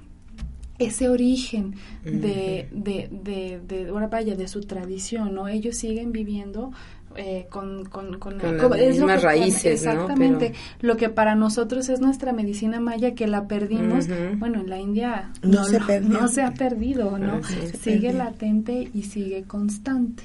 ese 0.78 1.08
origen 1.08 1.74
de, 2.04 2.68
de, 2.70 3.08
de, 3.10 3.60
de, 3.66 3.88
ahora 3.88 4.06
vaya, 4.08 4.36
de 4.36 4.46
su 4.46 4.60
tradición, 4.60 5.34
¿no? 5.34 5.48
Ellos 5.48 5.74
siguen 5.76 6.12
viviendo 6.12 6.70
eh, 7.16 7.46
con, 7.50 7.84
con, 7.86 8.18
con, 8.18 8.38
las 8.38 8.52
mismas 8.52 9.20
que- 9.20 9.26
raíces, 9.26 9.84
¿no? 9.84 9.92
Exactamente. 9.92 10.52
Lo 10.80 10.96
que 10.96 11.08
para 11.08 11.34
nosotros 11.34 11.88
es 11.88 12.00
nuestra 12.00 12.32
medicina 12.32 12.80
maya 12.80 13.14
que 13.14 13.26
la 13.26 13.46
perdimos, 13.48 14.06
bueno, 14.36 14.60
en 14.60 14.70
la 14.70 14.78
India 14.78 15.30
No 15.42 15.64
se 15.64 15.80
perdió. 15.80 16.08
no 16.20 16.28
se 16.28 16.42
ha 16.42 16.52
perdido, 16.52 17.18
¿no? 17.18 17.38
Es. 17.38 17.46
Sigue 17.80 18.08
perdió. 18.08 18.12
latente 18.24 18.88
y 18.94 19.02
sigue 19.02 19.42
constante. 19.44 20.22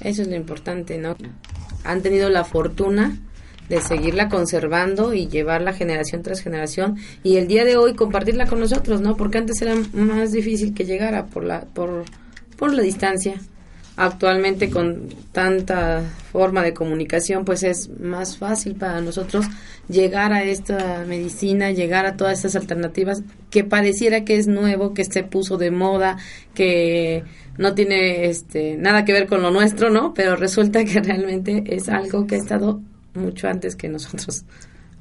Eso 0.00 0.22
es 0.22 0.28
lo 0.28 0.34
importante, 0.36 0.98
¿no? 0.98 1.16
Han 1.84 2.02
tenido 2.02 2.28
la 2.30 2.44
fortuna 2.44 3.16
de 3.68 3.80
seguirla 3.80 4.28
conservando 4.28 5.14
y 5.14 5.26
llevarla 5.28 5.72
generación 5.72 6.22
tras 6.22 6.40
generación 6.42 6.96
y 7.22 7.36
el 7.36 7.46
día 7.46 7.64
de 7.64 7.76
hoy 7.78 7.94
compartirla 7.94 8.46
con 8.46 8.60
nosotros, 8.60 9.00
¿no? 9.00 9.16
Porque 9.16 9.38
antes 9.38 9.62
era 9.62 9.74
más 9.94 10.32
difícil 10.32 10.74
que 10.74 10.84
llegara 10.84 11.26
por 11.26 11.44
la 11.44 11.62
por 11.62 12.04
por 12.58 12.72
la 12.74 12.82
distancia. 12.82 13.40
Actualmente 13.96 14.70
con 14.70 15.08
tanta 15.30 16.02
forma 16.32 16.64
de 16.64 16.74
comunicación, 16.74 17.44
pues 17.44 17.62
es 17.62 17.88
más 18.00 18.36
fácil 18.38 18.74
para 18.74 19.00
nosotros 19.00 19.46
llegar 19.88 20.32
a 20.32 20.42
esta 20.42 21.04
medicina, 21.06 21.70
llegar 21.70 22.04
a 22.04 22.16
todas 22.16 22.38
estas 22.38 22.56
alternativas 22.56 23.22
que 23.50 23.62
pareciera 23.62 24.24
que 24.24 24.36
es 24.36 24.48
nuevo, 24.48 24.94
que 24.94 25.04
se 25.04 25.22
puso 25.22 25.58
de 25.58 25.70
moda, 25.70 26.16
que 26.54 27.22
no 27.56 27.74
tiene 27.74 28.26
este 28.26 28.76
nada 28.76 29.04
que 29.04 29.12
ver 29.12 29.28
con 29.28 29.42
lo 29.42 29.52
nuestro, 29.52 29.90
¿no? 29.90 30.12
Pero 30.12 30.34
resulta 30.34 30.84
que 30.84 31.00
realmente 31.00 31.62
es 31.68 31.88
algo 31.88 32.26
que 32.26 32.34
ha 32.34 32.38
estado 32.38 32.80
mucho 33.14 33.46
antes 33.46 33.76
que 33.76 33.88
nosotros. 33.88 34.44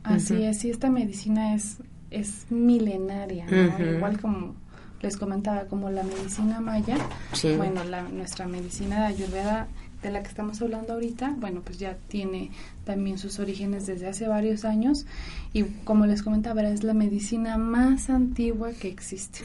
Así 0.03 0.43
es, 0.43 0.59
sí, 0.59 0.69
esta 0.69 0.91
medicina 0.91 1.55
es, 1.55 1.77
es 2.11 2.45
milenaria, 2.51 3.47
¿no? 3.47 3.91
Igual 3.95 4.19
como 4.19 4.55
les 5.03 5.17
comentaba, 5.17 5.65
como 5.65 5.89
la 5.89 6.03
medicina 6.03 6.59
maya, 6.61 6.97
Sí. 7.33 7.55
bueno, 7.55 7.83
la, 7.83 8.03
nuestra 8.03 8.47
medicina 8.47 9.01
de 9.01 9.07
Ayurveda, 9.13 9.67
de 10.01 10.11
la 10.11 10.21
que 10.21 10.27
estamos 10.29 10.61
hablando 10.61 10.93
ahorita, 10.93 11.35
bueno, 11.37 11.61
pues 11.63 11.77
ya 11.77 11.97
tiene 12.09 12.51
también 12.83 13.17
sus 13.17 13.39
orígenes 13.39 13.85
desde 13.85 14.07
hace 14.07 14.27
varios 14.27 14.65
años 14.65 15.05
y 15.53 15.63
como 15.85 16.05
les 16.05 16.23
comentaba, 16.23 16.61
es 16.63 16.83
la 16.83 16.93
medicina 16.93 17.57
más 17.57 18.09
antigua 18.09 18.71
que 18.73 18.89
existe. 18.89 19.39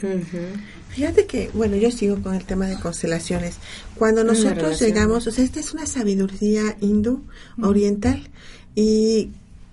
Fíjate 0.89 1.27
que, 1.27 1.51
bueno, 1.55 1.77
yo 1.77 1.93
sigo 1.93 2.21
con 2.21 2.35
el 2.35 2.45
tema 2.45 2.67
de 2.67 2.75
constelaciones. 2.77 3.57
Cuando 3.95 4.25
nosotros 4.25 4.81
llegamos, 4.81 5.29
o 5.29 5.31
sea, 5.31 5.45
esta 5.45 5.61
es 5.61 5.73
una 5.73 5.87
sabiduría 5.87 6.77
hindú, 6.81 7.23
oriental, 7.63 8.29
y 8.75 9.31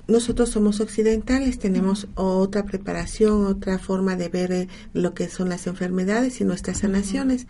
nosotros 0.07 0.49
somos 0.49 0.79
occidentales, 0.79 1.57
tenemos 1.59 2.07
otra 2.15 2.63
preparación, 2.63 3.45
otra 3.45 3.79
forma 3.79 4.15
de 4.15 4.29
ver 4.29 4.51
eh, 4.51 4.67
lo 4.93 5.13
que 5.13 5.29
son 5.29 5.49
las 5.49 5.67
enfermedades 5.67 6.39
y 6.41 6.43
nuestras 6.43 6.79
sanaciones. 6.79 7.47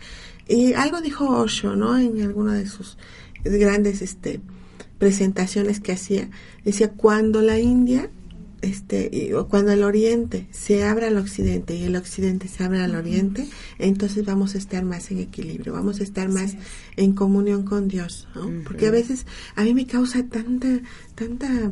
Y 0.48 0.72
algo 0.74 1.00
dijo 1.00 1.28
Osho, 1.28 1.76
¿no? 1.76 1.98
En 1.98 2.20
alguna 2.22 2.54
de 2.54 2.66
sus 2.66 2.96
grandes 3.44 4.00
este, 4.02 4.40
presentaciones 4.98 5.80
que 5.80 5.92
hacía, 5.92 6.30
decía, 6.64 6.90
cuando 6.92 7.42
la 7.42 7.58
India 7.58 8.10
este 8.62 9.10
y- 9.12 9.34
o 9.34 9.48
cuando 9.48 9.70
el 9.72 9.84
oriente 9.84 10.48
se 10.50 10.82
abre 10.82 11.06
al 11.06 11.18
occidente 11.18 11.76
y 11.76 11.84
el 11.84 11.94
occidente 11.94 12.48
se 12.48 12.64
abre 12.64 12.80
al 12.80 12.94
oriente 12.96 13.46
entonces 13.78 14.24
vamos 14.24 14.54
a 14.54 14.58
estar 14.58 14.82
más 14.82 15.10
en 15.10 15.18
equilibrio 15.18 15.74
vamos 15.74 16.00
a 16.00 16.02
estar 16.02 16.30
más 16.30 16.54
en 16.96 17.12
comunión 17.12 17.64
con 17.64 17.86
Dios 17.86 18.26
¿no? 18.34 18.50
porque 18.64 18.86
a 18.86 18.90
veces 18.90 19.26
a 19.56 19.62
mí 19.62 19.74
me 19.74 19.86
causa 19.86 20.24
tanta 20.24 20.80
tanta 21.14 21.70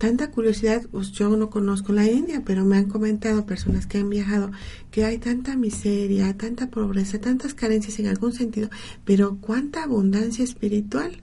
tanta 0.00 0.30
curiosidad 0.30 0.86
pues 0.90 1.12
yo 1.12 1.28
no 1.36 1.50
conozco 1.50 1.92
la 1.92 2.06
India 2.06 2.42
pero 2.42 2.64
me 2.64 2.78
han 2.78 2.88
comentado 2.88 3.44
personas 3.44 3.86
que 3.86 3.98
han 3.98 4.08
viajado 4.08 4.50
que 4.90 5.04
hay 5.04 5.18
tanta 5.18 5.56
miseria 5.56 6.34
tanta 6.38 6.70
pobreza 6.70 7.20
tantas 7.20 7.52
carencias 7.52 7.98
en 7.98 8.06
algún 8.06 8.32
sentido 8.32 8.70
pero 9.04 9.36
cuánta 9.42 9.82
abundancia 9.82 10.42
espiritual 10.42 11.20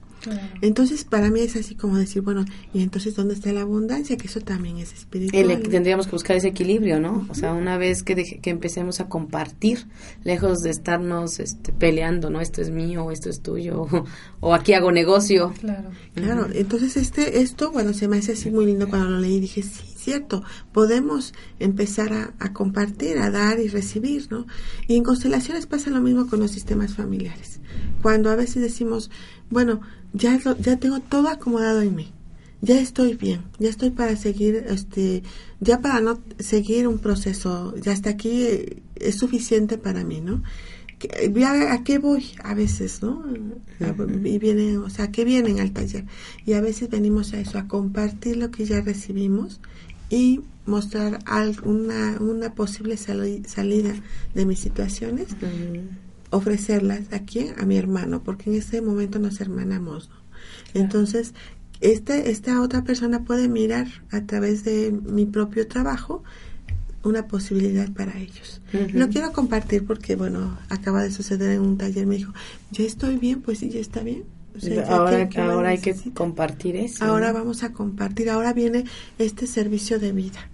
entonces, 0.62 1.04
para 1.04 1.30
mí 1.30 1.40
es 1.40 1.56
así 1.56 1.74
como 1.74 1.96
decir, 1.96 2.22
bueno, 2.22 2.44
¿y 2.74 2.82
entonces 2.82 3.14
dónde 3.14 3.34
está 3.34 3.52
la 3.52 3.62
abundancia? 3.62 4.16
Que 4.16 4.26
eso 4.26 4.40
también 4.40 4.78
es 4.78 4.92
espiritual. 4.92 5.50
El- 5.50 5.68
tendríamos 5.68 6.06
que 6.06 6.12
buscar 6.12 6.36
ese 6.36 6.48
equilibrio, 6.48 7.00
¿no? 7.00 7.26
O 7.30 7.34
sea, 7.34 7.52
una 7.54 7.78
vez 7.78 8.02
que, 8.02 8.16
deje- 8.16 8.40
que 8.40 8.50
empecemos 8.50 9.00
a 9.00 9.08
compartir, 9.08 9.86
lejos 10.24 10.58
de 10.60 10.70
estarnos 10.70 11.38
este, 11.40 11.72
peleando, 11.72 12.30
¿no? 12.30 12.40
Esto 12.40 12.60
es 12.62 12.70
mío, 12.70 13.04
o 13.04 13.10
esto 13.10 13.30
es 13.30 13.40
tuyo, 13.40 13.82
o, 13.82 14.04
o 14.40 14.54
aquí 14.54 14.72
hago 14.74 14.92
negocio. 14.92 15.52
Claro. 15.60 15.90
Claro, 16.14 16.46
entonces 16.52 16.96
este, 16.96 17.40
esto, 17.40 17.70
bueno, 17.72 17.92
se 17.94 18.08
me 18.08 18.18
hace 18.18 18.32
así 18.32 18.50
muy 18.50 18.66
lindo 18.66 18.88
cuando 18.88 19.08
lo 19.10 19.18
leí. 19.20 19.40
Dije, 19.40 19.62
sí, 19.62 19.84
cierto, 20.08 20.42
podemos 20.72 21.34
empezar 21.58 22.12
a, 22.14 22.32
a 22.38 22.52
compartir, 22.54 23.18
a 23.18 23.30
dar 23.30 23.60
y 23.60 23.68
recibir, 23.68 24.26
¿no? 24.30 24.46
Y 24.86 24.96
en 24.96 25.04
constelaciones 25.04 25.66
pasa 25.66 25.90
lo 25.90 26.00
mismo 26.00 26.26
con 26.28 26.40
los 26.40 26.50
sistemas 26.50 26.94
familiares. 26.94 27.60
Cuando 28.02 28.30
a 28.30 28.36
veces 28.36 28.62
decimos, 28.62 29.10
bueno, 29.50 29.80
ya, 30.14 30.38
lo- 30.44 30.56
ya 30.58 30.76
tengo 30.78 31.00
todo 31.00 31.28
acomodado 31.28 31.82
en 31.82 31.94
mí. 31.94 32.12
Ya 32.62 32.80
estoy 32.80 33.14
bien, 33.14 33.42
ya 33.58 33.68
estoy 33.68 33.90
para 33.90 34.16
seguir, 34.16 34.64
este, 34.68 35.22
ya 35.60 35.80
para 35.80 36.00
no 36.00 36.18
seguir 36.38 36.88
un 36.88 36.98
proceso, 36.98 37.74
ya 37.76 37.92
hasta 37.92 38.10
aquí 38.10 38.42
eh, 38.42 38.82
es 38.96 39.16
suficiente 39.18 39.76
para 39.78 40.02
mí, 40.04 40.20
¿no? 40.20 40.42
a 41.70 41.84
qué 41.84 41.98
voy 41.98 42.24
a 42.42 42.54
veces, 42.54 43.02
¿no? 43.02 43.24
Y 44.24 44.38
vienen, 44.38 44.78
o 44.78 44.90
sea, 44.90 45.04
¿a 45.06 45.12
qué 45.12 45.24
vienen 45.24 45.60
al 45.60 45.70
taller? 45.72 46.04
Y 46.44 46.54
a 46.54 46.60
veces 46.60 46.90
venimos 46.90 47.32
a 47.34 47.38
eso, 47.40 47.58
a 47.58 47.68
compartir 47.68 48.36
lo 48.36 48.50
que 48.50 48.64
ya 48.64 48.80
recibimos 48.80 49.60
y 50.10 50.40
mostrar 50.66 51.18
al- 51.26 51.56
una, 51.64 52.54
posible 52.54 52.96
sali- 52.96 53.42
salida 53.46 53.94
de 54.34 54.46
mis 54.46 54.58
situaciones, 54.58 55.28
ofrecerlas 56.30 57.12
a 57.12 57.20
quién? 57.20 57.54
A 57.58 57.64
mi 57.64 57.76
hermano, 57.76 58.22
porque 58.22 58.50
en 58.50 58.56
ese 58.56 58.82
momento 58.82 59.18
nos 59.18 59.40
hermanamos, 59.40 60.08
¿no? 60.10 60.16
Entonces, 60.74 61.34
este, 61.80 62.30
esta 62.30 62.60
otra 62.60 62.84
persona 62.84 63.24
puede 63.24 63.48
mirar 63.48 63.86
a 64.10 64.22
través 64.22 64.64
de 64.64 64.92
mi 64.92 65.26
propio 65.26 65.66
trabajo 65.66 66.22
una 67.04 67.26
posibilidad 67.28 67.90
para 67.92 68.18
ellos. 68.18 68.60
Lo 68.92 69.08
quiero 69.08 69.32
compartir 69.32 69.86
porque, 69.86 70.16
bueno, 70.16 70.58
acaba 70.68 71.02
de 71.02 71.10
suceder 71.12 71.52
en 71.52 71.60
un 71.62 71.78
taller. 71.78 72.06
Me 72.06 72.16
dijo, 72.16 72.32
ya 72.72 72.84
estoy 72.84 73.16
bien, 73.16 73.40
pues 73.40 73.58
sí, 73.60 73.70
ya 73.70 73.78
está 73.80 74.02
bien. 74.02 74.24
O 74.58 74.60
sea, 74.60 74.74
ya 74.74 74.96
ahora 74.96 75.28
que- 75.28 75.34
que 75.36 75.40
más 75.40 75.50
ahora 75.50 75.68
hay 75.70 75.78
que 75.78 75.94
compartir 76.14 76.76
eso. 76.76 77.04
Ahora 77.04 77.28
¿no? 77.32 77.38
vamos 77.38 77.62
a 77.62 77.72
compartir. 77.72 78.28
Ahora 78.30 78.52
viene 78.52 78.84
este 79.18 79.46
servicio 79.46 79.98
de 79.98 80.12
vida. 80.12 80.50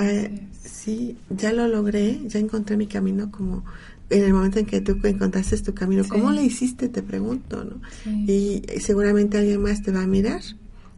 Eh, 0.00 0.46
sí, 0.62 1.16
ya 1.30 1.52
lo 1.52 1.66
logré, 1.68 2.20
ya 2.26 2.38
encontré 2.38 2.76
mi 2.76 2.86
camino 2.86 3.30
como 3.30 3.64
en 4.10 4.24
el 4.24 4.32
momento 4.34 4.58
en 4.58 4.66
que 4.66 4.80
tú 4.80 4.98
encontraste 5.04 5.56
tu 5.58 5.72
camino. 5.72 6.02
Sí. 6.04 6.10
¿Cómo 6.10 6.30
le 6.32 6.42
hiciste? 6.42 6.88
Te 6.88 7.02
pregunto, 7.02 7.64
¿no? 7.64 7.80
Sí. 8.04 8.62
Y 8.66 8.80
seguramente 8.80 9.38
alguien 9.38 9.62
más 9.62 9.82
te 9.82 9.92
va 9.92 10.02
a 10.02 10.06
mirar, 10.06 10.40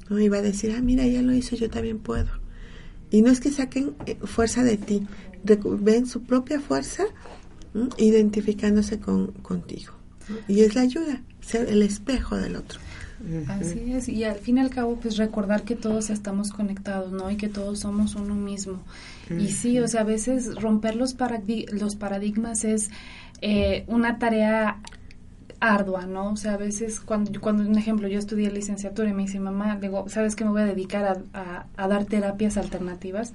¿no? 0.09 0.18
Y 0.18 0.28
va 0.30 0.39
a 0.39 0.43
decir, 0.43 0.74
ah, 0.76 0.80
mira, 0.80 1.07
ya 1.07 1.20
lo 1.22 1.33
hizo, 1.35 1.55
yo 1.57 1.68
también 1.68 1.99
puedo. 1.99 2.28
Y 3.11 3.20
no 3.20 3.30
es 3.30 3.41
que 3.41 3.51
saquen 3.51 3.93
eh, 4.07 4.16
fuerza 4.24 4.64
de 4.64 4.78
ti, 4.78 5.07
ven 5.45 6.07
su 6.07 6.22
propia 6.22 6.59
fuerza 6.61 7.05
identificándose 7.99 8.99
con, 9.01 9.28
contigo. 9.43 9.93
Y 10.49 10.61
es 10.61 10.74
la 10.74 10.83
ayuda, 10.83 11.22
ser 11.43 11.68
el 11.68 11.82
espejo 11.82 12.36
del 12.36 12.57
otro. 12.57 12.80
Así 13.49 13.93
es, 13.93 14.09
y 14.09 14.24
al 14.24 14.36
fin 14.36 14.59
y 14.59 14.61
al 14.62 14.70
cabo, 14.70 14.97
pues 14.97 15.16
recordar 15.16 15.62
que 15.62 15.76
todos 15.76 16.11
estamos 16.11 16.51
conectados, 16.51 17.12
¿no? 17.12 17.30
Y 17.30 17.36
que 17.36 17.49
todos 17.49 17.78
somos 17.80 18.14
uno 18.16 18.34
mismo. 18.34 18.80
Y 19.38 19.49
sí, 19.51 19.78
o 19.78 19.86
sea, 19.86 20.01
a 20.01 20.05
veces 20.05 20.57
romper 20.57 20.97
los, 20.97 21.16
paradi- 21.16 21.70
los 21.70 21.95
paradigmas 21.95 22.64
es 22.64 22.90
eh, 23.40 23.84
una 23.86 24.18
tarea 24.18 24.78
ardua, 25.61 26.07
¿no? 26.07 26.32
O 26.32 26.36
sea, 26.36 26.55
a 26.55 26.57
veces 26.57 26.99
cuando, 27.01 27.40
cuando, 27.40 27.62
un 27.62 27.78
ejemplo, 27.78 28.09
yo 28.09 28.18
estudié 28.18 28.51
licenciatura 28.51 29.09
y 29.11 29.12
me 29.12 29.22
dice 29.22 29.38
mamá, 29.38 29.76
digo, 29.80 30.09
¿sabes 30.09 30.34
que 30.34 30.45
me 30.45 30.51
voy 30.51 30.62
a 30.62 30.66
dedicar 30.66 31.05
a, 31.05 31.38
a- 31.38 31.66
a 31.76 31.88
dar 31.88 32.05
terapias 32.07 32.57
alternativas? 32.57 33.32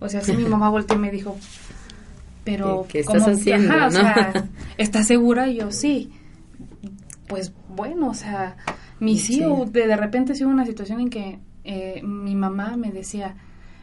O 0.00 0.08
sea, 0.10 0.20
sí, 0.20 0.34
mi 0.34 0.44
mamá 0.44 0.68
volteó 0.76 0.96
y 0.98 1.00
me 1.00 1.10
dijo, 1.10 1.36
pero... 2.44 2.82
¿Qué- 2.88 2.92
qué 2.92 3.00
estás 3.00 3.22
¿cómo? 3.24 3.34
haciendo, 3.36 3.72
Ajá, 3.74 3.86
o 3.86 3.90
sea, 3.90 4.44
¿estás 4.78 5.06
segura? 5.06 5.48
Y 5.48 5.56
yo, 5.56 5.70
sí. 5.72 6.12
Pues 7.30 7.52
bueno, 7.68 8.08
o 8.10 8.14
sea, 8.14 8.56
mi 8.98 9.16
sí, 9.16 9.40
de, 9.70 9.86
de 9.86 9.96
repente 9.96 10.34
sí 10.34 10.44
hubo 10.44 10.52
una 10.52 10.66
situación 10.66 11.00
en 11.00 11.08
que 11.08 11.38
eh, 11.64 12.02
mi 12.02 12.34
mamá 12.34 12.76
me 12.76 12.90
decía, 12.90 13.36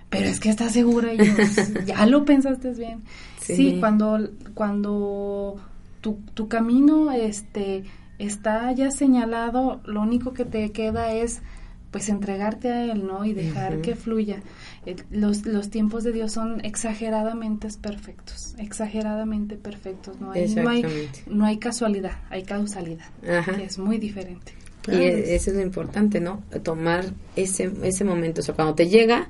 pero 0.10 0.28
es 0.28 0.40
que 0.40 0.50
estás 0.50 0.74
segura 0.74 1.14
y 1.14 1.18
yo, 1.18 1.34
ya 1.86 2.06
lo 2.06 2.26
pensaste 2.26 2.74
bien. 2.74 3.04
Sí. 3.40 3.56
Sí, 3.56 3.78
cuando, 3.80 4.20
cuando 4.54 5.56
tu, 6.02 6.20
tu 6.34 6.50
camino 6.50 7.12
este 7.14 7.86
está 8.20 8.72
ya 8.74 8.92
señalado, 8.92 9.80
lo 9.86 10.02
único 10.02 10.34
que 10.34 10.44
te 10.44 10.72
queda 10.72 11.14
es 11.14 11.42
pues 11.92 12.10
entregarte 12.10 12.70
a 12.70 12.84
él, 12.84 13.08
¿no? 13.08 13.24
Y 13.24 13.34
dejar 13.34 13.80
que 13.80 13.96
fluya. 13.96 14.42
Los, 15.12 15.46
los 15.46 15.70
tiempos 15.70 16.04
de 16.04 16.12
Dios 16.12 16.32
son 16.32 16.64
exageradamente 16.64 17.68
perfectos, 17.82 18.56
exageradamente 18.58 19.56
perfectos. 19.56 20.20
No 20.22 20.32
hay, 20.32 20.48
no 20.56 20.70
hay, 20.70 21.10
no 21.28 21.46
hay 21.46 21.58
casualidad, 21.58 22.20
hay 22.30 22.44
causalidad, 22.44 23.08
Ajá. 23.30 23.56
que 23.56 23.64
es 23.66 23.78
muy 23.78 23.98
diferente. 23.98 24.54
Y 24.88 24.96
e- 24.96 25.36
eso 25.36 25.52
es 25.52 25.58
lo 25.58 25.62
importante, 25.62 26.20
¿no? 26.22 26.44
Tomar 26.64 27.06
ese, 27.36 27.72
ese 27.84 28.04
momento. 28.04 28.42
O 28.42 28.44
sea, 28.44 28.56
cuando 28.56 28.76
te 28.76 28.88
llega, 28.88 29.30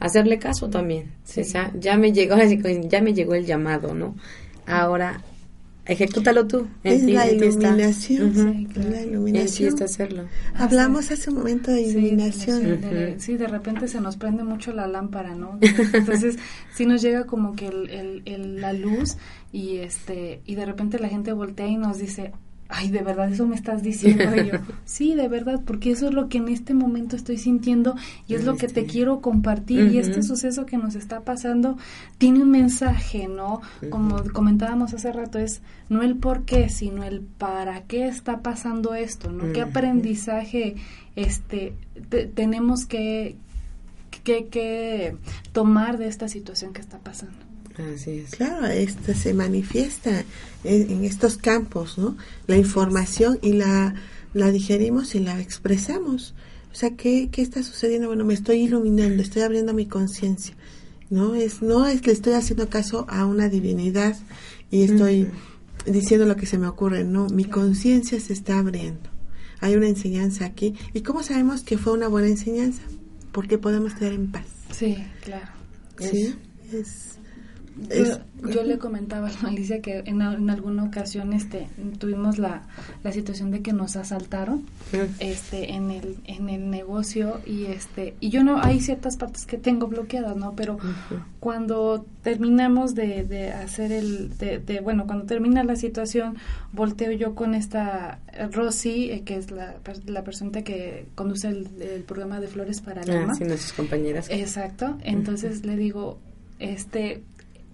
hacerle 0.00 0.38
caso 0.38 0.68
también. 0.68 1.12
O 1.24 1.44
sea, 1.44 1.72
ya 1.78 1.96
me 1.96 2.12
llegó, 2.12 2.36
ya 2.36 3.00
me 3.02 3.14
llegó 3.14 3.34
el 3.34 3.44
llamado, 3.46 3.94
¿no? 3.94 4.14
Ahora 4.66 5.20
ejecútalo 5.86 6.46
tú. 6.46 6.66
Es 6.84 7.02
En 7.02 7.14
la 7.14 7.24
ti- 7.28 7.36
iluminación, 7.36 8.30
Ujú. 8.30 8.52
sí, 8.52 8.66
claro. 8.72 8.90
la 8.90 9.02
iluminación. 9.02 9.68
En 9.68 9.74
ti 9.76 9.82
está 9.82 9.84
hacerlo. 9.86 10.24
Hablamos 10.54 11.10
hace 11.10 11.30
un 11.30 11.36
momento 11.38 11.70
de 11.70 11.82
iluminación. 11.82 12.60
sí, 12.60 12.66
de, 12.66 13.14
sí, 13.20 13.36
de 13.36 13.46
repente 13.48 13.88
se 13.88 14.00
nos 14.00 14.16
prende 14.16 14.44
mucho 14.44 14.72
la 14.72 14.86
lámpara, 14.86 15.34
¿no? 15.34 15.58
Entonces, 15.60 16.36
sí 16.74 16.86
nos 16.86 17.02
llega 17.02 17.24
como 17.24 17.54
que 17.54 17.66
el, 17.68 17.90
el- 17.90 18.22
el- 18.26 18.60
la 18.60 18.72
luz 18.72 19.16
y 19.52 19.78
este 19.78 20.40
y 20.46 20.54
de 20.54 20.64
repente 20.66 20.98
la 20.98 21.08
gente 21.08 21.32
voltea 21.32 21.66
y 21.66 21.76
nos 21.76 21.98
dice, 21.98 22.32
ay, 22.74 22.90
de 22.90 23.02
verdad 23.02 23.30
eso 23.30 23.46
me 23.46 23.54
estás 23.54 23.82
diciendo. 23.82 24.24
Y 24.36 24.48
yo, 24.48 24.54
sí, 24.84 25.14
de 25.14 25.28
verdad, 25.28 25.60
porque 25.64 25.90
eso 25.92 26.08
es 26.08 26.14
lo 26.14 26.28
que 26.28 26.38
en 26.38 26.48
este 26.48 26.74
momento 26.74 27.14
estoy 27.16 27.38
sintiendo 27.38 27.94
y 28.26 28.34
es 28.34 28.44
lo 28.44 28.56
que 28.56 28.66
te 28.68 28.86
quiero 28.86 29.20
compartir. 29.20 29.86
Y 29.92 29.98
este 29.98 30.22
suceso 30.22 30.66
que 30.66 30.78
nos 30.78 30.94
está 30.94 31.20
pasando 31.20 31.76
tiene 32.18 32.42
un 32.42 32.50
mensaje, 32.50 33.28
¿no? 33.28 33.60
Como 33.90 34.22
comentábamos 34.32 34.94
hace 34.94 35.12
rato, 35.12 35.38
es 35.38 35.60
no 35.88 36.02
el 36.02 36.16
por 36.16 36.44
qué, 36.44 36.68
sino 36.68 37.04
el 37.04 37.20
para 37.20 37.82
qué 37.82 38.06
está 38.08 38.40
pasando 38.40 38.94
esto, 38.94 39.30
¿no? 39.30 39.52
¿Qué 39.52 39.60
aprendizaje 39.60 40.76
este 41.14 41.74
te- 42.08 42.26
tenemos 42.26 42.86
que, 42.86 43.36
que, 44.24 44.46
que 44.46 45.16
tomar 45.52 45.98
de 45.98 46.08
esta 46.08 46.28
situación 46.28 46.72
que 46.72 46.80
está 46.80 46.98
pasando? 46.98 47.36
Así 47.78 48.18
es. 48.18 48.30
Claro, 48.30 48.66
esto 48.66 49.14
se 49.14 49.34
manifiesta 49.34 50.24
en, 50.64 50.90
en 50.90 51.04
estos 51.04 51.36
campos, 51.36 51.98
¿no? 51.98 52.16
La 52.46 52.56
información 52.56 53.38
y 53.42 53.52
la, 53.52 53.94
la 54.34 54.50
digerimos 54.50 55.14
y 55.14 55.20
la 55.20 55.40
expresamos. 55.40 56.34
O 56.72 56.74
sea, 56.74 56.96
¿qué, 56.96 57.28
¿qué 57.30 57.42
está 57.42 57.62
sucediendo? 57.62 58.08
Bueno, 58.08 58.24
me 58.24 58.34
estoy 58.34 58.62
iluminando, 58.62 59.22
estoy 59.22 59.42
abriendo 59.42 59.74
mi 59.74 59.86
conciencia. 59.86 60.54
No 61.10 61.34
es, 61.34 61.60
no 61.60 61.86
es 61.86 62.06
le 62.06 62.12
estoy 62.12 62.32
haciendo 62.32 62.70
caso 62.70 63.04
a 63.08 63.26
una 63.26 63.50
divinidad 63.50 64.16
y 64.70 64.82
estoy 64.84 65.28
diciendo 65.84 66.24
lo 66.24 66.36
que 66.36 66.46
se 66.46 66.56
me 66.56 66.66
ocurre. 66.66 67.04
No, 67.04 67.28
mi 67.28 67.44
conciencia 67.44 68.18
se 68.18 68.32
está 68.32 68.58
abriendo. 68.58 69.10
Hay 69.60 69.74
una 69.76 69.88
enseñanza 69.88 70.46
aquí. 70.46 70.74
¿Y 70.94 71.02
cómo 71.02 71.22
sabemos 71.22 71.62
que 71.62 71.76
fue 71.76 71.92
una 71.92 72.08
buena 72.08 72.28
enseñanza? 72.28 72.82
Porque 73.30 73.58
podemos 73.58 73.92
estar 73.92 74.12
en 74.12 74.32
paz. 74.32 74.46
Sí, 74.70 74.96
claro. 75.22 75.48
¿Sí? 75.98 76.34
Es, 76.72 77.18
es- 77.90 78.20
yo 78.52 78.64
le 78.64 78.76
comentaba 78.78 79.28
a 79.28 79.46
Alicia 79.46 79.80
que 79.80 79.98
en, 80.04 80.20
en 80.20 80.50
alguna 80.50 80.82
ocasión 80.84 81.32
este 81.32 81.68
tuvimos 81.98 82.38
la, 82.38 82.62
la 83.04 83.12
situación 83.12 83.50
de 83.52 83.62
que 83.62 83.72
nos 83.72 83.94
asaltaron 83.96 84.64
este 85.20 85.72
en 85.74 85.90
el 85.92 86.16
en 86.24 86.48
el 86.48 86.68
negocio 86.70 87.40
y 87.46 87.66
este 87.66 88.14
y 88.20 88.30
yo 88.30 88.42
no 88.42 88.60
hay 88.60 88.80
ciertas 88.80 89.16
partes 89.16 89.46
que 89.46 89.58
tengo 89.58 89.86
bloqueadas 89.86 90.36
no 90.36 90.54
pero 90.56 90.76
cuando 91.40 92.04
terminamos 92.22 92.94
de, 92.94 93.24
de 93.24 93.52
hacer 93.52 93.92
el 93.92 94.36
de, 94.38 94.58
de- 94.58 94.80
bueno 94.80 95.06
cuando 95.06 95.24
termina 95.26 95.64
la 95.64 95.76
situación 95.76 96.36
volteo 96.72 97.12
yo 97.12 97.34
con 97.34 97.54
esta 97.54 98.20
eh, 98.32 98.48
Rosy 98.50 99.10
eh, 99.10 99.22
que 99.24 99.36
es 99.36 99.50
la, 99.50 99.76
la 100.06 100.24
persona 100.24 100.62
que 100.62 101.06
conduce 101.14 101.48
el, 101.48 101.68
el 101.80 102.02
programa 102.02 102.40
de 102.40 102.48
Flores 102.48 102.80
para 102.80 103.02
Ah, 103.02 103.04
Lima 103.06 103.34
sí, 103.34 103.44
nuestras 103.44 103.72
compañeras. 103.72 104.26
Exacto. 104.30 104.96
Entonces 105.02 105.64
le 105.66 105.76
digo, 105.76 106.18
este, 106.58 107.22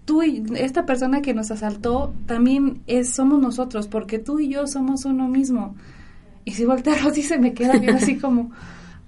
tú 0.09 0.23
y 0.23 0.43
esta 0.57 0.87
persona 0.87 1.21
que 1.21 1.35
nos 1.35 1.51
asaltó 1.51 2.15
también 2.25 2.81
es 2.87 3.11
somos 3.11 3.39
nosotros, 3.41 3.89
porque 3.89 4.19
tú 4.19 4.41
y 4.41 4.49
yo 4.49 4.67
somos 4.67 5.05
uno 5.05 5.29
mismo. 5.29 5.75
Y 6.47 6.53
si 6.53 6.65
voltea 6.65 6.95
a 6.99 6.99
Rosy 7.05 7.23
se 7.23 7.39
me 7.39 7.53
queda 7.53 7.75
bien 7.77 7.95
así 7.97 8.17
como, 8.17 8.51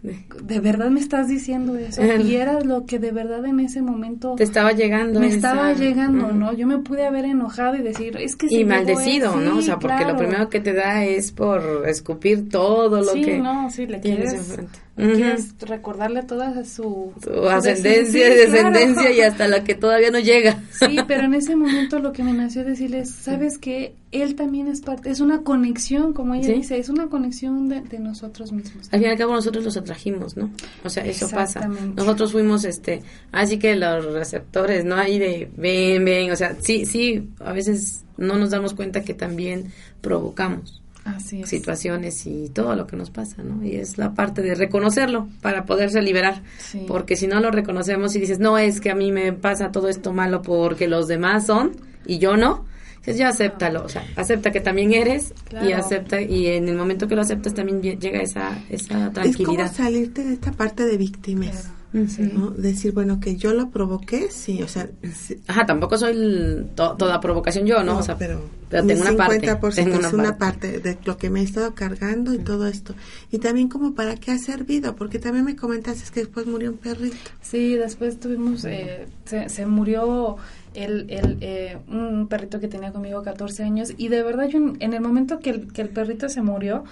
¿de 0.02 0.60
verdad 0.60 0.90
me 0.90 1.00
estás 1.00 1.28
diciendo 1.28 1.74
eso? 1.76 2.02
Y 2.04 2.34
era 2.36 2.60
lo 2.60 2.84
que 2.84 2.98
de 2.98 3.12
verdad 3.12 3.44
en 3.46 3.60
ese 3.60 3.80
momento 3.82 4.34
Te 4.36 4.44
estaba 4.44 4.72
llegando. 4.72 5.20
me 5.20 5.28
esa- 5.28 5.36
estaba 5.36 5.72
llegando. 5.72 6.32
¿no? 6.32 6.52
Yo 6.52 6.66
me 6.66 6.78
pude 6.78 7.06
haber 7.06 7.24
enojado 7.24 7.76
y 7.76 7.82
decir, 7.82 8.16
es 8.18 8.36
que 8.36 8.48
se 8.48 8.56
Y 8.56 8.64
maldecido, 8.64 9.38
él". 9.38 9.44
¿no? 9.46 9.56
O 9.56 9.60
Sí, 9.60 9.66
sea, 9.66 9.78
porque 9.78 9.96
claro. 9.98 10.12
lo 10.12 10.18
primero 10.18 10.48
que 10.50 10.60
te 10.60 10.74
da 10.74 11.04
es 11.04 11.32
por 11.32 11.62
escupir 11.88 12.48
todo 12.50 12.98
lo 13.00 13.12
sí, 13.12 13.22
que 13.22 13.38
no, 13.38 13.70
sí, 13.70 13.86
le 13.86 14.00
quieres, 14.00 14.58
quieres 14.96 15.54
recordarle 15.60 16.22
toda 16.22 16.64
su, 16.64 17.12
Su 17.22 17.48
ascendencia, 17.48 18.28
sí, 18.30 18.34
descendencia 18.36 19.02
claro. 19.02 19.14
y 19.16 19.20
hasta 19.22 19.48
la 19.48 19.64
que 19.64 19.74
todavía 19.74 20.10
no 20.10 20.18
llega. 20.18 20.62
Sí, 20.72 20.98
pero 21.08 21.24
en 21.24 21.34
ese 21.34 21.56
momento 21.56 21.98
lo 22.00 22.12
que 22.12 22.22
me 22.22 22.32
nació 22.32 22.64
decirles, 22.64 23.10
sabes 23.10 23.56
que 23.58 23.94
él 24.12 24.34
también 24.34 24.66
es 24.68 24.80
parte, 24.80 25.08
es 25.10 25.20
una 25.20 25.42
conexión, 25.42 26.12
como 26.12 26.34
ella 26.34 26.48
Sí. 26.48 26.52
dice, 26.54 26.78
es 26.78 26.88
una 26.88 27.08
conexión 27.08 27.68
de, 27.68 27.80
de 27.80 27.98
nosotros 28.00 28.52
mismos. 28.52 28.88
Al 28.92 28.98
fin 29.00 29.08
y 29.08 29.12
al 29.12 29.16
cabo 29.18 29.32
nosotros 29.34 29.64
los 29.64 29.76
atrajimos, 29.76 30.36
¿no? 30.36 30.50
O 30.84 30.90
sea, 30.90 31.04
eso 31.06 31.30
pasa. 31.30 31.66
Nosotros 31.96 32.32
fuimos, 32.32 32.64
este, 32.64 33.02
así 33.32 33.58
que 33.58 33.76
los 33.76 34.04
receptores, 34.12 34.84
¿no? 34.84 34.96
Ahí 34.96 35.18
de, 35.18 35.50
ven, 35.56 36.04
ven, 36.04 36.30
o 36.32 36.36
sea, 36.36 36.56
sí, 36.60 36.84
sí, 36.84 37.28
a 37.38 37.52
veces 37.52 38.04
no 38.16 38.36
nos 38.36 38.50
damos 38.50 38.74
cuenta 38.74 39.02
que 39.02 39.14
también 39.14 39.72
provocamos. 40.00 40.82
Situaciones 41.20 42.26
y 42.26 42.48
todo 42.48 42.74
lo 42.74 42.86
que 42.86 42.96
nos 42.96 43.10
pasa, 43.10 43.42
¿no? 43.42 43.64
Y 43.64 43.76
es 43.76 43.98
la 43.98 44.14
parte 44.14 44.42
de 44.42 44.54
reconocerlo 44.54 45.28
para 45.40 45.64
poderse 45.64 46.02
liberar. 46.02 46.42
Sí. 46.58 46.84
Porque 46.86 47.16
si 47.16 47.26
no 47.26 47.40
lo 47.40 47.50
reconocemos 47.50 48.14
y 48.16 48.20
dices, 48.20 48.38
no, 48.38 48.58
es 48.58 48.80
que 48.80 48.90
a 48.90 48.94
mí 48.94 49.12
me 49.12 49.32
pasa 49.32 49.72
todo 49.72 49.88
esto 49.88 50.12
malo 50.12 50.42
porque 50.42 50.88
los 50.88 51.06
demás 51.08 51.46
son 51.46 51.72
y 52.06 52.18
yo 52.18 52.36
no, 52.36 52.64
dices, 52.98 53.18
ya 53.18 53.28
acéptalo, 53.28 53.84
o 53.84 53.88
sea, 53.88 54.04
acepta 54.16 54.50
que 54.50 54.60
también 54.60 54.92
eres 54.92 55.34
y 55.62 55.72
acepta, 55.72 56.20
y 56.20 56.46
en 56.48 56.68
el 56.68 56.76
momento 56.76 57.06
que 57.06 57.14
lo 57.14 57.22
aceptas 57.22 57.54
también 57.54 57.80
llega 57.82 58.20
esa, 58.20 58.58
esa 58.68 58.70
Es 58.70 58.88
como 58.88 59.10
tranquilidad. 59.12 59.72
salirte 59.72 60.24
de 60.24 60.34
esta 60.34 60.52
parte 60.52 60.84
de 60.84 60.96
víctimas. 60.96 61.70
¿No? 61.92 62.50
Decir, 62.50 62.92
bueno, 62.92 63.18
que 63.20 63.36
yo 63.36 63.52
lo 63.52 63.70
provoqué, 63.70 64.30
sí, 64.30 64.62
o 64.62 64.68
sea, 64.68 64.88
sí, 65.12 65.40
Ajá, 65.48 65.66
tampoco 65.66 65.98
soy 65.98 66.12
el- 66.12 66.66
to- 66.74 66.94
toda 66.96 67.20
provocación 67.20 67.66
yo, 67.66 67.78
¿no? 67.78 67.94
No, 67.94 67.98
o 67.98 68.02
sea, 68.02 68.16
pero, 68.16 68.40
pero 68.68 68.86
tengo 68.86 69.02
una 69.02 69.16
parte. 69.16 69.40
50% 69.48 69.74
Tengo 69.74 69.98
es 70.06 70.12
una 70.12 70.38
parte 70.38 70.78
de 70.80 70.98
lo 71.04 71.16
que 71.16 71.30
me 71.30 71.40
he 71.40 71.44
estado 71.44 71.74
cargando 71.74 72.32
y 72.32 72.38
todo 72.38 72.66
esto. 72.68 72.94
Y 73.32 73.38
también 73.38 73.68
como 73.68 73.94
para 73.94 74.14
qué 74.16 74.30
ha 74.30 74.38
servido, 74.38 74.94
porque 74.94 75.18
también 75.18 75.44
me 75.44 75.56
comentaste 75.56 76.04
que 76.12 76.20
después 76.20 76.46
murió 76.46 76.70
un 76.70 76.78
perrito. 76.78 77.16
Sí, 77.42 77.74
después 77.74 78.20
tuvimos, 78.20 78.64
eh, 78.64 79.06
se, 79.24 79.48
se 79.48 79.66
murió 79.66 80.36
el, 80.74 81.06
el, 81.10 81.38
eh, 81.40 81.78
un 81.88 82.28
perrito 82.28 82.60
que 82.60 82.68
tenía 82.68 82.92
conmigo 82.92 83.22
14 83.24 83.64
años 83.64 83.92
y 83.96 84.06
de 84.06 84.22
verdad 84.22 84.46
yo 84.48 84.58
en, 84.58 84.76
en 84.78 84.94
el 84.94 85.00
momento 85.00 85.40
que 85.40 85.50
el, 85.50 85.72
que 85.72 85.82
el 85.82 85.88
perrito 85.88 86.28
se 86.28 86.40
murió, 86.42 86.84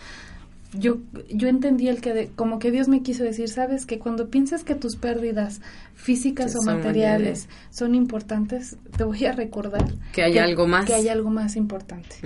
yo, 0.73 0.99
yo 1.31 1.49
entendí 1.49 1.89
el 1.89 2.01
que, 2.01 2.13
de- 2.13 2.29
como 2.35 2.59
que 2.59 2.71
Dios 2.71 2.89
me 2.89 3.03
quiso 3.03 3.25
decir, 3.25 3.49
sabes 3.49 3.87
que 3.87 3.99
cuando 3.99 4.29
piensas 4.29 4.65
que 4.65 4.75
tus 4.75 4.97
pérdidas 4.97 5.61
físicas 5.95 6.55
o 6.57 6.63
materiales 6.63 7.49
son 7.71 7.95
importantes, 7.95 8.77
te 8.97 9.05
voy 9.05 9.25
a 9.25 9.33
recordar 9.33 9.85
Que 10.13 10.23
hay 10.23 10.39
algo 10.39 10.67
más. 10.67 10.87
Que 10.87 10.95
hay 10.95 11.09
algo 11.09 11.31
más 11.31 11.57
importante. 11.57 12.17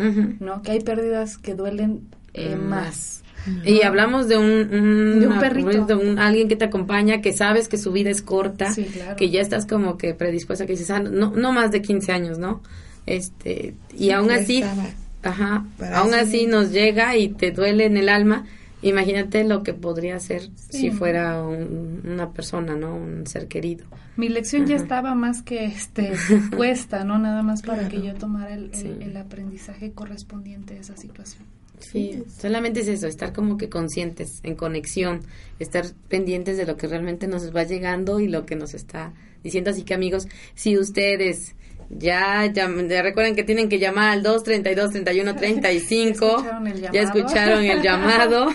¿no? 0.41 0.63
Que 0.63 0.73
hay 0.73 0.81
pérdidas 0.81 1.39
que 1.39 1.55
duelen 1.55 2.03
eh, 2.35 2.57
Mm, 2.57 2.69
más. 2.69 3.23
Y 3.65 3.83
hablamos 3.83 4.29
de 4.29 4.39
un, 4.39 4.45
un- 4.73 5.21
De 5.21 5.27
un 5.27 5.39
perrito. 5.41 5.85
de 5.85 5.95
un- 5.97 6.19
alguien 6.19 6.49
que 6.49 6.55
te 6.57 6.65
acompaña, 6.65 7.21
que 7.21 7.33
sabes 7.33 7.69
que 7.69 7.77
su 7.77 7.91
vida 7.93 8.09
es 8.11 8.23
corta, 8.23 8.73
Sí, 8.73 8.85
claro. 8.85 9.17
que 9.17 9.31
ya 9.31 9.41
estás 9.41 9.67
como 9.67 9.97
que 9.99 10.15
predispuesta, 10.15 10.65
que 10.65 10.73
dices, 10.73 10.91
ah, 10.91 11.01
no, 11.01 11.31
no 11.33 11.53
más 11.53 11.71
de 11.73 11.83
15 11.83 12.13
años, 12.13 12.39
¿no? 12.39 12.63
Este, 13.07 13.75
y 13.99 14.11
aún 14.11 14.29
ya 14.29 14.37
así, 14.37 14.63
estaba 14.63 14.89
ajá, 15.23 15.65
para 15.79 15.99
aún 15.99 16.15
así 16.15 16.47
nos 16.47 16.71
llega 16.73 17.17
y 17.17 17.29
te 17.29 17.51
duele 17.51 17.87
en 17.87 17.97
el 17.97 18.09
alma. 18.09 18.47
Imagínate 18.83 19.45
lo 19.45 19.63
que 19.63 19.75
podría 19.75 20.19
ser 20.19 20.43
Sí. 20.57 20.79
si 20.81 20.91
fuera 20.91 21.43
un- 21.43 22.01
una 22.05 22.31
persona, 22.33 22.75
¿no? 22.75 22.97
Un 22.97 23.27
ser 23.27 23.47
querido. 23.47 23.85
Mi 24.17 24.29
lección 24.29 24.67
ya 24.67 24.75
estaba 24.77 25.15
más 25.15 25.43
que 25.43 25.65
este 25.67 26.13
puesta, 26.57 27.05
¿no? 27.05 27.19
Nada 27.19 27.43
más 27.43 27.63
para 27.63 27.89
que 27.89 28.03
yo 28.03 28.15
tomara 28.15 28.55
el, 28.55 28.75
Sí. 28.75 28.91
el 29.01 29.17
aprendizaje 29.17 29.93
correspondiente 29.93 30.75
a 30.75 30.81
esa 30.81 30.97
situación. 30.97 31.45
Sí, 31.79 32.23
solamente 32.41 32.81
es 32.81 32.89
eso, 32.89 33.07
estar 33.09 33.33
como 33.33 33.57
que 33.57 33.69
conscientes, 33.69 34.39
en 34.45 34.55
conexión, 34.55 35.21
estar 35.59 35.85
pendientes 36.09 36.57
de 36.57 36.65
lo 36.67 36.77
que 36.77 36.87
realmente 36.87 37.27
nos 37.27 37.55
va 37.55 37.65
llegando 37.65 38.21
y 38.21 38.29
lo 38.29 38.47
que 38.47 38.55
nos 38.55 38.75
está 38.75 39.13
diciendo. 39.43 39.71
Así 39.71 39.83
que 39.83 39.95
amigos, 39.95 40.29
si 40.55 40.79
ustedes 40.79 41.57
ya, 41.99 42.47
llam- 42.47 42.89
ya 42.89 43.03
recuerden 43.03 43.35
que 43.37 43.43
tienen 43.45 43.69
que 43.69 43.79
llamar 43.79 44.11
al 44.11 44.23
232-3135, 44.23 46.11
escucharon 46.11 46.67
el 46.67 46.81
ya 46.81 46.91
llamado? 46.91 47.19
escucharon 47.19 47.65
el 47.65 47.83
llamado, 47.83 48.47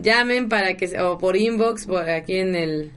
llamen 0.00 0.48
para 0.48 0.74
que, 0.76 0.98
o 1.00 1.18
por 1.18 1.36
inbox, 1.36 1.86
por 1.86 2.08
aquí 2.08 2.36
en 2.36 2.54
el 2.54 2.92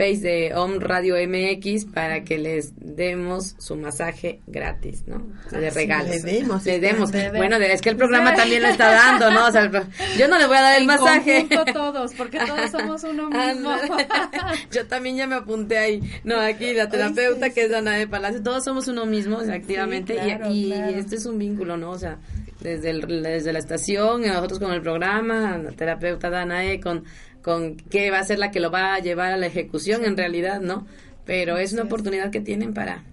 Face 0.00 0.20
de 0.20 0.54
Home 0.54 0.78
Radio 0.80 1.16
MX 1.28 1.84
para 1.92 2.24
que 2.24 2.38
les 2.38 2.72
demos 2.76 3.54
su 3.58 3.76
masaje 3.76 4.40
gratis, 4.46 5.04
¿no? 5.06 5.18
De 5.50 5.66
Así, 5.68 5.76
regalos. 5.78 6.08
le 6.08 6.20
demos, 6.20 6.64
Le 6.64 6.80
demos. 6.80 7.12
le 7.12 7.30
de- 7.30 7.36
Bueno, 7.36 7.56
es 7.56 7.82
que 7.82 7.90
el 7.90 7.96
programa 7.96 8.34
también 8.34 8.62
lo 8.62 8.68
está 8.68 8.90
dando, 8.92 9.30
¿no? 9.30 9.48
O 9.48 9.52
sea, 9.52 9.70
yo 10.18 10.26
no 10.28 10.38
le 10.38 10.46
voy 10.46 10.56
a 10.56 10.62
dar 10.62 10.80
el 10.80 10.86
masaje. 10.86 11.46
todos, 11.74 12.14
porque 12.14 12.38
todos 12.38 12.70
somos 12.70 13.04
uno 13.04 13.28
mismo. 13.30 13.70
Yo 14.72 14.86
también 14.86 15.16
ya 15.16 15.26
me 15.26 15.34
apunté 15.34 15.76
ahí. 15.76 16.00
No, 16.24 16.40
aquí 16.40 16.72
la 16.72 16.88
terapeuta 16.88 17.50
que 17.50 17.64
es 17.64 17.72
Ana 17.74 17.96
de 17.96 18.06
Palacio, 18.08 18.42
todos 18.42 18.64
somos 18.64 18.88
uno 18.88 19.04
mismo, 19.04 19.36
o 19.36 19.44
sea, 19.44 19.54
activamente, 19.54 20.14
y- 20.14 20.18
claro, 20.18 20.46
y, 20.50 20.66
claro. 20.72 20.96
este 20.96 21.16
es 21.16 21.26
un 21.26 21.38
vínculo, 21.38 21.76
¿no? 21.76 21.90
O 21.90 21.98
sea, 21.98 22.18
desde, 22.60 22.90
el- 22.90 23.22
desde 23.22 23.52
la 23.52 23.58
estación, 23.58 24.22
nosotros 24.22 24.58
con 24.60 24.72
el 24.72 24.80
programa, 24.82 25.58
la 25.58 25.72
terapeuta 25.72 26.30
Danae 26.30 26.80
con, 26.80 27.04
con 27.42 27.76
qué 27.76 28.10
va 28.10 28.18
a 28.18 28.24
ser 28.24 28.38
la 28.38 28.50
que 28.50 28.60
lo 28.60 28.70
va 28.70 28.94
a 28.94 28.98
llevar 28.98 29.32
a 29.32 29.36
la 29.36 29.46
ejecución 29.46 30.04
en 30.04 30.16
realidad, 30.16 30.60
¿no? 30.60 30.86
Pero 31.24 31.58
es 31.58 31.72
una 31.72 31.82
oportunidad 31.82 32.30
que 32.30 32.40
tienen 32.40 32.74
para 32.74 33.04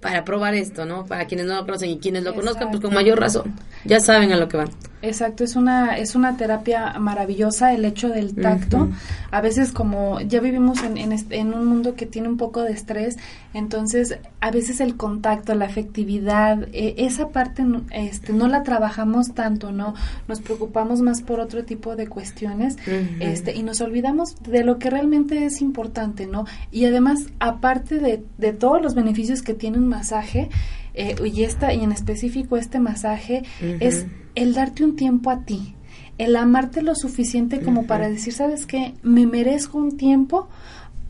para 0.00 0.24
probar 0.24 0.54
esto, 0.54 0.84
¿no? 0.84 1.06
Para 1.06 1.26
quienes 1.26 1.46
no 1.46 1.56
lo 1.56 1.64
conocen 1.64 1.90
y 1.90 1.98
quienes 1.98 2.22
lo 2.22 2.34
conozcan, 2.34 2.70
pues 2.70 2.80
con 2.80 2.94
mayor 2.94 3.18
razón, 3.18 3.54
ya 3.84 3.98
saben 3.98 4.32
a 4.32 4.36
lo 4.36 4.48
que 4.48 4.56
van. 4.56 4.70
Exacto, 5.02 5.44
es 5.44 5.56
una 5.56 5.98
es 5.98 6.14
una 6.14 6.36
terapia 6.36 6.94
maravillosa 6.98 7.74
el 7.74 7.84
hecho 7.84 8.08
del 8.08 8.34
tacto. 8.34 8.88
A 9.30 9.40
veces 9.40 9.72
como 9.72 10.20
ya 10.20 10.40
vivimos 10.40 10.82
en, 10.82 10.96
en, 10.96 11.12
en, 11.30 11.54
un 11.54 11.66
mundo 11.66 11.94
que 11.94 12.06
tiene 12.06 12.28
un 12.28 12.38
poco 12.38 12.62
de 12.62 12.72
estrés, 12.72 13.16
entonces 13.52 14.18
a 14.40 14.50
veces 14.50 14.80
el 14.80 14.96
contacto, 14.96 15.54
la 15.54 15.66
afectividad, 15.66 16.66
eh, 16.72 16.94
esa 16.98 17.28
parte 17.28 17.64
este, 17.92 18.32
no 18.32 18.48
la 18.48 18.62
trabajamos 18.62 19.34
tanto, 19.34 19.70
¿no? 19.70 19.94
Nos 20.28 20.40
preocupamos 20.40 21.02
más 21.02 21.20
por 21.20 21.40
otro 21.40 21.64
tipo 21.64 21.94
de 21.94 22.06
cuestiones 22.06 22.76
este, 23.20 23.54
y 23.54 23.62
nos 23.62 23.80
olvidamos 23.82 24.36
de 24.42 24.64
lo 24.64 24.78
que 24.78 24.88
realmente 24.88 25.44
es 25.44 25.60
importante, 25.60 26.26
¿no? 26.26 26.46
Y 26.70 26.86
además, 26.86 27.26
aparte 27.38 27.98
de, 27.98 28.24
de 28.38 28.52
todos 28.52 28.80
los 28.80 28.94
beneficios 28.94 29.42
que 29.42 29.54
tiene 29.54 29.76
un 29.76 29.88
masaje, 29.88 30.48
eh, 30.94 31.14
y, 31.22 31.44
esta, 31.44 31.74
y 31.74 31.84
en 31.84 31.92
específico 31.92 32.56
este 32.56 32.80
masaje, 32.80 33.42
es 33.60 34.06
el 34.36 34.54
darte 34.54 34.84
un 34.84 34.94
tiempo 34.94 35.30
a 35.30 35.40
ti, 35.40 35.74
el 36.18 36.36
amarte 36.36 36.82
lo 36.82 36.94
suficiente 36.94 37.60
como 37.60 37.86
para 37.86 38.08
decir, 38.08 38.32
¿sabes 38.32 38.66
qué? 38.66 38.94
Me 39.02 39.26
merezco 39.26 39.78
un 39.78 39.96
tiempo 39.96 40.48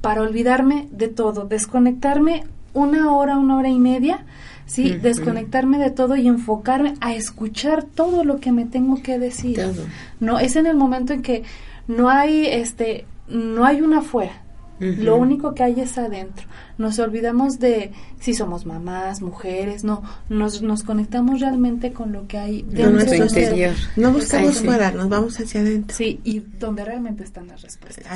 para 0.01 0.22
olvidarme 0.22 0.89
de 0.91 1.09
todo, 1.09 1.45
desconectarme 1.45 2.45
una 2.72 3.12
hora, 3.12 3.37
una 3.37 3.57
hora 3.57 3.68
y 3.68 3.79
media, 3.79 4.24
¿sí? 4.66 4.91
Desconectarme 4.91 5.79
de 5.79 5.91
todo 5.91 6.16
y 6.16 6.27
enfocarme 6.27 6.95
a 7.01 7.14
escuchar 7.14 7.85
todo 7.85 8.24
lo 8.24 8.39
que 8.39 8.53
me 8.53 8.66
tengo 8.66 9.03
que 9.03 9.18
decir. 9.18 9.61
No, 10.20 10.39
es 10.39 10.57
en 10.57 10.66
el 10.66 10.77
momento 10.77 11.12
en 11.12 11.22
que 11.22 11.43
no 11.89 12.09
hay, 12.09 12.47
este, 12.47 13.07
no 13.29 13.64
hay 13.64 13.81
una 13.81 13.99
afuera, 13.99 14.43
lo 14.79 15.16
único 15.16 15.55
que 15.55 15.62
hay 15.62 15.81
es 15.81 15.97
adentro. 15.99 16.47
Nos 16.79 16.99
olvidamos 16.99 17.59
de 17.59 17.93
si 18.20 18.35
somos 18.35 18.66
mamás, 18.66 19.22
mujeres, 19.22 19.85
no, 19.85 20.03
nos, 20.29 20.61
nos 20.62 20.83
conectamos 20.83 21.41
realmente 21.41 21.93
con 21.93 22.12
lo 22.12 22.27
que 22.27 22.39
hay 22.39 22.62
dentro 22.62 22.87
de 22.87 23.18
nuestro 23.18 23.24
interior. 23.24 23.74
No 23.97 24.12
buscamos 24.12 24.61
fuera, 24.61 24.91
nos 24.91 25.09
vamos 25.09 25.39
hacia 25.41 25.61
adentro. 25.61 25.97
Sí, 25.97 26.20
y 26.24 26.41
donde 26.41 26.85
realmente 26.85 27.24
están 27.24 27.47
las 27.49 27.62
respuestas. 27.62 28.07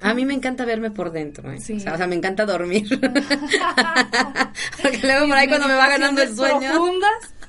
A 0.00 0.14
mí 0.14 0.24
me 0.24 0.34
encanta 0.34 0.64
verme 0.64 0.90
por 0.90 1.12
dentro, 1.12 1.52
¿eh? 1.52 1.58
o, 1.58 1.96
sea, 1.96 2.06
me 2.06 2.16
encanta 2.16 2.46
dormir. 2.46 2.88
Porque 4.82 5.00
luego 5.02 5.28
por 5.28 5.36
ahí 5.36 5.48
cuando 5.48 5.68
me 5.68 5.74
va 5.74 5.88
ganando 5.88 6.22
el 6.22 6.34
sueño. 6.34 6.70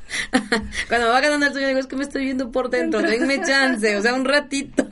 cuando 0.87 1.07
me 1.07 1.13
va 1.13 1.21
ganando 1.21 1.45
el 1.45 1.51
sueño 1.51 1.67
digo, 1.67 1.79
es 1.79 1.87
que 1.87 1.95
me 1.95 2.03
estoy 2.03 2.25
viendo 2.25 2.51
por 2.51 2.69
dentro, 2.69 3.01
denme 3.01 3.41
chance, 3.45 3.97
o 3.97 4.01
sea, 4.01 4.13
un 4.13 4.25
ratito. 4.25 4.87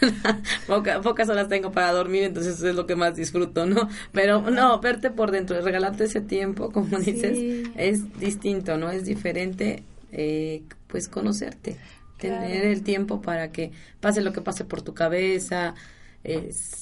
pocas 1.02 1.28
horas 1.28 1.48
tengo 1.48 1.72
para 1.72 1.92
dormir, 1.92 2.24
entonces 2.24 2.62
es 2.62 2.74
lo 2.74 2.86
que 2.86 2.96
más 2.96 3.16
disfruto, 3.16 3.66
¿no? 3.66 3.88
Pero 4.12 4.50
no, 4.50 4.80
verte 4.80 5.10
por 5.10 5.30
dentro, 5.30 5.60
regalarte 5.60 6.04
ese 6.04 6.20
tiempo, 6.20 6.70
como 6.72 6.98
dices, 6.98 7.68
es 7.76 8.18
distinto, 8.18 8.76
¿no? 8.76 8.90
Es 8.90 9.04
diferente, 9.04 9.82
eh, 10.12 10.62
pues 10.86 11.08
conocerte, 11.08 11.76
tener 12.18 12.64
el 12.64 12.82
tiempo 12.82 13.20
para 13.20 13.52
que 13.52 13.72
pase 14.00 14.20
lo 14.20 14.32
que 14.32 14.40
pase 14.40 14.64
por 14.64 14.82
tu 14.82 14.94
cabeza, 14.94 15.74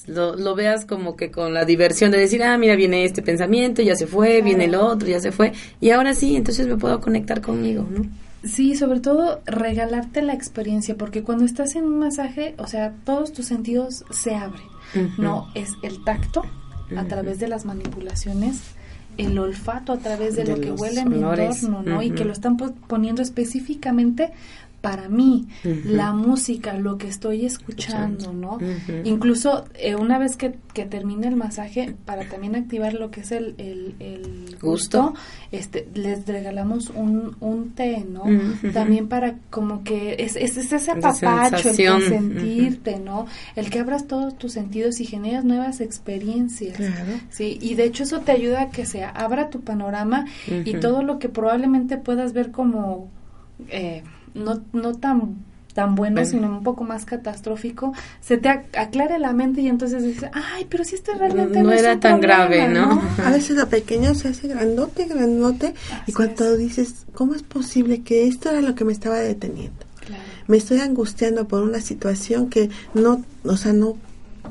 lo, 0.06 0.36
lo, 0.36 0.54
veas 0.54 0.86
como 0.86 1.16
que 1.16 1.30
con 1.30 1.52
la 1.52 1.64
diversión 1.64 2.10
de 2.10 2.18
decir, 2.18 2.42
ah, 2.42 2.56
mira, 2.56 2.76
viene 2.76 3.04
este 3.04 3.20
pensamiento, 3.20 3.82
ya 3.82 3.94
se 3.94 4.06
fue, 4.06 4.40
viene 4.40 4.64
el 4.64 4.74
otro, 4.74 5.06
ya 5.08 5.20
se 5.20 5.32
fue, 5.32 5.52
y 5.80 5.90
ahora 5.90 6.14
sí, 6.14 6.36
entonces 6.36 6.66
me 6.66 6.76
puedo 6.76 7.00
conectar 7.00 7.42
conmigo, 7.42 7.86
¿no? 7.90 8.08
Sí, 8.44 8.76
sobre 8.76 9.00
todo 9.00 9.40
regalarte 9.46 10.20
la 10.22 10.34
experiencia, 10.34 10.96
porque 10.96 11.22
cuando 11.22 11.44
estás 11.44 11.76
en 11.76 11.84
un 11.84 11.98
masaje, 11.98 12.54
o 12.58 12.66
sea, 12.66 12.94
todos 13.04 13.32
tus 13.32 13.46
sentidos 13.46 14.04
se 14.10 14.34
abren, 14.34 14.66
¿no? 15.16 15.48
Es 15.54 15.70
el 15.82 16.04
tacto 16.04 16.42
a 16.96 17.04
través 17.04 17.38
de 17.40 17.48
las 17.48 17.64
manipulaciones, 17.64 18.60
el 19.16 19.38
olfato 19.38 19.92
a 19.92 19.98
través 19.98 20.36
de, 20.36 20.44
lo 20.44 20.60
que 20.60 20.72
huele 20.72 21.00
en 21.00 21.08
mi 21.08 21.16
entorno, 21.16 21.82
¿no? 21.82 22.02
Y 22.02 22.10
que 22.10 22.24
lo 22.24 22.32
están 22.32 22.56
poniendo 22.56 23.22
específicamente 23.22 24.32
para 24.84 25.08
mí, 25.08 25.46
la 25.62 26.12
música, 26.12 26.74
lo 26.74 26.98
que 26.98 27.08
estoy 27.08 27.46
escuchando, 27.46 28.34
¿no? 28.34 28.58
Incluso 29.04 29.64
eh, 29.76 29.94
una 29.94 30.18
vez 30.18 30.36
que, 30.36 30.56
que, 30.74 30.84
termine 30.84 31.26
el 31.26 31.36
masaje, 31.36 31.96
para 32.04 32.28
también 32.28 32.54
activar 32.54 32.92
lo 32.92 33.10
que 33.10 33.22
es 33.22 33.32
el, 33.32 33.54
el, 33.56 34.58
gusto, 34.60 35.14
este, 35.52 35.88
les 35.94 36.26
regalamos 36.26 36.90
un, 36.90 37.34
un 37.40 37.70
té, 37.70 38.04
¿no? 38.06 38.24
También 38.74 39.08
para 39.08 39.36
como 39.48 39.84
que 39.84 40.16
es, 40.18 40.36
es, 40.36 40.58
ese 40.58 40.90
apapacho, 40.90 41.70
el 41.70 41.88
consentirte, 41.88 42.98
¿no? 42.98 43.24
El 43.56 43.70
que 43.70 43.78
abras 43.78 44.06
todos 44.06 44.36
tus 44.36 44.52
sentidos 44.52 45.00
y 45.00 45.06
generas 45.06 45.46
nuevas 45.46 45.80
experiencias, 45.80 46.76
¿sí? 47.30 47.58
Y 47.62 47.74
de 47.74 47.84
hecho 47.84 48.02
eso 48.02 48.20
te 48.20 48.32
ayuda 48.32 48.60
a 48.64 48.68
que 48.68 48.84
se 48.84 49.02
abra 49.02 49.48
tu 49.48 49.62
panorama 49.62 50.26
y 50.46 50.74
todo 50.74 51.02
lo 51.02 51.18
que 51.18 51.30
probablemente 51.30 51.96
puedas 51.96 52.34
ver 52.34 52.50
como... 52.50 53.08
Eh, 53.70 54.02
no, 54.34 54.62
no 54.72 54.94
tan 54.94 55.36
tan 55.74 55.96
bueno, 55.96 56.24
sino 56.24 56.48
un 56.48 56.62
poco 56.62 56.84
más 56.84 57.04
catastrófico, 57.04 57.92
se 58.20 58.38
te 58.38 58.48
aclare 58.48 59.18
la 59.18 59.32
mente 59.32 59.60
y 59.60 59.68
entonces 59.68 60.04
dices, 60.04 60.30
ay, 60.32 60.66
pero 60.70 60.84
si 60.84 60.94
esto 60.94 61.12
realmente 61.18 61.62
no, 61.62 61.72
era 61.72 61.98
tan 61.98 62.20
grave, 62.20 62.68
¿no? 62.68 63.02
A 63.24 63.30
veces 63.30 63.56
lo 63.56 63.68
pequeño 63.68 64.14
se 64.14 64.28
hace 64.28 64.46
grandote, 64.46 65.06
grandote, 65.06 65.74
y 66.06 66.12
cuando 66.12 66.56
dices, 66.56 67.06
¿cómo 67.12 67.34
es 67.34 67.42
posible 67.42 68.02
que 68.02 68.28
esto 68.28 68.50
era 68.50 68.60
lo 68.60 68.76
que 68.76 68.84
me 68.84 68.92
estaba 68.92 69.18
deteniendo? 69.18 69.84
Me 70.46 70.58
estoy 70.58 70.78
angustiando 70.78 71.48
por 71.48 71.62
una 71.62 71.80
situación 71.80 72.50
que 72.50 72.70
no, 72.92 73.24
o 73.44 73.56
sea, 73.56 73.72
no 73.72 73.96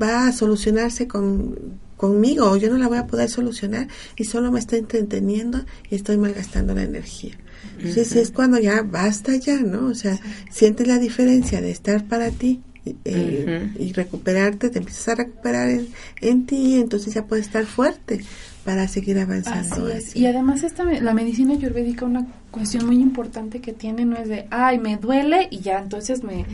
va 0.00 0.26
a 0.26 0.32
solucionarse 0.32 1.08
con, 1.08 1.56
conmigo, 1.96 2.56
yo 2.56 2.68
no 2.68 2.76
la 2.76 2.88
voy 2.88 2.98
a 2.98 3.06
poder 3.06 3.30
solucionar 3.30 3.88
y 4.16 4.24
solo 4.24 4.50
me 4.52 4.58
estoy 4.58 4.80
entreteniendo 4.80 5.64
y 5.88 5.94
estoy 5.94 6.18
malgastando 6.18 6.74
la 6.74 6.82
energía. 6.82 7.38
Entonces 7.78 8.16
es 8.16 8.30
cuando 8.30 8.58
ya 8.58 8.82
basta 8.82 9.36
ya, 9.36 9.60
¿no? 9.60 9.86
O 9.86 9.94
sea, 9.94 10.18
sientes 10.50 10.86
la 10.86 10.98
diferencia 10.98 11.60
de 11.60 11.70
estar 11.70 12.04
para 12.04 12.30
ti 12.30 12.60
eh, 13.04 13.70
y 13.78 13.92
recuperarte, 13.92 14.68
te 14.68 14.78
empiezas 14.78 15.08
a 15.08 15.14
recuperar 15.14 15.70
en, 15.70 15.88
en 16.20 16.46
ti, 16.46 16.78
entonces 16.78 17.14
ya 17.14 17.24
puedes 17.24 17.46
estar 17.46 17.64
fuerte 17.64 18.20
para 18.64 18.88
seguir 18.88 19.18
avanzando. 19.18 19.88
Y 20.14 20.26
además 20.26 20.62
esta, 20.62 20.84
la 20.84 21.14
medicina 21.14 21.54
ayurvédica, 21.54 22.04
una 22.04 22.26
cuestión 22.50 22.86
muy 22.86 22.96
importante 22.96 23.60
que 23.60 23.72
tiene 23.72 24.04
no 24.04 24.16
es 24.16 24.28
de, 24.28 24.46
ay, 24.50 24.78
me 24.78 24.96
duele 24.96 25.48
y 25.50 25.60
ya, 25.60 25.78
entonces 25.78 26.22
me 26.22 26.46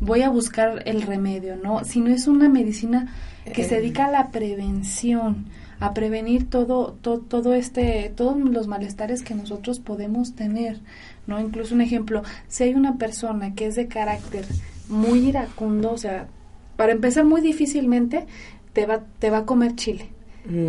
voy 0.00 0.22
a 0.22 0.28
buscar 0.28 0.82
el 0.86 1.02
remedio, 1.02 1.56
¿no? 1.56 1.84
Sino 1.84 2.08
es 2.08 2.26
una 2.26 2.48
medicina 2.48 3.12
que 3.52 3.64
se 3.64 3.76
dedica 3.76 4.06
a 4.06 4.10
la 4.10 4.30
prevención 4.30 5.46
a 5.80 5.94
prevenir 5.94 6.48
todo, 6.48 6.96
todo, 7.00 7.18
todo 7.20 7.54
este, 7.54 8.12
todos 8.14 8.38
los 8.38 8.66
malestares 8.66 9.22
que 9.22 9.34
nosotros 9.34 9.80
podemos 9.80 10.34
tener, 10.34 10.80
¿no? 11.26 11.40
Incluso 11.40 11.74
un 11.74 11.80
ejemplo, 11.80 12.22
si 12.48 12.64
hay 12.64 12.74
una 12.74 12.96
persona 12.98 13.54
que 13.54 13.66
es 13.66 13.76
de 13.76 13.88
carácter 13.88 14.46
muy 14.88 15.28
iracundo, 15.28 15.92
o 15.92 15.98
sea, 15.98 16.28
para 16.76 16.92
empezar 16.92 17.24
muy 17.24 17.40
difícilmente 17.40 18.26
te 18.72 18.86
va, 18.86 19.04
te 19.18 19.30
va 19.30 19.38
a 19.38 19.46
comer 19.46 19.74
chile. 19.74 20.10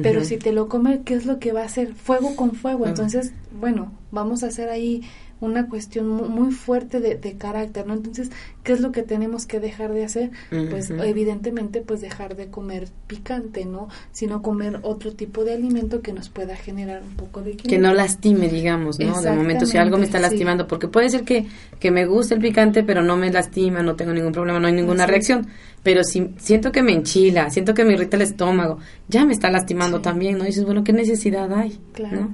Pero 0.02 0.24
si 0.24 0.38
te 0.38 0.54
lo 0.54 0.70
come, 0.70 1.02
¿qué 1.06 1.14
es 1.14 1.28
lo 1.28 1.38
que 1.38 1.52
va 1.52 1.62
a 1.62 1.66
hacer? 1.66 1.94
Fuego 1.94 2.36
con 2.36 2.54
fuego. 2.54 2.88
Entonces, 2.88 3.34
bueno, 3.60 3.92
vamos 4.10 4.44
a 4.44 4.48
hacer 4.48 4.70
ahí 4.70 5.04
una 5.40 5.68
cuestión 5.68 6.08
muy, 6.08 6.52
fuerte 6.52 7.00
de, 7.00 7.38
carácter, 7.38 7.86
¿no? 7.86 7.94
Entonces, 7.94 8.32
¿qué 8.64 8.74
es 8.74 8.82
lo 8.82 8.92
que 8.92 9.04
tenemos 9.04 9.46
que 9.46 9.60
dejar 9.60 9.94
de 9.94 10.04
hacer? 10.04 10.32
Pues 10.50 10.90
evidentemente, 10.90 11.82
pues 11.82 12.02
dejar 12.02 12.36
de 12.36 12.48
comer 12.48 12.88
picante, 13.06 13.66
¿no? 13.66 13.88
Sino 14.12 14.42
comer 14.42 14.80
otro 14.82 15.14
tipo 15.14 15.44
de 15.44 15.54
alimento 15.54 16.02
que 16.02 16.14
nos 16.14 16.30
pueda 16.30 16.56
generar 16.56 17.04
un 17.04 17.16
poco 17.16 17.42
de 17.42 17.56
Que 17.56 17.78
no 17.78 17.94
lastime, 17.94 18.50
digamos, 18.50 19.00
¿no? 19.00 19.22
De 19.22 19.32
momento, 19.32 19.66
si 19.66 19.78
algo 19.78 19.98
me 19.98 20.06
está 20.06 20.20
lastimando, 20.20 20.68
porque 20.68 20.88
puede 20.88 21.10
ser 21.10 21.24
que, 21.24 21.46
que 21.80 21.92
me 21.92 22.06
guste 22.06 22.34
el 22.34 22.42
picante, 22.42 22.84
pero 22.84 23.04
no 23.04 23.18
me 23.18 23.32
lastima, 23.32 23.84
no 23.84 23.96
tengo 23.96 24.14
ningún 24.14 24.32
problema, 24.32 24.60
no 24.60 24.68
hay 24.68 24.74
ninguna 24.74 25.06
reacción. 25.06 25.48
Pero 25.84 26.04
si 26.04 26.34
siento 26.38 26.72
que 26.72 26.82
me 26.82 26.94
enchila, 26.94 27.50
siento 27.50 27.74
que 27.74 27.86
me 27.86 27.94
irrita 27.94 28.18
el 28.18 28.24
estómago, 28.24 28.80
ya 29.08 29.26
me 29.26 29.34
está 29.34 29.52
lastimando 29.52 30.02
también, 30.02 30.38
¿no? 30.38 30.44
Y 30.44 30.48
dices, 30.48 30.66
bueno, 30.66 30.84
¿qué 30.84 30.94
necesidad 30.94 31.54
hay? 31.54 31.80
Claro. 31.94 32.30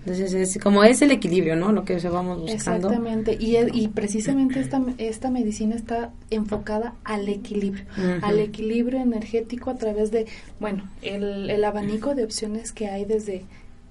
Entonces 0.00 0.32
es 0.32 0.62
como 0.62 0.82
es 0.82 1.02
el 1.02 1.10
equilibrio, 1.10 1.56
¿no? 1.56 1.72
Lo 1.72 1.84
que 1.84 1.98
vamos 2.08 2.40
buscando. 2.40 2.88
Exactamente. 2.88 3.36
Y, 3.38 3.56
y 3.72 3.88
precisamente 3.88 4.60
esta, 4.60 4.82
esta 4.98 5.30
medicina 5.30 5.76
está 5.76 6.12
enfocada 6.30 6.94
al 7.04 7.28
equilibrio, 7.28 7.84
al 8.22 8.38
equilibrio 8.38 9.00
energético 9.00 9.70
a 9.70 9.76
través 9.76 10.10
de, 10.10 10.26
bueno, 10.58 10.88
el, 11.02 11.50
el 11.50 11.64
abanico 11.64 12.14
de 12.14 12.24
opciones 12.24 12.72
que 12.72 12.88
hay 12.88 13.04
desde 13.04 13.44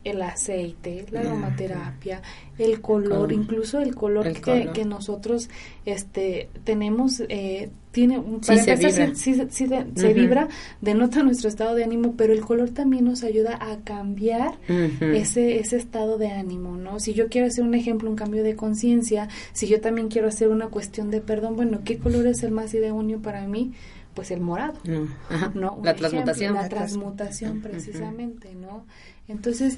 el 0.03 0.21
aceite, 0.21 1.05
la 1.11 1.21
aromaterapia, 1.21 2.21
el 2.57 2.79
color, 2.81 3.31
incluso 3.31 3.79
el 3.79 3.95
color, 3.95 4.31
que, 4.33 4.69
que, 4.73 4.85
nosotros 4.85 5.49
este 5.85 6.49
tenemos 6.63 7.21
eh, 7.27 7.69
tiene 7.91 8.21
para 8.45 8.63
se 8.63 8.75
vibra. 8.75 9.15
Sí, 9.15 9.67
se 9.95 10.13
vibra, 10.13 10.47
denota 10.81 11.21
nuestro 11.23 11.49
estado 11.49 11.75
de 11.75 11.83
ánimo, 11.83 12.13
pero 12.15 12.33
el 12.33 12.41
color 12.41 12.69
también 12.69 13.05
nos 13.05 13.23
ayuda 13.23 13.57
a 13.59 13.77
cambiar 13.83 14.57
ese 15.01 15.59
ese 15.59 15.77
estado 15.77 16.17
de 16.17 16.29
ánimo, 16.29 16.77
¿no? 16.77 16.99
Si 16.99 17.13
yo 17.13 17.27
quiero 17.27 17.47
hacer 17.47 17.63
un 17.63 17.73
ejemplo, 17.73 18.09
un 18.09 18.15
cambio 18.15 18.43
de 18.43 18.55
conciencia, 18.55 19.27
si 19.53 19.67
yo 19.67 19.81
también 19.81 20.07
quiero 20.07 20.27
hacer 20.29 20.49
una 20.49 20.67
cuestión 20.67 21.11
de 21.11 21.21
perdón, 21.21 21.55
bueno, 21.55 21.81
¿qué 21.83 21.97
color 21.97 22.25
es 22.27 22.43
el 22.43 22.51
más 22.51 22.73
idóneo 22.73 23.21
para 23.21 23.45
mí? 23.47 23.73
pues 24.13 24.31
el 24.31 24.41
morado, 24.41 24.73
No. 25.53 25.75
Un 25.75 25.85
la 25.85 25.91
ejemplo, 25.91 25.93
transmutación. 25.93 26.53
la 26.55 26.67
transmutación 26.67 27.61
precisamente, 27.61 28.53
¿no? 28.53 28.85
Entonces, 29.29 29.75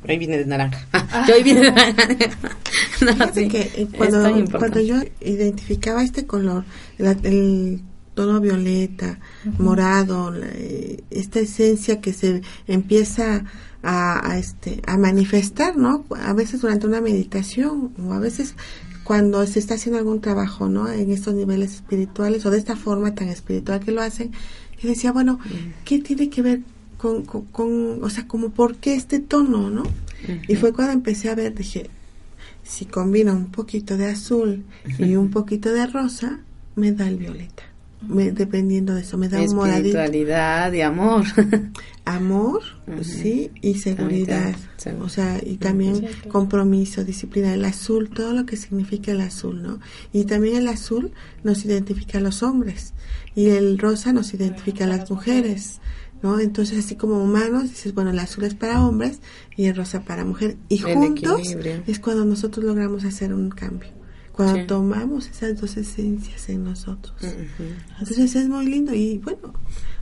Por 0.00 0.10
ahí 0.10 0.18
viene 0.18 0.38
de 0.38 0.46
naranja. 0.46 0.80
Yo 1.28 1.34
ahí 1.34 1.42
viene 1.42 1.60
de 1.60 1.70
naranja. 1.72 2.08
No, 3.00 3.12
sí, 3.34 3.48
que 3.48 3.60
eh, 3.76 3.88
cuando, 3.98 4.22
cuando 4.58 4.80
yo 4.80 4.96
identificaba 5.20 6.02
este 6.02 6.26
color, 6.26 6.64
la- 6.96 7.10
el 7.22 7.82
tono 8.14 8.40
violeta, 8.40 9.18
morado, 9.58 10.30
la, 10.30 10.46
eh, 10.52 11.02
esta 11.10 11.40
esencia 11.40 12.00
que 12.00 12.12
se 12.14 12.40
empieza 12.66 13.44
a, 13.82 14.30
a, 14.30 14.38
este 14.38 14.80
a 14.86 14.96
manifestar, 14.96 15.76
¿no? 15.76 16.06
A 16.16 16.32
veces 16.32 16.62
durante 16.62 16.86
una 16.86 17.00
meditación 17.02 17.92
o 18.02 18.12
a 18.14 18.20
veces 18.20 18.54
cuando 19.02 19.46
se 19.46 19.58
está 19.58 19.74
haciendo 19.74 19.98
algún 19.98 20.20
trabajo, 20.22 20.68
¿no? 20.68 20.88
En 20.88 21.10
estos 21.10 21.34
niveles 21.34 21.74
espirituales 21.74 22.46
o 22.46 22.50
de 22.50 22.58
esta 22.58 22.76
forma 22.76 23.14
tan 23.14 23.28
espiritual 23.28 23.80
que 23.80 23.92
lo 23.92 24.00
hacen, 24.00 24.32
y 24.82 24.86
decía, 24.86 25.12
bueno, 25.12 25.38
¿qué 25.84 25.98
tiene 25.98 26.30
que 26.30 26.40
ver 26.40 26.60
con, 27.04 27.24
con, 27.24 27.42
con- 27.46 28.02
o 28.02 28.08
sea, 28.08 28.26
como 28.26 28.48
por 28.48 28.76
qué 28.76 28.94
este 28.94 29.18
tono, 29.18 29.68
¿no? 29.68 29.82
Y 30.48 30.56
fue 30.56 30.72
cuando 30.72 30.92
empecé 30.94 31.28
a 31.28 31.34
ver, 31.34 31.54
dije, 31.54 31.90
si 32.62 32.86
combino 32.86 33.32
un 33.34 33.50
poquito 33.50 33.98
de 33.98 34.06
azul 34.06 34.64
y 34.98 35.16
un 35.16 35.28
poquito 35.30 35.70
de 35.70 35.86
rosa, 35.86 36.40
me 36.76 36.92
da 36.92 37.06
el 37.08 37.18
violeta. 37.18 37.62
Me- 38.08 38.32
dependiendo 38.32 38.94
de 38.94 39.02
eso, 39.02 39.18
me 39.18 39.28
da 39.28 39.38
un 39.50 39.54
moradito. 39.54 39.98
Espiritualidad 39.98 40.72
y 40.72 40.80
amor. 40.80 41.24
Amor, 42.06 42.60
sí, 43.02 43.50
y 43.62 43.74
seguridad. 43.76 44.54
O 45.00 45.08
sea, 45.08 45.40
y 45.42 45.56
también 45.56 46.06
compromiso, 46.28 47.02
disciplina. 47.02 47.54
El 47.54 47.64
azul, 47.64 48.10
todo 48.10 48.34
lo 48.34 48.44
que 48.44 48.56
significa 48.58 49.12
el 49.12 49.22
azul, 49.22 49.62
¿no? 49.62 49.78
Y 50.12 50.24
también 50.24 50.56
el 50.56 50.68
azul 50.68 51.12
nos 51.44 51.64
identifica 51.64 52.18
a 52.18 52.20
los 52.20 52.42
hombres. 52.42 52.92
Y 53.34 53.46
el 53.50 53.78
rosa 53.78 54.12
nos 54.12 54.34
identifica 54.34 54.84
a 54.84 54.86
las 54.88 55.10
mujeres. 55.10 55.80
¿No? 56.24 56.40
Entonces, 56.40 56.78
así 56.84 56.96
como 56.96 57.22
humanos, 57.22 57.64
dices, 57.64 57.92
bueno, 57.94 58.10
el 58.10 58.18
azul 58.18 58.44
es 58.44 58.54
para 58.54 58.84
hombres 58.84 59.20
y 59.56 59.66
el 59.66 59.76
rosa 59.76 60.00
para 60.02 60.24
mujeres. 60.24 60.56
Y 60.70 60.78
El 60.82 60.94
juntos 60.94 61.40
equilibrio. 61.40 61.82
es 61.86 61.98
cuando 62.00 62.24
nosotros 62.24 62.64
logramos 62.64 63.04
hacer 63.04 63.32
un 63.34 63.50
cambio. 63.50 63.90
Cuando 64.32 64.56
Sí. 64.56 64.66
tomamos 64.66 65.28
esas 65.28 65.60
dos 65.60 65.76
esencias 65.76 66.48
en 66.48 66.64
nosotros. 66.64 67.14
Entonces 68.00 68.34
es 68.34 68.48
muy 68.48 68.66
lindo 68.66 68.92
y 68.92 69.18
bueno, 69.18 69.52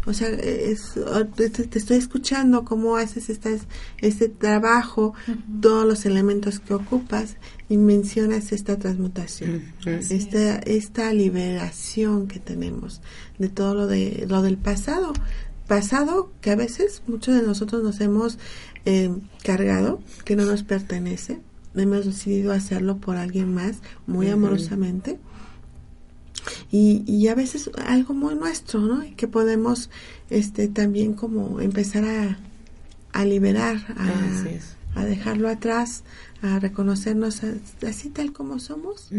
o 0.06 0.12
sea, 0.14 0.28
es, 0.30 0.94
te, 1.36 1.50
te 1.50 1.78
estoy 1.78 1.98
escuchando 1.98 2.64
cómo 2.64 2.96
haces 2.96 3.28
estas, 3.28 3.62
este 3.98 4.28
trabajo, 4.30 5.12
todos 5.60 5.84
los 5.86 6.06
elementos 6.06 6.60
que 6.60 6.72
ocupas 6.72 7.36
y 7.68 7.76
mencionas 7.76 8.52
esta 8.52 8.78
transmutación, 8.78 9.64
esta, 9.84 10.56
esta 10.60 11.12
liberación 11.12 12.26
que 12.26 12.38
tenemos 12.38 13.02
de 13.38 13.48
todo 13.50 13.74
lo 13.74 13.86
de 13.86 14.24
lo 14.28 14.40
del 14.40 14.56
pasado, 14.56 15.12
pasado 15.66 16.32
que 16.40 16.50
a 16.50 16.56
veces 16.56 17.02
muchos 17.06 17.34
de 17.34 17.42
nosotros 17.42 17.82
nos 17.82 18.00
hemos 18.00 18.38
eh, 18.84 19.14
cargado, 19.42 20.00
que 20.24 20.36
no 20.36 20.44
nos 20.44 20.62
pertenece, 20.62 21.40
hemos 21.74 22.04
decidido 22.04 22.52
hacerlo 22.52 22.98
por 22.98 23.16
alguien 23.16 23.54
más 23.54 23.78
muy 24.06 24.28
amorosamente. 24.28 25.18
Y, 26.70 27.04
y 27.06 27.28
a 27.28 27.34
veces 27.34 27.70
algo 27.86 28.14
muy 28.14 28.34
nuestro, 28.34 28.80
¿no? 28.80 29.04
Y 29.04 29.12
que 29.12 29.28
podemos 29.28 29.90
este 30.28 30.66
también 30.68 31.14
como 31.14 31.60
empezar 31.60 32.04
a, 32.04 32.38
a 33.12 33.24
liberar, 33.24 33.76
a, 33.96 35.00
a 35.00 35.04
dejarlo 35.04 35.48
atrás, 35.48 36.02
a 36.42 36.58
reconocernos 36.58 37.40
así 37.86 38.10
tal 38.10 38.32
como 38.32 38.58
somos, 38.58 39.10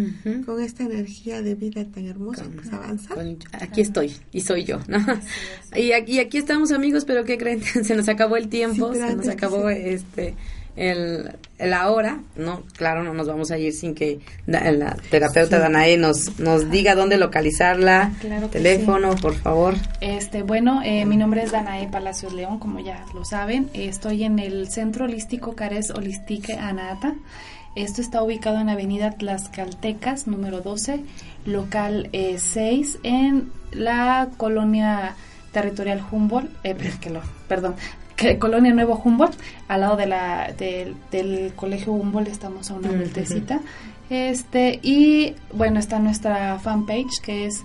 con 0.46 0.62
esta 0.62 0.84
energía 0.84 1.42
de 1.42 1.56
vida 1.56 1.86
tan 1.86 2.06
hermosa, 2.06 2.44
pues 2.54 2.72
avanzar. 2.74 3.18
Aquí 3.62 3.80
estoy 3.82 4.14
y 4.34 4.42
soy 4.42 4.66
yo, 4.66 4.80
¿no? 4.88 5.00
Y 5.76 5.94
aquí, 5.94 6.20
aquí 6.20 6.38
estamos 6.38 6.72
amigos, 6.72 7.06
pero 7.06 7.24
¿qué 7.24 7.38
creen? 7.38 7.62
Se 7.84 7.96
nos 7.96 8.10
acabó 8.10 8.36
el 8.38 8.50
tiempo, 8.50 8.94
Sí, 8.94 9.00
se 9.00 9.16
nos 9.16 9.28
acabó 9.30 9.70
se- 9.70 9.94
este 9.94 10.36
el, 10.76 11.32
la 11.60 11.90
hora, 11.90 12.20
¿no? 12.36 12.64
Claro, 12.78 13.04
no 13.04 13.14
nos 13.14 13.28
vamos 13.28 13.52
a 13.52 13.58
ir 13.58 13.74
sin 13.74 13.94
que 13.96 14.20
da- 14.48 14.72
la 14.72 14.96
terapeuta 15.12 15.58
Sí. 15.58 15.62
Danae 15.62 15.98
nos, 15.98 16.40
nos 16.40 16.70
diga 16.72 16.96
dónde 16.96 17.18
localizarla, 17.18 18.12
Claro 18.22 18.48
teléfono, 18.48 19.16
por 19.16 19.36
favor. 19.36 19.76
Este, 20.02 20.42
bueno, 20.44 20.82
eh, 20.84 21.06
mi 21.06 21.16
nombre 21.18 21.44
es 21.44 21.52
Danae 21.52 21.88
Palacios 21.90 22.34
León, 22.34 22.60
como 22.60 22.80
ya 22.80 23.06
lo 23.14 23.24
saben. 23.26 23.70
Estoy 23.74 24.24
en 24.24 24.40
el 24.40 24.70
Centro 24.70 25.06
Holístico 25.06 25.54
Cares 25.56 25.92
Holistique 25.92 26.54
Anata. 26.54 27.14
Esto 27.76 28.02
está 28.02 28.22
ubicado 28.22 28.60
en 28.60 28.70
Avenida 28.70 29.12
Tlaxcaltecas, 29.12 30.28
número 30.28 30.62
12, 30.62 31.02
local 31.46 32.10
eh, 32.14 32.38
6, 32.40 33.00
en 33.04 33.52
la 33.72 34.30
colonia 34.38 35.16
territorial 35.52 36.02
Humboldt, 36.12 36.50
eh, 36.64 36.76
perdón, 37.48 37.76
que- 38.16 38.38
colonia 38.40 38.74
Nuevo 38.74 39.00
Humboldt, 39.04 39.36
al 39.68 39.82
lado 39.82 39.96
de 39.98 40.06
la, 40.06 40.52
del- 40.58 40.96
del 41.12 41.54
colegio 41.56 41.94
Humboldt, 41.94 42.28
estamos 42.30 42.70
a 42.72 42.76
una 42.76 42.90
vueltecita. 42.90 43.60
Este, 44.10 44.80
y 44.84 45.36
bueno, 45.54 45.80
está 45.80 45.98
nuestra 46.00 46.60
fanpage 46.60 47.20
que 47.24 47.46
es 47.48 47.64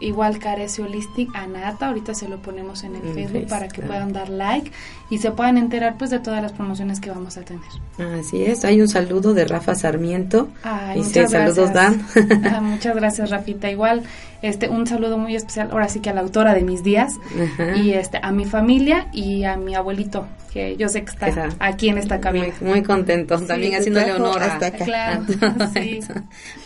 igual 0.00 0.38
Carece 0.38 0.82
Holistic 0.82 1.34
Anata. 1.34 1.88
Ahorita 1.88 2.14
se 2.14 2.28
lo 2.28 2.38
ponemos 2.38 2.84
en 2.84 2.96
el 2.96 3.02
En 3.06 3.14
Facebook 3.14 3.32
Facebook, 3.32 3.48
para 3.50 3.68
que 3.68 3.82
puedan 3.82 4.12
dar 4.12 4.28
like 4.28 4.70
y 5.10 5.18
se 5.18 5.30
puedan 5.30 5.56
enterar 5.58 5.96
pues 5.98 6.10
de 6.10 6.18
todas 6.18 6.42
las 6.42 6.52
promociones 6.52 7.00
que 7.00 7.10
vamos 7.10 7.36
a 7.36 7.42
tener. 7.42 7.62
Así 8.20 8.42
es, 8.44 8.64
hay 8.64 8.80
un 8.80 8.88
saludo 8.88 9.34
de 9.34 9.44
Rafa 9.44 9.74
Sarmiento. 9.74 10.48
Ay, 10.62 10.98
Dice, 10.98 11.20
muchas 11.22 11.32
saludos. 11.32 11.72
Dan. 11.72 12.06
Ah, 12.50 12.60
muchas 12.60 12.94
gracias, 12.94 13.30
Rafita. 13.30 13.70
Igual, 13.70 14.02
este, 14.42 14.68
un 14.68 14.86
saludo 14.86 15.18
muy 15.18 15.34
especial, 15.34 15.70
ahora 15.72 15.88
sí 15.88 16.00
que 16.00 16.10
a 16.10 16.14
la 16.14 16.20
autora 16.20 16.54
de 16.54 16.62
mis 16.62 16.82
días 16.82 17.14
Ajá. 17.40 17.76
y 17.76 17.92
este, 17.92 18.18
a 18.22 18.30
mi 18.32 18.44
familia 18.44 19.08
y 19.12 19.44
a 19.44 19.56
mi 19.56 19.74
abuelito, 19.74 20.26
que 20.52 20.76
yo 20.76 20.88
sé 20.88 21.02
que 21.04 21.10
está 21.10 21.28
Esa. 21.28 21.48
aquí 21.58 21.88
en 21.88 21.98
esta 21.98 22.20
cabina. 22.20 22.46
Muy, 22.60 22.70
muy 22.70 22.82
contento, 22.82 23.38
también 23.40 23.74
haciéndole 23.74 24.12
honor 24.12 24.42
hasta 24.42 24.66
acá. 24.66 24.84
Claro, 24.84 25.24
sí. 25.74 26.00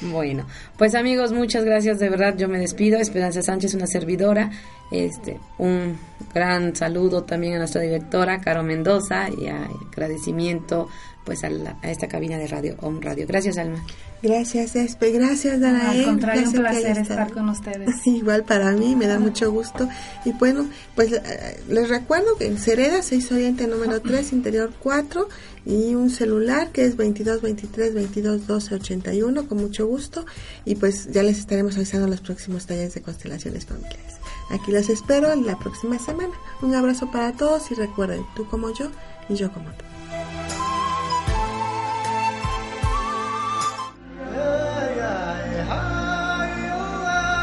Bueno, 0.03 0.45
pues 0.77 0.95
amigos, 0.95 1.33
muchas 1.33 1.65
gracias, 1.65 1.99
de 1.99 2.09
verdad, 2.11 2.37
yo 2.37 2.49
me 2.49 2.59
despido. 2.59 2.99
Esperanza 3.29 3.43
Sánchez, 3.53 3.75
una 3.75 3.87
servidora. 3.87 4.51
Este, 4.91 5.39
un 5.59 5.97
gran 6.35 6.75
saludo 6.77 7.23
también 7.25 7.55
a 7.55 7.59
nuestra 7.59 7.81
directora, 7.83 8.41
Caro 8.41 8.63
Mendoza, 8.63 9.29
y 9.31 9.47
agradecimiento 9.49 10.89
pues 11.25 11.45
a, 11.45 11.51
la- 11.51 11.77
a 11.83 11.91
esta 11.91 12.09
cabina 12.09 12.37
de 12.39 12.49
Radio 12.49 12.77
Home 12.81 12.99
Radio. 13.01 13.27
Gracias, 13.29 13.57
Alma. 13.59 13.85
Gracias, 14.23 14.77
Espe, 14.77 15.11
gracias, 15.11 15.61
Danae. 15.61 15.99
Al 16.01 16.05
contrario, 16.05 16.47
un 16.47 16.53
placer 16.53 16.97
estar 16.99 17.33
con 17.33 17.49
ustedes. 17.49 17.89
Igual 18.07 18.45
para 18.45 18.71
mí, 18.71 18.95
me 18.95 19.09
da 19.09 19.19
mucho 19.19 19.51
gusto. 19.51 19.89
Y 20.25 20.33
bueno, 20.33 20.69
pues 20.95 21.13
eh, 21.13 21.61
les 21.69 21.89
recuerdo 21.89 22.37
que 22.37 22.47
en 22.47 22.57
Cereda, 22.57 23.03
6 23.03 23.33
Oriente 23.33 23.67
número 23.67 24.01
3, 24.01 24.33
interior 24.33 24.73
4, 24.79 25.29
y 25.67 25.97
un 25.97 26.09
celular 26.09 26.71
que 26.71 26.85
es 26.85 26.97
22 26.97 27.43
23 27.43 27.95
22 27.95 28.47
12 28.47 28.75
81, 28.77 29.49
con 29.49 29.59
mucho 29.59 29.89
gusto. 29.89 30.25
Y 30.65 30.77
pues 30.77 31.11
ya 31.11 31.25
les 31.25 31.39
estaremos 31.39 31.77
avisando 31.77 32.07
los 32.07 32.21
próximos 32.21 32.67
talleres 32.67 32.95
de 32.95 33.03
constelaciones 33.03 33.67
familiares. 33.67 34.15
Aquí 34.51 34.71
los 34.71 34.89
espero 34.89 35.35
la 35.35 35.59
próxima 35.59 35.99
semana. 35.99 36.33
Un 36.63 36.77
abrazo 36.77 37.11
para 37.11 37.33
todos 37.33 37.73
y 37.73 37.75
recuerden, 37.75 38.25
tú 38.37 38.47
como 38.47 38.73
yo 38.73 38.89
y 39.29 39.35
yo 39.35 39.53
como 39.53 39.71
tú. 39.71 39.92